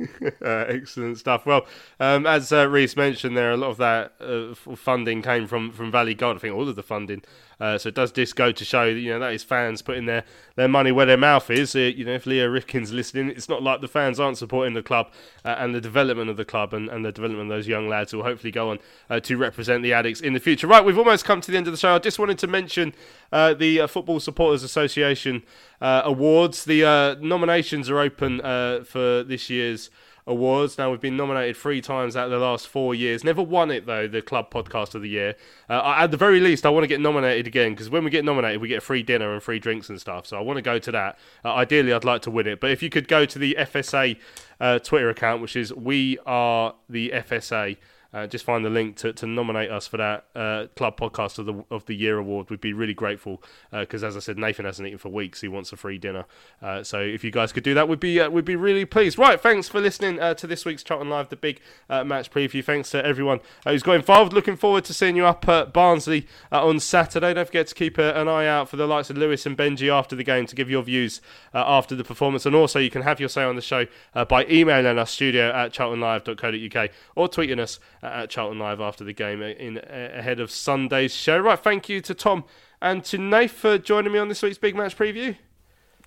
uh, 0.42 0.64
excellent 0.68 1.18
stuff. 1.18 1.46
Well, 1.46 1.66
um, 2.00 2.26
as 2.26 2.52
uh, 2.52 2.68
Rhys 2.68 2.96
mentioned, 2.96 3.36
there 3.36 3.50
a 3.50 3.56
lot 3.56 3.70
of 3.70 3.76
that 3.78 4.12
uh, 4.20 4.54
funding 4.76 5.22
came 5.22 5.46
from, 5.46 5.72
from 5.72 5.90
Valley 5.90 6.14
Gold. 6.14 6.36
I 6.36 6.40
think 6.40 6.54
all 6.54 6.68
of 6.68 6.76
the 6.76 6.82
funding. 6.82 7.22
Uh, 7.62 7.78
so 7.78 7.92
does 7.92 8.10
just 8.10 8.34
go 8.34 8.50
to 8.50 8.64
show 8.64 8.92
that 8.92 8.98
you 8.98 9.12
know 9.12 9.20
that 9.20 9.32
is 9.32 9.44
fans 9.44 9.82
putting 9.82 10.04
their, 10.04 10.24
their 10.56 10.66
money 10.66 10.90
where 10.90 11.06
their 11.06 11.16
mouth 11.16 11.48
is. 11.48 11.76
Uh, 11.76 11.78
you 11.78 12.04
know, 12.04 12.12
if 12.12 12.26
Leo 12.26 12.48
Rifkin's 12.48 12.92
listening, 12.92 13.28
it's 13.28 13.48
not 13.48 13.62
like 13.62 13.80
the 13.80 13.86
fans 13.86 14.18
aren't 14.18 14.36
supporting 14.36 14.74
the 14.74 14.82
club 14.82 15.12
uh, 15.44 15.54
and 15.56 15.72
the 15.72 15.80
development 15.80 16.28
of 16.28 16.36
the 16.36 16.44
club 16.44 16.74
and, 16.74 16.88
and 16.88 17.04
the 17.04 17.12
development 17.12 17.52
of 17.52 17.56
those 17.56 17.68
young 17.68 17.88
lads 17.88 18.10
who 18.10 18.16
will 18.16 18.24
hopefully 18.24 18.50
go 18.50 18.70
on 18.70 18.80
to 19.20 19.36
represent 19.36 19.84
the 19.84 19.92
Addicks 19.92 20.20
in 20.20 20.32
the 20.32 20.40
future. 20.40 20.66
Right, 20.66 20.84
we've 20.84 20.98
almost 20.98 21.24
come 21.24 21.40
to 21.40 21.52
the 21.52 21.56
end 21.56 21.68
of 21.68 21.72
the 21.72 21.76
show. 21.76 21.94
I 21.94 22.00
just 22.00 22.18
wanted 22.18 22.38
to 22.38 22.48
mention 22.48 22.94
the 23.30 23.86
Football 23.88 24.18
Supporters 24.18 24.64
Association 24.64 25.44
awards. 25.80 26.64
The 26.64 27.16
nominations 27.20 27.88
are 27.88 28.00
open 28.00 28.40
for 28.84 29.22
this 29.22 29.48
year's 29.48 29.88
awards. 30.26 30.78
Now 30.78 30.90
we've 30.90 31.00
been 31.00 31.16
nominated 31.16 31.56
three 31.56 31.80
times 31.80 32.16
out 32.16 32.26
of 32.26 32.30
the 32.30 32.38
last 32.38 32.68
four 32.68 32.94
years. 32.94 33.24
Never 33.24 33.42
won 33.42 33.70
it 33.70 33.86
though. 33.86 34.06
The 34.06 34.22
club 34.22 34.50
podcast 34.50 34.94
of 34.94 35.02
the 35.02 35.08
year. 35.08 35.34
Uh, 35.68 35.94
at 35.98 36.10
the 36.10 36.16
very 36.16 36.40
least, 36.40 36.64
I 36.64 36.70
want 36.70 36.84
to 36.84 36.88
get 36.88 37.00
nominated 37.00 37.46
again 37.46 37.72
because 37.72 37.90
when 37.90 38.04
we 38.04 38.10
get 38.10 38.24
nominated, 38.24 38.60
we 38.60 38.68
get 38.68 38.78
a 38.78 38.82
free 38.82 39.02
dinner 39.02 39.32
and 39.32 39.42
free 39.42 39.58
drinks 39.58 39.88
and 39.88 40.00
stuff. 40.00 40.26
So 40.26 40.36
I 40.38 40.40
want 40.40 40.56
to 40.58 40.62
go 40.62 40.78
to 40.78 40.92
that. 40.92 41.18
Uh, 41.44 41.54
ideally, 41.54 41.92
I'd 41.92 42.04
like 42.04 42.22
to 42.22 42.30
win 42.30 42.46
it. 42.46 42.60
But 42.60 42.70
if 42.70 42.82
you 42.82 42.90
could 42.90 43.08
go 43.08 43.24
to 43.24 43.38
the 43.38 43.56
FSA 43.58 44.16
uh, 44.60 44.78
Twitter 44.78 45.10
account, 45.10 45.42
which 45.42 45.56
is 45.56 45.72
we 45.72 46.18
are 46.24 46.74
the 46.88 47.10
FSA. 47.10 47.76
Uh, 48.12 48.26
just 48.26 48.44
find 48.44 48.62
the 48.62 48.70
link 48.70 48.96
to, 48.96 49.12
to 49.12 49.26
nominate 49.26 49.70
us 49.70 49.86
for 49.86 49.96
that 49.96 50.26
uh, 50.34 50.66
club 50.76 50.98
podcast 50.98 51.38
of 51.38 51.46
the 51.46 51.64
of 51.70 51.86
the 51.86 51.94
year 51.94 52.18
award. 52.18 52.50
We'd 52.50 52.60
be 52.60 52.74
really 52.74 52.92
grateful 52.92 53.42
because, 53.70 54.04
uh, 54.04 54.08
as 54.08 54.16
I 54.16 54.20
said, 54.20 54.36
Nathan 54.36 54.66
hasn't 54.66 54.86
eaten 54.86 54.98
for 54.98 55.08
weeks. 55.08 55.40
He 55.40 55.48
wants 55.48 55.72
a 55.72 55.76
free 55.76 55.96
dinner. 55.96 56.26
Uh, 56.60 56.82
so 56.82 57.00
if 57.00 57.24
you 57.24 57.30
guys 57.30 57.52
could 57.52 57.64
do 57.64 57.72
that, 57.72 57.88
we'd 57.88 58.00
be 58.00 58.20
uh, 58.20 58.28
we'd 58.28 58.44
be 58.44 58.56
really 58.56 58.84
pleased. 58.84 59.16
Right, 59.16 59.40
thanks 59.40 59.68
for 59.68 59.80
listening 59.80 60.20
uh, 60.20 60.34
to 60.34 60.46
this 60.46 60.66
week's 60.66 60.82
Charlton 60.82 61.08
Live, 61.08 61.30
the 61.30 61.36
big 61.36 61.60
match 61.88 62.30
preview. 62.30 62.62
Thanks 62.62 62.90
to 62.90 63.04
everyone 63.04 63.40
who's 63.64 63.82
got 63.82 63.94
involved. 63.94 64.34
Looking 64.34 64.56
forward 64.56 64.84
to 64.84 64.94
seeing 64.94 65.16
you 65.16 65.24
up 65.24 65.48
at 65.48 65.72
Barnsley 65.72 66.26
on 66.50 66.80
Saturday. 66.80 67.32
Don't 67.32 67.46
forget 67.46 67.68
to 67.68 67.74
keep 67.74 67.96
an 67.96 68.28
eye 68.28 68.46
out 68.46 68.68
for 68.68 68.76
the 68.76 68.86
likes 68.86 69.08
of 69.08 69.16
Lewis 69.16 69.46
and 69.46 69.56
Benji 69.56 69.90
after 69.90 70.14
the 70.14 70.24
game 70.24 70.44
to 70.46 70.54
give 70.54 70.68
your 70.68 70.82
views 70.82 71.22
after 71.54 71.94
the 71.94 72.04
performance, 72.04 72.44
and 72.44 72.54
also 72.54 72.78
you 72.78 72.90
can 72.90 73.02
have 73.02 73.20
your 73.20 73.30
say 73.30 73.42
on 73.42 73.56
the 73.56 73.62
show 73.62 73.86
by 74.28 74.44
emailing 74.50 74.98
us 74.98 75.10
studio 75.10 75.50
at 75.50 75.72
charltonlive.co.uk 75.72 76.90
or 77.16 77.28
tweeting 77.28 77.58
us 77.58 77.80
at 78.02 78.30
Charlton 78.30 78.58
Live 78.58 78.80
after 78.80 79.04
the 79.04 79.12
game 79.12 79.42
in 79.42 79.78
ahead 79.78 80.40
of 80.40 80.50
Sunday's 80.50 81.14
show. 81.14 81.38
Right, 81.38 81.58
thank 81.58 81.88
you 81.88 82.00
to 82.00 82.14
Tom 82.14 82.44
and 82.80 83.04
to 83.04 83.18
Nath 83.18 83.52
for 83.52 83.78
joining 83.78 84.12
me 84.12 84.18
on 84.18 84.28
this 84.28 84.42
week's 84.42 84.58
big 84.58 84.74
match 84.74 84.96
preview. 84.96 85.36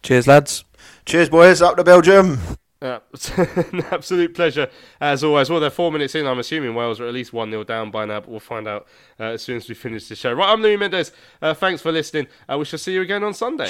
Cheers, 0.04 0.28
lads. 0.28 0.66
Cheers, 1.06 1.30
boys. 1.30 1.62
Up 1.62 1.78
to 1.78 1.84
Belgium. 1.84 2.38
Uh, 2.82 3.00
an 3.38 3.84
absolute 3.90 4.36
pleasure 4.36 4.70
as 5.00 5.24
always. 5.24 5.50
Well, 5.50 5.60
they're 5.60 5.70
four 5.70 5.92
minutes 5.92 6.14
in. 6.14 6.28
I'm 6.28 6.38
assuming 6.38 6.76
Wales 6.76 7.00
are 7.00 7.08
at 7.08 7.14
least 7.14 7.34
1 7.34 7.50
0 7.50 7.64
down 7.64 7.90
by 7.90 8.06
now, 8.06 8.20
but 8.20 8.30
we'll 8.30 8.40
find 8.40 8.68
out 8.68 8.86
uh, 9.20 9.24
as 9.24 9.42
soon 9.42 9.58
as 9.58 9.68
we 9.68 9.74
finish 9.74 10.08
the 10.08 10.16
show. 10.16 10.34
Right, 10.34 10.50
I'm 10.50 10.62
Louis 10.62 10.78
Mendes. 10.78 11.12
Uh, 11.42 11.54
thanks 11.54 11.82
for 11.82 11.92
listening. 11.92 12.28
Uh, 12.48 12.58
we 12.60 12.66
shall 12.66 12.80
see 12.80 12.94
you 12.94 13.02
again 13.02 13.24
on 13.24 13.34
Sunday. 13.34 13.70